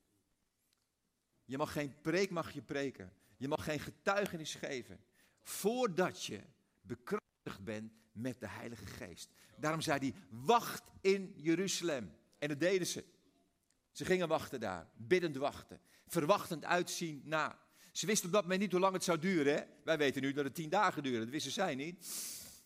Je 1.44 1.56
mag 1.56 1.72
geen 1.72 2.00
preek 2.00 2.30
mag 2.30 2.52
je 2.52 2.62
preken. 2.62 3.12
Je 3.36 3.48
mag 3.48 3.64
geen 3.64 3.80
getuigenis 3.80 4.54
geven. 4.54 5.00
Voordat 5.40 6.24
je 6.24 6.42
bekrachtigd 6.80 7.64
bent 7.64 7.92
met 8.18 8.40
de 8.40 8.48
Heilige 8.48 8.86
Geest. 8.86 9.30
Daarom 9.56 9.80
zei 9.80 9.98
hij, 9.98 10.14
wacht 10.30 10.82
in 11.00 11.32
Jeruzalem. 11.36 12.12
En 12.38 12.48
dat 12.48 12.60
deden 12.60 12.86
ze. 12.86 13.04
Ze 13.92 14.04
gingen 14.04 14.28
wachten 14.28 14.60
daar, 14.60 14.88
biddend 14.96 15.36
wachten, 15.36 15.80
verwachtend 16.06 16.64
uitzien 16.64 17.22
na. 17.24 17.58
Ze 17.92 18.06
wisten 18.06 18.26
op 18.26 18.32
dat 18.32 18.42
moment 18.42 18.60
niet 18.60 18.70
hoe 18.70 18.80
lang 18.80 18.92
het 18.92 19.04
zou 19.04 19.18
duren. 19.18 19.54
Hè? 19.54 19.62
Wij 19.84 19.98
weten 19.98 20.22
nu 20.22 20.32
dat 20.32 20.44
het 20.44 20.54
tien 20.54 20.68
dagen 20.68 21.02
duurde, 21.02 21.18
dat 21.18 21.28
wisten 21.28 21.52
zij 21.52 21.74
niet. 21.74 22.06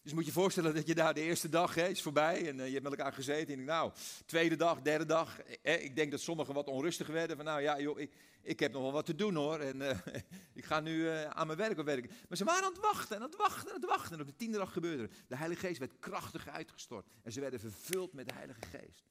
Dus 0.02 0.12
moet 0.12 0.26
je 0.26 0.32
voorstellen 0.32 0.74
dat 0.74 0.86
je 0.86 0.94
daar 0.94 1.14
de 1.14 1.20
eerste 1.20 1.48
dag 1.48 1.76
is 1.76 2.02
voorbij 2.02 2.48
en 2.48 2.58
uh, 2.58 2.66
je 2.66 2.72
hebt 2.72 2.82
met 2.82 2.98
elkaar 2.98 3.12
gezeten. 3.12 3.54
En 3.54 3.64
nou, 3.64 3.92
tweede 4.26 4.56
dag, 4.56 4.80
derde 4.80 5.06
dag. 5.06 5.40
Eh, 5.40 5.84
ik 5.84 5.96
denk 5.96 6.10
dat 6.10 6.20
sommigen 6.20 6.54
wat 6.54 6.66
onrustig 6.66 7.06
werden. 7.06 7.36
Van 7.36 7.44
nou 7.44 7.60
ja, 7.60 7.80
joh, 7.80 8.00
ik, 8.00 8.14
ik 8.42 8.60
heb 8.60 8.72
nog 8.72 8.82
wel 8.82 8.92
wat 8.92 9.06
te 9.06 9.14
doen 9.14 9.34
hoor. 9.34 9.58
En 9.58 9.80
uh, 9.80 9.98
ik 10.60 10.64
ga 10.64 10.80
nu 10.80 10.96
uh, 10.96 11.24
aan 11.24 11.46
mijn 11.46 11.58
werk 11.58 11.82
werken. 11.82 12.10
Maar 12.28 12.38
ze 12.38 12.44
waren 12.44 12.64
aan 12.64 12.72
het 12.72 12.80
wachten 12.80 13.16
en 13.16 13.22
aan 13.22 13.28
het 13.28 13.38
wachten 13.38 13.68
en 13.68 13.74
aan 13.74 13.80
het 13.80 13.90
wachten. 13.90 14.14
En 14.14 14.20
op 14.20 14.26
de 14.26 14.36
tiende 14.36 14.58
dag 14.58 14.72
gebeurde. 14.72 15.08
De 15.28 15.36
Heilige 15.36 15.66
Geest 15.66 15.78
werd 15.78 15.98
krachtig 15.98 16.48
uitgestort. 16.48 17.06
En 17.22 17.32
ze 17.32 17.40
werden 17.40 17.60
vervuld 17.60 18.12
met 18.12 18.28
de 18.28 18.34
Heilige 18.34 18.60
Geest. 18.70 19.04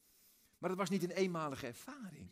Maar 0.57 0.69
dat 0.69 0.79
was 0.79 0.89
niet 0.89 1.03
een 1.03 1.11
eenmalige 1.11 1.67
ervaring. 1.67 2.29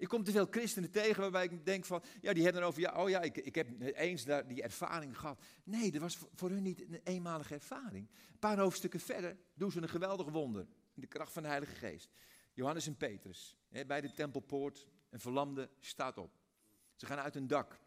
Ik 0.00 0.08
kom 0.08 0.24
te 0.24 0.30
veel 0.30 0.46
christenen 0.50 0.90
tegen 0.90 1.20
waarbij 1.20 1.44
ik 1.44 1.64
denk 1.64 1.84
van, 1.84 2.02
ja, 2.20 2.32
die 2.32 2.44
hebben 2.44 2.62
over, 2.62 2.80
ja, 2.80 3.02
oh 3.02 3.08
ja, 3.08 3.20
ik, 3.20 3.36
ik 3.36 3.54
heb 3.54 3.80
eens 3.80 4.24
daar 4.24 4.46
die 4.46 4.62
ervaring 4.62 5.18
gehad. 5.18 5.42
Nee, 5.64 5.90
dat 5.90 6.00
was 6.00 6.18
voor 6.34 6.50
hun 6.50 6.62
niet 6.62 6.80
een 6.80 7.00
eenmalige 7.04 7.54
ervaring. 7.54 8.08
Een 8.32 8.38
paar 8.38 8.58
hoofdstukken 8.58 9.00
verder 9.00 9.36
doen 9.54 9.70
ze 9.70 9.82
een 9.82 9.88
geweldig 9.88 10.28
wonder 10.28 10.66
in 10.94 11.00
de 11.00 11.06
kracht 11.06 11.32
van 11.32 11.42
de 11.42 11.48
Heilige 11.48 11.74
Geest. 11.74 12.10
Johannes 12.52 12.86
en 12.86 12.96
Petrus, 12.96 13.56
hè, 13.68 13.86
bij 13.86 14.00
de 14.00 14.12
tempelpoort, 14.12 14.86
een 15.10 15.20
verlamde 15.20 15.70
staat 15.80 16.18
op. 16.18 16.38
Ze 16.96 17.06
gaan 17.06 17.18
uit 17.18 17.34
een 17.34 17.46
dak. 17.46 17.80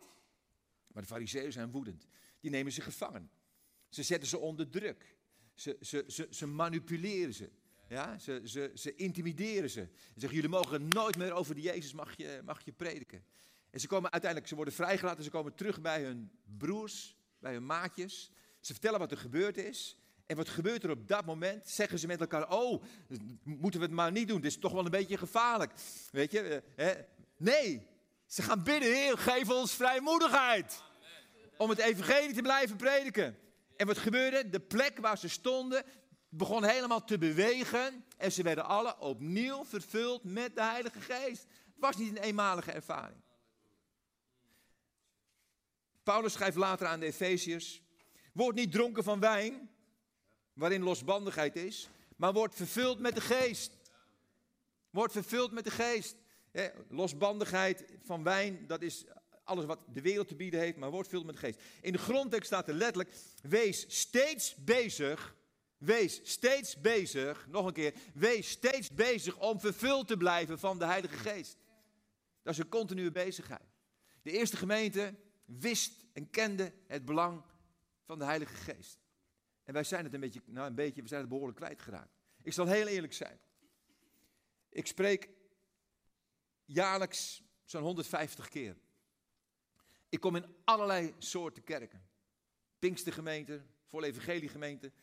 Maar 0.87 1.01
de 1.01 1.07
fariseeën 1.07 1.51
zijn 1.51 1.71
woedend. 1.71 2.07
Die 2.39 2.51
nemen 2.51 2.71
ze 2.71 2.81
gevangen. 2.81 3.31
Ze 3.89 4.03
zetten 4.03 4.29
ze 4.29 4.37
onder 4.37 4.69
druk. 4.69 5.17
Ze, 5.53 5.77
ze, 5.81 6.03
ze, 6.07 6.27
ze 6.29 6.47
manipuleren 6.47 7.33
ze. 7.33 7.51
Ja, 7.93 8.19
ze, 8.19 8.41
ze, 8.43 8.71
ze 8.73 8.95
intimideren 8.95 9.69
ze. 9.69 9.87
Ze 9.93 10.19
zeggen, 10.19 10.39
jullie 10.39 10.55
mogen 10.55 10.87
nooit 10.87 11.17
meer 11.17 11.33
over 11.33 11.55
de 11.55 11.61
Jezus 11.61 11.93
mag 11.93 12.17
je, 12.17 12.41
mag 12.45 12.65
je 12.65 12.71
prediken. 12.71 13.23
En 13.69 13.79
ze 13.79 13.87
komen 13.87 14.11
uiteindelijk, 14.11 14.49
ze 14.49 14.55
worden 14.55 14.73
vrijgelaten, 14.73 15.23
ze 15.23 15.29
komen 15.29 15.55
terug 15.55 15.81
bij 15.81 16.03
hun 16.03 16.31
broers, 16.57 17.17
bij 17.39 17.53
hun 17.53 17.65
maatjes. 17.65 18.31
Ze 18.59 18.71
vertellen 18.73 18.99
wat 18.99 19.11
er 19.11 19.17
gebeurd 19.17 19.57
is. 19.57 19.97
En 20.25 20.35
wat 20.35 20.49
gebeurt 20.49 20.83
er 20.83 20.89
op 20.89 21.07
dat 21.07 21.25
moment? 21.25 21.69
Zeggen 21.69 21.99
ze 21.99 22.07
met 22.07 22.19
elkaar, 22.19 22.51
oh, 22.51 22.83
moeten 23.43 23.79
we 23.79 23.85
het 23.85 23.95
maar 23.95 24.11
niet 24.11 24.27
doen. 24.27 24.41
Dit 24.41 24.51
is 24.51 24.57
toch 24.57 24.71
wel 24.71 24.85
een 24.85 24.91
beetje 24.91 25.17
gevaarlijk. 25.17 25.71
Weet 26.11 26.31
je, 26.31 26.39
eh, 26.39 26.85
hè? 26.85 26.93
nee. 27.37 27.87
Ze 28.25 28.41
gaan 28.41 28.63
bidden, 28.63 28.93
Heer, 28.93 29.17
geef 29.17 29.49
ons 29.49 29.73
vrijmoedigheid. 29.73 30.83
Om 31.57 31.69
het 31.69 31.79
evangelie 31.79 32.33
te 32.33 32.41
blijven 32.41 32.75
prediken. 32.75 33.37
En 33.77 33.87
wat 33.87 33.97
gebeurde? 33.97 34.49
De 34.49 34.59
plek 34.59 34.97
waar 34.97 35.17
ze 35.17 35.29
stonden, 35.29 35.83
begon 36.37 36.63
helemaal 36.63 37.03
te 37.03 37.17
bewegen 37.17 38.05
en 38.17 38.31
ze 38.31 38.43
werden 38.43 38.65
alle 38.65 38.99
opnieuw 38.99 39.65
vervuld 39.65 40.23
met 40.23 40.55
de 40.55 40.63
Heilige 40.63 41.01
Geest. 41.01 41.41
Het 41.41 41.75
was 41.79 41.95
niet 41.95 42.09
een 42.09 42.23
eenmalige 42.23 42.71
ervaring. 42.71 43.21
Paulus 46.03 46.33
schrijft 46.33 46.57
later 46.57 46.87
aan 46.87 46.99
de 46.99 47.05
Efeziërs: 47.05 47.81
Word 48.33 48.55
niet 48.55 48.71
dronken 48.71 49.03
van 49.03 49.19
wijn, 49.19 49.69
waarin 50.53 50.83
losbandigheid 50.83 51.55
is, 51.55 51.89
maar 52.15 52.33
word 52.33 52.55
vervuld 52.55 52.99
met 52.99 53.15
de 53.15 53.21
Geest. 53.21 53.71
Word 54.89 55.11
vervuld 55.11 55.51
met 55.51 55.63
de 55.63 55.71
Geest. 55.71 56.15
losbandigheid 56.89 57.85
van 58.03 58.23
wijn, 58.23 58.67
dat 58.67 58.81
is 58.81 59.05
alles 59.43 59.65
wat 59.65 59.79
de 59.93 60.01
wereld 60.01 60.27
te 60.27 60.35
bieden 60.35 60.59
heeft, 60.59 60.77
maar 60.77 60.91
word 60.91 61.07
vervuld 61.07 61.25
met 61.25 61.35
de 61.35 61.41
Geest. 61.41 61.61
In 61.81 61.91
de 61.91 61.97
grondtekst 61.97 62.47
staat 62.47 62.67
er 62.67 62.73
letterlijk: 62.73 63.15
Wees 63.41 63.85
steeds 63.87 64.55
bezig 64.55 65.35
Wees 65.83 66.19
steeds 66.23 66.81
bezig, 66.81 67.47
nog 67.47 67.65
een 67.65 67.73
keer, 67.73 67.93
wees 68.13 68.49
steeds 68.49 68.89
bezig 68.89 69.37
om 69.37 69.59
vervuld 69.59 70.07
te 70.07 70.17
blijven 70.17 70.59
van 70.59 70.79
de 70.79 70.85
Heilige 70.85 71.17
Geest. 71.17 71.57
Dat 72.41 72.53
is 72.53 72.59
een 72.59 72.69
continue 72.69 73.11
bezigheid. 73.11 73.69
De 74.21 74.31
eerste 74.31 74.57
gemeente 74.57 75.15
wist 75.45 76.05
en 76.13 76.29
kende 76.29 76.73
het 76.87 77.05
belang 77.05 77.43
van 78.03 78.19
de 78.19 78.25
Heilige 78.25 78.55
Geest. 78.55 78.99
En 79.63 79.73
wij 79.73 79.83
zijn 79.83 80.03
het 80.03 80.13
een 80.13 80.19
beetje, 80.19 80.41
nou 80.45 80.67
een 80.67 80.75
beetje, 80.75 81.01
we 81.01 81.07
zijn 81.07 81.19
het 81.19 81.29
behoorlijk 81.29 81.57
kwijtgeraakt. 81.57 82.17
Ik 82.41 82.53
zal 82.53 82.67
heel 82.67 82.87
eerlijk 82.87 83.13
zijn. 83.13 83.39
Ik 84.69 84.87
spreek 84.87 85.29
jaarlijks 86.65 87.43
zo'n 87.65 87.81
150 87.81 88.49
keer. 88.49 88.77
Ik 90.09 90.19
kom 90.19 90.35
in 90.35 90.55
allerlei 90.63 91.13
soorten 91.17 91.63
kerken. 91.63 92.07
Pinkstergemeenten, 92.79 93.67
vol 93.85 94.03
evangeliegemeenten, 94.03 94.93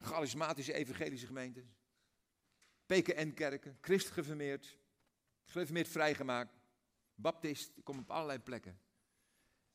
charismatische 0.00 0.72
evangelische 0.72 1.26
gemeentes, 1.26 1.64
PKN-kerken, 2.86 3.78
christen 3.80 4.12
gereformeerd, 4.12 4.78
gereformeerd 5.44 5.88
vrijgemaakt, 5.88 6.58
baptist, 7.14 7.72
ik 7.76 7.84
kom 7.84 7.98
op 7.98 8.10
allerlei 8.10 8.38
plekken. 8.38 8.80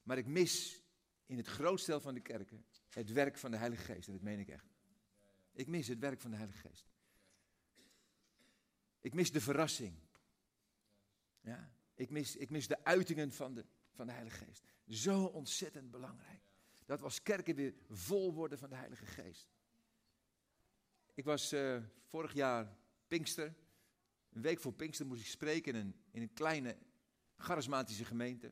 Maar 0.04 0.18
ik 0.18 0.26
mis 0.26 0.84
in 1.26 1.38
het 1.38 1.48
grootste 1.48 1.92
deel 1.92 2.00
van 2.00 2.14
de 2.14 2.20
kerken 2.20 2.66
het 2.90 3.12
werk 3.12 3.38
van 3.38 3.52
de 3.52 3.58
Heilige 3.58 3.84
Geest. 3.84 4.08
En 4.08 4.14
dat 4.14 4.22
meen 4.22 4.40
ik 4.40 4.50
echt. 4.50 4.74
Ik 5.52 5.68
mis 5.68 5.88
het 5.88 6.00
werk 6.00 6.22
van 6.22 6.32
de 6.32 6.38
Heilige 6.38 6.68
Geest. 6.68 6.88
Ik 9.02 9.14
mis 9.14 9.32
de 9.32 9.42
verrassing. 9.42 10.00
Ja, 11.42 11.72
ik, 11.96 12.10
mis, 12.10 12.36
ik 12.36 12.50
mis 12.50 12.68
de 12.68 12.84
uitingen 12.84 13.32
van 13.32 13.54
de, 13.54 13.66
van 13.92 14.06
de 14.06 14.12
Heilige 14.12 14.46
Geest. 14.46 14.64
Zo 14.88 15.26
ontzettend 15.26 15.92
belangrijk. 15.92 16.42
Dat 16.86 17.00
we 17.00 17.06
als 17.06 17.22
kerken 17.22 17.56
weer 17.56 17.74
vol 17.90 18.34
worden 18.34 18.58
van 18.58 18.70
de 18.70 18.76
Heilige 18.76 19.06
Geest. 19.06 19.55
Ik 21.16 21.24
was 21.24 21.54
uh, 21.54 21.78
vorig 22.04 22.34
jaar 22.34 22.78
Pinkster. 23.08 23.56
Een 24.30 24.42
week 24.42 24.60
voor 24.60 24.74
Pinkster 24.74 25.06
moest 25.06 25.22
ik 25.22 25.28
spreken 25.28 25.76
in 25.76 25.80
een, 25.80 25.96
in 26.12 26.22
een 26.22 26.34
kleine 26.34 26.78
charismatische 27.38 28.06
gemeente. 28.06 28.52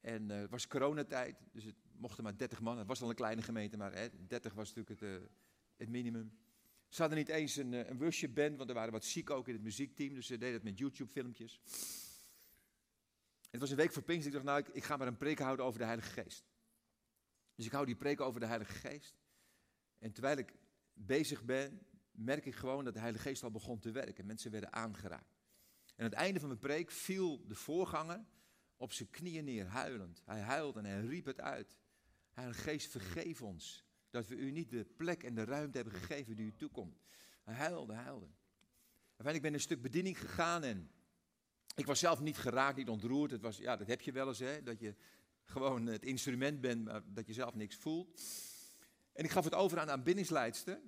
En 0.00 0.30
uh, 0.30 0.40
het 0.40 0.50
was 0.50 0.66
coronatijd, 0.66 1.36
dus 1.52 1.64
het 1.64 1.74
mochten 1.96 2.24
maar 2.24 2.36
30 2.36 2.60
man. 2.60 2.78
Het 2.78 2.86
was 2.86 3.02
al 3.02 3.08
een 3.08 3.14
kleine 3.14 3.42
gemeente, 3.42 3.76
maar 3.76 3.92
hè, 3.92 4.08
30 4.26 4.54
was 4.54 4.74
natuurlijk 4.74 5.00
het, 5.00 5.10
uh, 5.10 5.28
het 5.76 5.88
minimum. 5.88 6.38
Ze 6.88 7.00
hadden 7.00 7.18
niet 7.18 7.28
eens 7.28 7.56
een, 7.56 7.72
een 7.72 7.98
worship 7.98 8.34
band, 8.34 8.56
want 8.56 8.68
er 8.68 8.74
waren 8.74 8.92
wat 8.92 9.04
ziek 9.04 9.30
ook 9.30 9.48
in 9.48 9.54
het 9.54 9.62
muziekteam. 9.62 10.14
Dus 10.14 10.26
ze 10.26 10.38
deden 10.38 10.54
het 10.54 10.62
met 10.62 10.78
YouTube-filmpjes. 10.78 11.60
Het 13.50 13.60
was 13.60 13.70
een 13.70 13.76
week 13.76 13.92
voor 13.92 14.02
Pinkster. 14.02 14.34
Ik 14.34 14.44
dacht, 14.44 14.44
nou, 14.44 14.68
ik, 14.68 14.68
ik 14.68 14.84
ga 14.84 14.96
maar 14.96 15.06
een 15.06 15.16
preek 15.16 15.38
houden 15.38 15.64
over 15.64 15.78
de 15.78 15.84
Heilige 15.84 16.10
Geest. 16.10 16.44
Dus 17.54 17.66
ik 17.66 17.72
hou 17.72 17.86
die 17.86 17.96
preek 17.96 18.20
over 18.20 18.40
de 18.40 18.46
Heilige 18.46 18.72
Geest. 18.72 19.14
En 19.98 20.12
terwijl 20.12 20.36
ik 20.36 20.54
bezig 21.06 21.44
ben, 21.44 21.86
merk 22.10 22.46
ik 22.46 22.54
gewoon 22.54 22.84
dat 22.84 22.94
de 22.94 23.00
Heilige 23.00 23.28
Geest 23.28 23.42
al 23.42 23.50
begon 23.50 23.78
te 23.78 23.90
werken. 23.90 24.26
Mensen 24.26 24.50
werden 24.50 24.72
aangeraakt. 24.72 25.40
En 25.96 26.04
aan 26.04 26.10
het 26.10 26.18
einde 26.18 26.40
van 26.40 26.48
mijn 26.48 26.60
preek 26.60 26.90
viel 26.90 27.46
de 27.46 27.54
voorganger 27.54 28.24
op 28.76 28.92
zijn 28.92 29.10
knieën 29.10 29.44
neer, 29.44 29.66
huilend. 29.66 30.22
Hij 30.24 30.40
huilde 30.40 30.78
en 30.78 30.84
hij 30.84 31.00
riep 31.00 31.24
het 31.24 31.40
uit. 31.40 31.76
Heilige 32.30 32.60
Geest, 32.60 32.90
vergeef 32.90 33.42
ons 33.42 33.84
dat 34.10 34.26
we 34.26 34.36
u 34.36 34.50
niet 34.50 34.70
de 34.70 34.84
plek 34.84 35.22
en 35.22 35.34
de 35.34 35.44
ruimte 35.44 35.76
hebben 35.76 35.94
gegeven 35.94 36.36
die 36.36 36.46
u 36.46 36.56
toekomt. 36.56 37.02
Hij 37.42 37.54
huilde, 37.54 37.92
huilde. 37.92 38.28
Ben 39.16 39.34
ik 39.34 39.44
een 39.44 39.60
stuk 39.60 39.82
bediening 39.82 40.20
gegaan 40.20 40.62
en 40.62 40.90
ik 41.74 41.86
was 41.86 41.98
zelf 41.98 42.20
niet 42.20 42.38
geraakt, 42.38 42.76
niet 42.76 42.88
ontroerd. 42.88 43.30
Het 43.30 43.40
was, 43.40 43.56
ja, 43.56 43.76
dat 43.76 43.86
heb 43.86 44.00
je 44.00 44.12
wel 44.12 44.28
eens, 44.28 44.38
hè, 44.38 44.62
dat 44.62 44.80
je 44.80 44.94
gewoon 45.44 45.86
het 45.86 46.04
instrument 46.04 46.60
bent, 46.60 46.84
maar 46.84 47.02
dat 47.06 47.26
je 47.26 47.32
zelf 47.32 47.54
niks 47.54 47.76
voelt. 47.76 48.22
En 49.12 49.24
ik 49.24 49.30
gaf 49.30 49.44
het 49.44 49.54
over 49.54 49.78
aan 49.78 49.86
de 49.86 49.92
aanbiddingsleidster. 49.92 50.80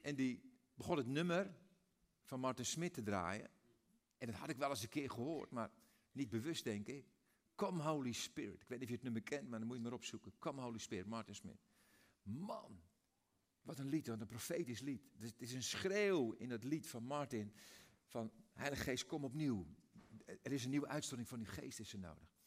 En 0.00 0.14
die 0.14 0.42
begon 0.74 0.96
het 0.96 1.06
nummer 1.06 1.54
van 2.22 2.40
Martin 2.40 2.66
Smit 2.66 2.94
te 2.94 3.02
draaien. 3.02 3.50
En 4.18 4.26
dat 4.26 4.36
had 4.36 4.50
ik 4.50 4.56
wel 4.56 4.70
eens 4.70 4.82
een 4.82 4.88
keer 4.88 5.10
gehoord, 5.10 5.50
maar 5.50 5.70
niet 6.12 6.28
bewust, 6.28 6.64
denk 6.64 6.86
ik. 6.86 7.06
Come 7.54 7.82
Holy 7.82 8.12
Spirit. 8.12 8.62
Ik 8.62 8.68
weet 8.68 8.78
niet 8.78 8.82
of 8.82 8.88
je 8.88 8.94
het 8.94 9.02
nummer 9.02 9.22
kent, 9.22 9.48
maar 9.48 9.58
dan 9.58 9.68
moet 9.68 9.76
je 9.76 9.82
maar 9.82 9.92
opzoeken. 9.92 10.32
Come 10.38 10.60
Holy 10.60 10.78
Spirit, 10.78 11.06
Martin 11.06 11.34
Smit. 11.34 11.60
Man, 12.22 12.80
wat 13.62 13.78
een 13.78 13.88
lied, 13.88 14.06
wat 14.06 14.20
een 14.20 14.26
profetisch 14.26 14.80
lied. 14.80 15.10
Het 15.18 15.34
is 15.36 15.52
een 15.52 15.62
schreeuw 15.62 16.32
in 16.32 16.50
het 16.50 16.64
lied 16.64 16.86
van 16.86 17.04
Martin. 17.04 17.52
Van 18.06 18.32
Heilige 18.52 18.82
Geest, 18.82 19.06
kom 19.06 19.24
opnieuw. 19.24 19.66
Er 20.42 20.52
is 20.52 20.64
een 20.64 20.70
nieuwe 20.70 20.88
uitstorting 20.88 21.28
van 21.28 21.38
uw 21.38 21.44
geest 21.46 21.80
is 21.80 21.92
er 21.92 21.98
nodig. 21.98 22.38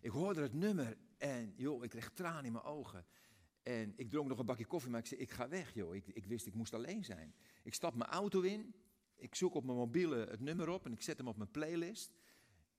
Ik 0.00 0.10
hoorde 0.10 0.42
het 0.42 0.52
nummer 0.52 0.98
en 1.18 1.52
joh, 1.56 1.84
ik 1.84 1.90
kreeg 1.90 2.10
tranen 2.10 2.44
in 2.44 2.52
mijn 2.52 2.64
ogen. 2.64 3.06
En 3.66 3.92
ik 3.96 4.10
dronk 4.10 4.28
nog 4.28 4.38
een 4.38 4.46
bakje 4.46 4.66
koffie, 4.66 4.90
maar 4.90 5.00
ik 5.00 5.06
zei, 5.06 5.20
ik 5.20 5.30
ga 5.30 5.48
weg 5.48 5.74
joh. 5.74 5.94
Ik, 5.94 6.06
ik 6.06 6.26
wist, 6.26 6.46
ik 6.46 6.54
moest 6.54 6.74
alleen 6.74 7.04
zijn. 7.04 7.34
Ik 7.62 7.74
stap 7.74 7.94
mijn 7.94 8.10
auto 8.10 8.40
in, 8.40 8.74
ik 9.16 9.34
zoek 9.34 9.54
op 9.54 9.64
mijn 9.64 9.76
mobiele 9.76 10.26
het 10.30 10.40
nummer 10.40 10.68
op 10.68 10.84
en 10.84 10.92
ik 10.92 11.02
zet 11.02 11.18
hem 11.18 11.28
op 11.28 11.36
mijn 11.36 11.50
playlist. 11.50 12.12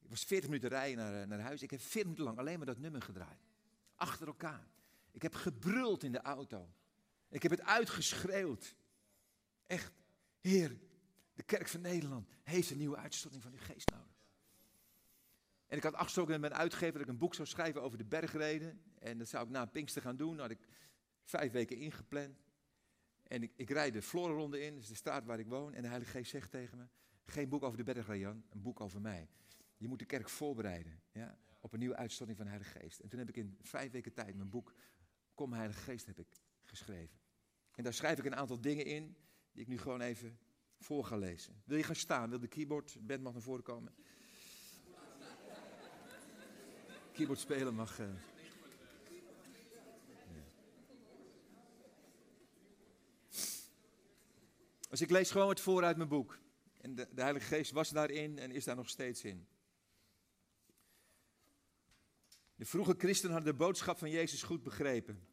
Ik 0.01 0.09
was 0.09 0.23
40 0.23 0.49
minuten 0.49 0.69
rijden 0.69 0.97
naar, 0.97 1.21
eh, 1.21 1.27
naar 1.27 1.39
huis. 1.39 1.61
Ik 1.61 1.71
heb 1.71 1.79
40 1.79 2.03
minuten 2.03 2.23
lang 2.23 2.37
alleen 2.37 2.57
maar 2.57 2.65
dat 2.65 2.77
nummer 2.77 3.01
gedraaid. 3.01 3.47
Achter 3.95 4.27
elkaar. 4.27 4.67
Ik 5.11 5.21
heb 5.21 5.33
gebruld 5.33 6.03
in 6.03 6.11
de 6.11 6.21
auto. 6.21 6.69
Ik 7.29 7.41
heb 7.41 7.51
het 7.51 7.61
uitgeschreeuwd. 7.61 8.75
Echt, 9.65 9.91
Heer, 10.39 10.77
de 11.33 11.43
kerk 11.43 11.67
van 11.67 11.81
Nederland 11.81 12.29
heeft 12.43 12.71
een 12.71 12.77
nieuwe 12.77 12.97
uitstorting 12.97 13.43
van 13.43 13.51
uw 13.51 13.59
geest 13.61 13.89
nodig. 13.89 14.16
En 15.67 15.77
ik 15.77 15.83
had 15.83 15.93
afgesproken 15.93 16.31
met 16.31 16.41
mijn 16.49 16.61
uitgever 16.61 16.93
dat 16.93 17.01
ik 17.01 17.07
een 17.07 17.17
boek 17.17 17.35
zou 17.35 17.47
schrijven 17.47 17.81
over 17.81 17.97
de 17.97 18.05
bergreden. 18.05 18.81
En 18.99 19.17
dat 19.17 19.27
zou 19.27 19.45
ik 19.45 19.49
na 19.49 19.65
Pinkster 19.65 20.01
gaan 20.01 20.17
doen. 20.17 20.37
Dat 20.37 20.39
had 20.39 20.51
ik 20.51 20.67
vijf 21.23 21.51
weken 21.51 21.77
ingepland. 21.77 22.45
En 23.23 23.43
ik, 23.43 23.51
ik 23.55 23.69
rijd 23.69 23.93
de 23.93 24.01
Florenronde 24.01 24.61
in, 24.61 24.75
dus 24.75 24.87
de 24.87 24.95
straat 24.95 25.25
waar 25.25 25.39
ik 25.39 25.47
woon. 25.47 25.73
En 25.73 25.81
de 25.81 25.87
Heilige 25.87 26.11
Geest 26.11 26.31
zegt 26.31 26.51
tegen 26.51 26.77
me, 26.77 26.87
geen 27.25 27.49
boek 27.49 27.63
over 27.63 27.77
de 27.77 27.83
bergreden, 27.83 28.19
Jan, 28.19 28.43
een 28.49 28.61
boek 28.61 28.81
over 28.81 29.01
mij. 29.01 29.29
Je 29.77 29.87
moet 29.87 29.99
de 29.99 30.05
kerk 30.05 30.29
voorbereiden 30.29 31.01
ja, 31.11 31.37
op 31.59 31.73
een 31.73 31.79
nieuwe 31.79 31.95
uitstorting 31.95 32.37
van 32.37 32.45
de 32.45 32.51
Heilige 32.51 32.79
Geest. 32.79 32.99
En 32.99 33.09
toen 33.09 33.19
heb 33.19 33.29
ik 33.29 33.37
in 33.37 33.57
vijf 33.61 33.91
weken 33.91 34.13
tijd 34.13 34.35
mijn 34.35 34.49
boek 34.49 34.73
Kom 35.33 35.53
Heilige 35.53 35.79
Geest 35.79 36.05
heb 36.05 36.19
ik 36.19 36.27
geschreven. 36.63 37.19
En 37.71 37.83
daar 37.83 37.93
schrijf 37.93 38.19
ik 38.19 38.25
een 38.25 38.35
aantal 38.35 38.61
dingen 38.61 38.85
in 38.85 39.17
die 39.51 39.61
ik 39.61 39.67
nu 39.67 39.77
gewoon 39.77 40.01
even 40.01 40.39
voor 40.77 41.05
ga 41.05 41.17
lezen. 41.17 41.61
Wil 41.65 41.77
je 41.77 41.83
gaan 41.83 41.95
staan? 41.95 42.29
Wil 42.29 42.39
de 42.39 42.47
keyboard, 42.47 42.97
band 43.01 43.21
mag 43.21 43.33
naar 43.33 43.41
voren 43.41 43.63
komen? 43.63 43.95
Keyboard 47.17 47.39
spelen 47.39 47.73
mag. 47.73 47.99
Uh... 47.99 48.07
Dus 54.89 55.01
ik 55.01 55.09
lees 55.09 55.31
gewoon 55.31 55.49
het 55.49 55.59
voor 55.59 55.83
uit 55.83 55.97
mijn 55.97 56.09
boek. 56.09 56.39
En 56.81 56.95
de, 56.95 57.07
de 57.11 57.21
Heilige 57.21 57.45
Geest 57.45 57.71
was 57.71 57.89
daarin 57.89 58.39
en 58.39 58.51
is 58.51 58.63
daar 58.63 58.75
nog 58.75 58.89
steeds 58.89 59.23
in. 59.23 59.47
De 62.55 62.65
vroege 62.65 62.95
christenen 62.97 63.35
hadden 63.35 63.51
de 63.51 63.57
boodschap 63.57 63.97
van 63.97 64.09
Jezus 64.09 64.43
goed 64.43 64.63
begrepen. 64.63 65.27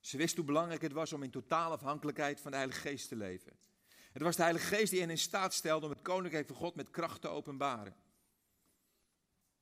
Ze 0.00 0.16
wisten 0.16 0.36
hoe 0.36 0.46
belangrijk 0.46 0.82
het 0.82 0.92
was 0.92 1.12
om 1.12 1.22
in 1.22 1.30
totale 1.30 1.74
afhankelijkheid 1.74 2.40
van 2.40 2.50
de 2.50 2.56
Heilige 2.56 2.80
Geest 2.80 3.08
te 3.08 3.16
leven. 3.16 3.52
Het 4.12 4.22
was 4.22 4.36
de 4.36 4.42
Heilige 4.42 4.66
Geest 4.66 4.90
die 4.90 5.00
hen 5.00 5.10
in 5.10 5.18
staat 5.18 5.54
stelde 5.54 5.86
om 5.86 5.92
het 5.92 6.02
koninkrijk 6.02 6.46
van 6.46 6.56
God 6.56 6.74
met 6.74 6.90
kracht 6.90 7.20
te 7.20 7.28
openbaren. 7.28 7.96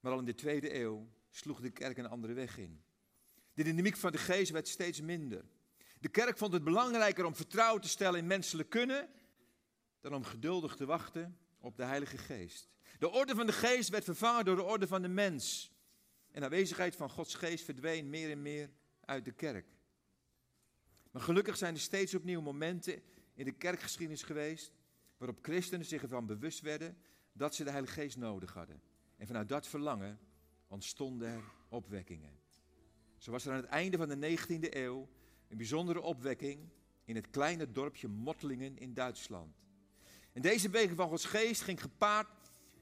Maar 0.00 0.12
al 0.12 0.18
in 0.18 0.24
de 0.24 0.34
tweede 0.34 0.74
eeuw 0.74 1.14
sloeg 1.36 1.60
de 1.60 1.70
kerk 1.70 1.98
een 1.98 2.08
andere 2.08 2.32
weg 2.32 2.58
in. 2.58 2.82
De 3.54 3.62
dynamiek 3.62 3.96
van 3.96 4.12
de 4.12 4.18
geest 4.18 4.50
werd 4.50 4.68
steeds 4.68 5.00
minder. 5.00 5.44
De 6.00 6.08
kerk 6.08 6.38
vond 6.38 6.52
het 6.52 6.64
belangrijker 6.64 7.24
om 7.24 7.34
vertrouwen 7.34 7.82
te 7.82 7.88
stellen 7.88 8.18
in 8.18 8.26
menselijk 8.26 8.70
kunnen 8.70 9.08
dan 10.00 10.14
om 10.14 10.24
geduldig 10.24 10.76
te 10.76 10.86
wachten 10.86 11.38
op 11.58 11.76
de 11.76 11.84
Heilige 11.84 12.18
Geest. 12.18 12.68
De 12.98 13.10
orde 13.10 13.34
van 13.34 13.46
de 13.46 13.52
geest 13.52 13.88
werd 13.88 14.04
vervangen 14.04 14.44
door 14.44 14.56
de 14.56 14.62
orde 14.62 14.86
van 14.86 15.02
de 15.02 15.08
mens. 15.08 15.72
En 16.30 16.40
de 16.40 16.46
aanwezigheid 16.46 16.96
van 16.96 17.10
Gods 17.10 17.34
geest 17.34 17.64
verdween 17.64 18.10
meer 18.10 18.30
en 18.30 18.42
meer 18.42 18.70
uit 19.00 19.24
de 19.24 19.32
kerk. 19.32 19.66
Maar 21.10 21.22
gelukkig 21.22 21.56
zijn 21.56 21.74
er 21.74 21.80
steeds 21.80 22.14
opnieuw 22.14 22.40
momenten 22.40 23.02
in 23.34 23.44
de 23.44 23.52
kerkgeschiedenis 23.52 24.22
geweest 24.22 24.72
waarop 25.16 25.38
christenen 25.42 25.86
zich 25.86 26.02
ervan 26.02 26.26
bewust 26.26 26.60
werden 26.60 26.98
dat 27.32 27.54
ze 27.54 27.64
de 27.64 27.70
Heilige 27.70 28.00
Geest 28.00 28.16
nodig 28.16 28.52
hadden. 28.52 28.82
En 29.16 29.26
vanuit 29.26 29.48
dat 29.48 29.66
verlangen 29.66 30.18
ontstonden 30.68 31.28
er 31.28 31.42
opwekkingen. 31.68 32.38
Zo 33.18 33.30
was 33.30 33.46
er 33.46 33.52
aan 33.52 33.56
het 33.56 33.66
einde 33.66 33.96
van 33.96 34.08
de 34.08 34.36
19e 34.38 34.74
eeuw 34.74 35.08
een 35.48 35.56
bijzondere 35.56 36.00
opwekking 36.00 36.68
in 37.04 37.14
het 37.14 37.30
kleine 37.30 37.72
dorpje 37.72 38.08
Mottlingen 38.08 38.78
in 38.78 38.94
Duitsland. 38.94 39.54
En 40.32 40.42
deze 40.42 40.70
beweging 40.70 40.96
van 40.96 41.08
Gods 41.08 41.24
geest 41.24 41.62
ging 41.62 41.80
gepaard 41.80 42.28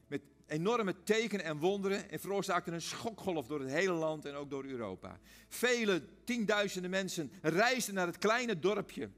met 0.07 0.23
enorme 0.47 1.03
tekenen 1.03 1.45
en 1.45 1.59
wonderen 1.59 2.11
en 2.11 2.21
veroorzaakte 2.21 2.71
een 2.71 2.83
schokgolf 2.83 3.47
door 3.47 3.61
het 3.61 3.71
hele 3.71 3.93
land 3.93 4.25
en 4.25 4.35
ook 4.35 4.51
door 4.51 4.65
Europa. 4.65 5.21
Vele 5.49 6.03
tienduizenden 6.25 6.91
mensen 6.91 7.33
reisden 7.43 7.95
naar 7.95 8.07
het 8.07 8.19
kleine 8.19 8.59
dorpje, 8.59 9.11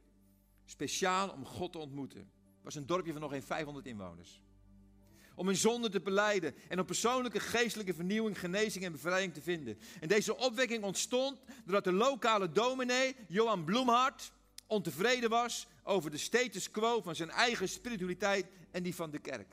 speciaal 0.64 1.30
om 1.30 1.44
God 1.44 1.72
te 1.72 1.78
ontmoeten. 1.78 2.20
Het 2.20 2.64
was 2.64 2.74
een 2.74 2.86
dorpje 2.86 3.12
van 3.12 3.20
nog 3.20 3.30
geen 3.30 3.42
500 3.42 3.86
inwoners 3.86 4.42
om 5.36 5.46
hun 5.46 5.56
zonde 5.56 5.88
te 5.88 6.00
beleiden 6.00 6.54
en 6.68 6.78
om 6.78 6.86
persoonlijke 6.86 7.40
geestelijke 7.40 7.94
vernieuwing, 7.94 8.38
genezing 8.38 8.84
en 8.84 8.92
bevrijding 8.92 9.34
te 9.34 9.42
vinden. 9.42 9.78
En 10.00 10.08
deze 10.08 10.36
opwekking 10.36 10.84
ontstond 10.84 11.38
doordat 11.64 11.84
de 11.84 11.92
lokale 11.92 12.52
dominee, 12.52 13.16
Johan 13.28 13.64
Bloemhart, 13.64 14.32
ontevreden 14.66 15.30
was 15.30 15.66
over 15.82 16.10
de 16.10 16.18
status 16.18 16.70
quo 16.70 17.02
van 17.02 17.14
zijn 17.14 17.30
eigen 17.30 17.68
spiritualiteit 17.68 18.46
en 18.70 18.82
die 18.82 18.94
van 18.94 19.10
de 19.10 19.18
kerk. 19.18 19.52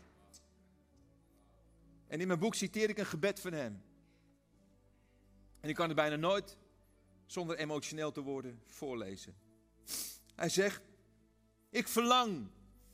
En 2.08 2.22
in 2.22 2.28
mijn 2.28 2.40
boek 2.40 2.56
citeer 2.56 2.90
ik 2.90 2.98
een 2.98 3.06
gebed 3.06 3.40
van 3.40 3.54
hem. 3.54 3.84
En 5.60 5.70
ik 5.70 5.76
kan 5.76 5.88
het 5.88 5.96
bijna 5.96 6.16
nooit, 6.16 6.58
zonder 7.26 7.58
emotioneel 7.58 8.12
te 8.12 8.22
worden, 8.22 8.62
voorlezen. 8.66 9.36
Hij 10.36 10.50
zegt, 10.50 10.82
ik 11.70 11.88
verlang 11.88 12.48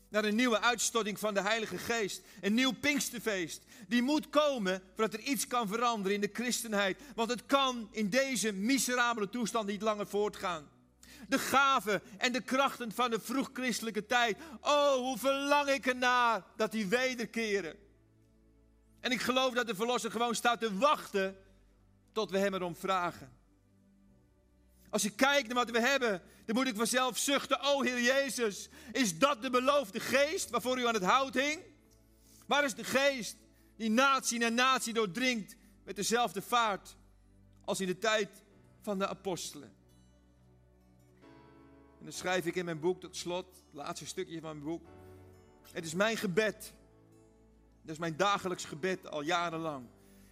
naar 0.09 0.25
een 0.25 0.35
nieuwe 0.35 0.61
uitstorting 0.61 1.19
van 1.19 1.33
de 1.33 1.41
Heilige 1.41 1.77
Geest. 1.77 2.21
Een 2.41 2.53
nieuw 2.53 2.71
Pinksterfeest. 2.71 3.63
Die 3.87 4.01
moet 4.01 4.29
komen 4.29 4.81
voordat 4.95 5.13
er 5.13 5.27
iets 5.27 5.47
kan 5.47 5.67
veranderen 5.67 6.15
in 6.15 6.21
de 6.21 6.29
christenheid. 6.33 6.99
Want 7.15 7.29
het 7.29 7.45
kan 7.45 7.89
in 7.91 8.09
deze 8.09 8.51
miserabele 8.51 9.29
toestand 9.29 9.67
niet 9.67 9.81
langer 9.81 10.07
voortgaan. 10.07 10.69
De 11.27 11.39
gaven 11.39 12.01
en 12.17 12.31
de 12.31 12.41
krachten 12.41 12.91
van 12.91 13.09
de 13.09 13.19
vroeg-christelijke 13.19 14.05
tijd. 14.05 14.37
Oh, 14.61 14.93
hoe 14.93 15.17
verlang 15.17 15.69
ik 15.69 15.85
ernaar 15.85 16.43
dat 16.55 16.71
die 16.71 16.87
wederkeren. 16.87 17.75
En 18.99 19.11
ik 19.11 19.21
geloof 19.21 19.53
dat 19.53 19.67
de 19.67 19.75
Verlosser 19.75 20.11
gewoon 20.11 20.35
staat 20.35 20.59
te 20.59 20.77
wachten 20.77 21.37
tot 22.11 22.31
we 22.31 22.37
Hem 22.37 22.53
erom 22.53 22.75
vragen. 22.75 23.38
Als 24.89 25.05
ik 25.05 25.15
kijk 25.15 25.47
naar 25.47 25.55
wat 25.55 25.71
we 25.71 25.79
hebben, 25.79 26.21
dan 26.45 26.55
moet 26.55 26.67
ik 26.67 26.75
vanzelf 26.75 27.17
zuchten. 27.17 27.61
O 27.61 27.81
Heer 27.81 28.01
Jezus, 28.01 28.69
is 28.91 29.17
dat 29.17 29.41
de 29.41 29.49
beloofde 29.49 29.99
geest 29.99 30.49
waarvoor 30.49 30.79
u 30.79 30.87
aan 30.87 30.93
het 30.93 31.03
hout 31.03 31.33
hing? 31.33 31.61
Waar 32.45 32.63
is 32.63 32.73
de 32.75 32.83
geest 32.83 33.35
die 33.75 33.89
natie 33.89 34.39
na 34.39 34.49
natie 34.49 34.93
doordringt 34.93 35.55
met 35.83 35.95
dezelfde 35.95 36.41
vaart 36.41 36.95
als 37.65 37.79
in 37.79 37.87
de 37.87 37.97
tijd 37.97 38.29
van 38.81 38.99
de 38.99 39.07
apostelen? 39.07 39.73
En 41.99 42.05
dan 42.05 42.13
schrijf 42.13 42.45
ik 42.45 42.55
in 42.55 42.65
mijn 42.65 42.79
boek 42.79 42.99
tot 42.99 43.15
slot, 43.15 43.45
het 43.45 43.73
laatste 43.73 44.05
stukje 44.05 44.41
van 44.41 44.51
mijn 44.51 44.63
boek. 44.63 44.87
Het 45.71 45.85
is 45.85 45.93
mijn 45.93 46.17
gebed. 46.17 46.73
Dat 47.81 47.91
is 47.91 47.97
mijn 47.97 48.17
dagelijks 48.17 48.65
gebed 48.65 49.07
al 49.07 49.21
jarenlang. 49.21 49.85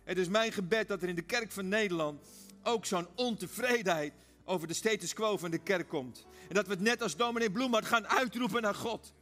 Het 0.03 0.17
is 0.17 0.27
mijn 0.27 0.51
gebed 0.51 0.87
dat 0.87 1.01
er 1.01 1.09
in 1.09 1.15
de 1.15 1.21
kerk 1.21 1.51
van 1.51 1.67
Nederland 1.67 2.21
ook 2.63 2.85
zo'n 2.85 3.07
ontevredenheid 3.15 4.13
over 4.47 4.67
de 4.67 4.73
status 4.73 5.13
quo 5.13 5.37
van 5.37 5.51
de 5.51 5.57
kerk 5.57 5.87
komt. 5.87 6.25
En 6.47 6.55
dat 6.55 6.65
we 6.65 6.71
het 6.71 6.81
net 6.81 7.01
als 7.01 7.15
dominee 7.15 7.51
Bloemart 7.51 7.85
gaan 7.85 8.07
uitroepen 8.07 8.61
naar 8.61 8.75
God. 8.75 9.13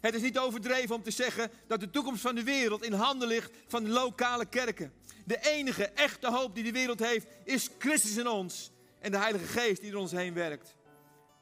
Het 0.00 0.14
is 0.14 0.22
niet 0.22 0.38
overdreven 0.38 0.94
om 0.94 1.02
te 1.02 1.10
zeggen 1.10 1.50
dat 1.66 1.80
de 1.80 1.90
toekomst 1.90 2.20
van 2.20 2.34
de 2.34 2.42
wereld 2.42 2.84
in 2.84 2.92
handen 2.92 3.28
ligt 3.28 3.50
van 3.66 3.88
lokale 3.88 4.46
kerken. 4.46 4.92
De 5.24 5.38
enige 5.40 5.84
echte 5.84 6.30
hoop 6.30 6.54
die 6.54 6.64
de 6.64 6.72
wereld 6.72 6.98
heeft 6.98 7.26
is 7.44 7.70
Christus 7.78 8.16
in 8.16 8.28
ons 8.28 8.70
en 8.98 9.10
de 9.10 9.18
Heilige 9.18 9.46
Geest 9.46 9.80
die 9.80 9.90
er 9.90 9.96
ons 9.96 10.12
heen 10.12 10.34
werkt. 10.34 10.76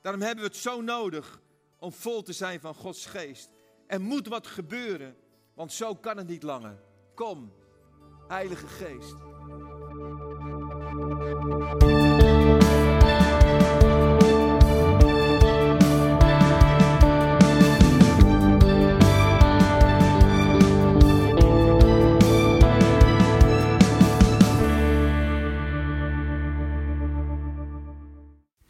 Daarom 0.03 0.23
hebben 0.23 0.45
we 0.45 0.51
het 0.51 0.59
zo 0.59 0.81
nodig 0.81 1.41
om 1.79 1.93
vol 1.93 2.23
te 2.23 2.33
zijn 2.33 2.61
van 2.61 2.75
Gods 2.75 3.07
geest. 3.07 3.51
Er 3.87 4.01
moet 4.01 4.29
wat 4.29 4.47
gebeuren, 4.47 5.17
want 5.55 5.73
zo 5.73 5.95
kan 5.95 6.17
het 6.17 6.27
niet 6.27 6.43
langer. 6.43 6.83
Kom, 7.15 7.53
Heilige 8.29 8.67
Geest. 8.67 9.15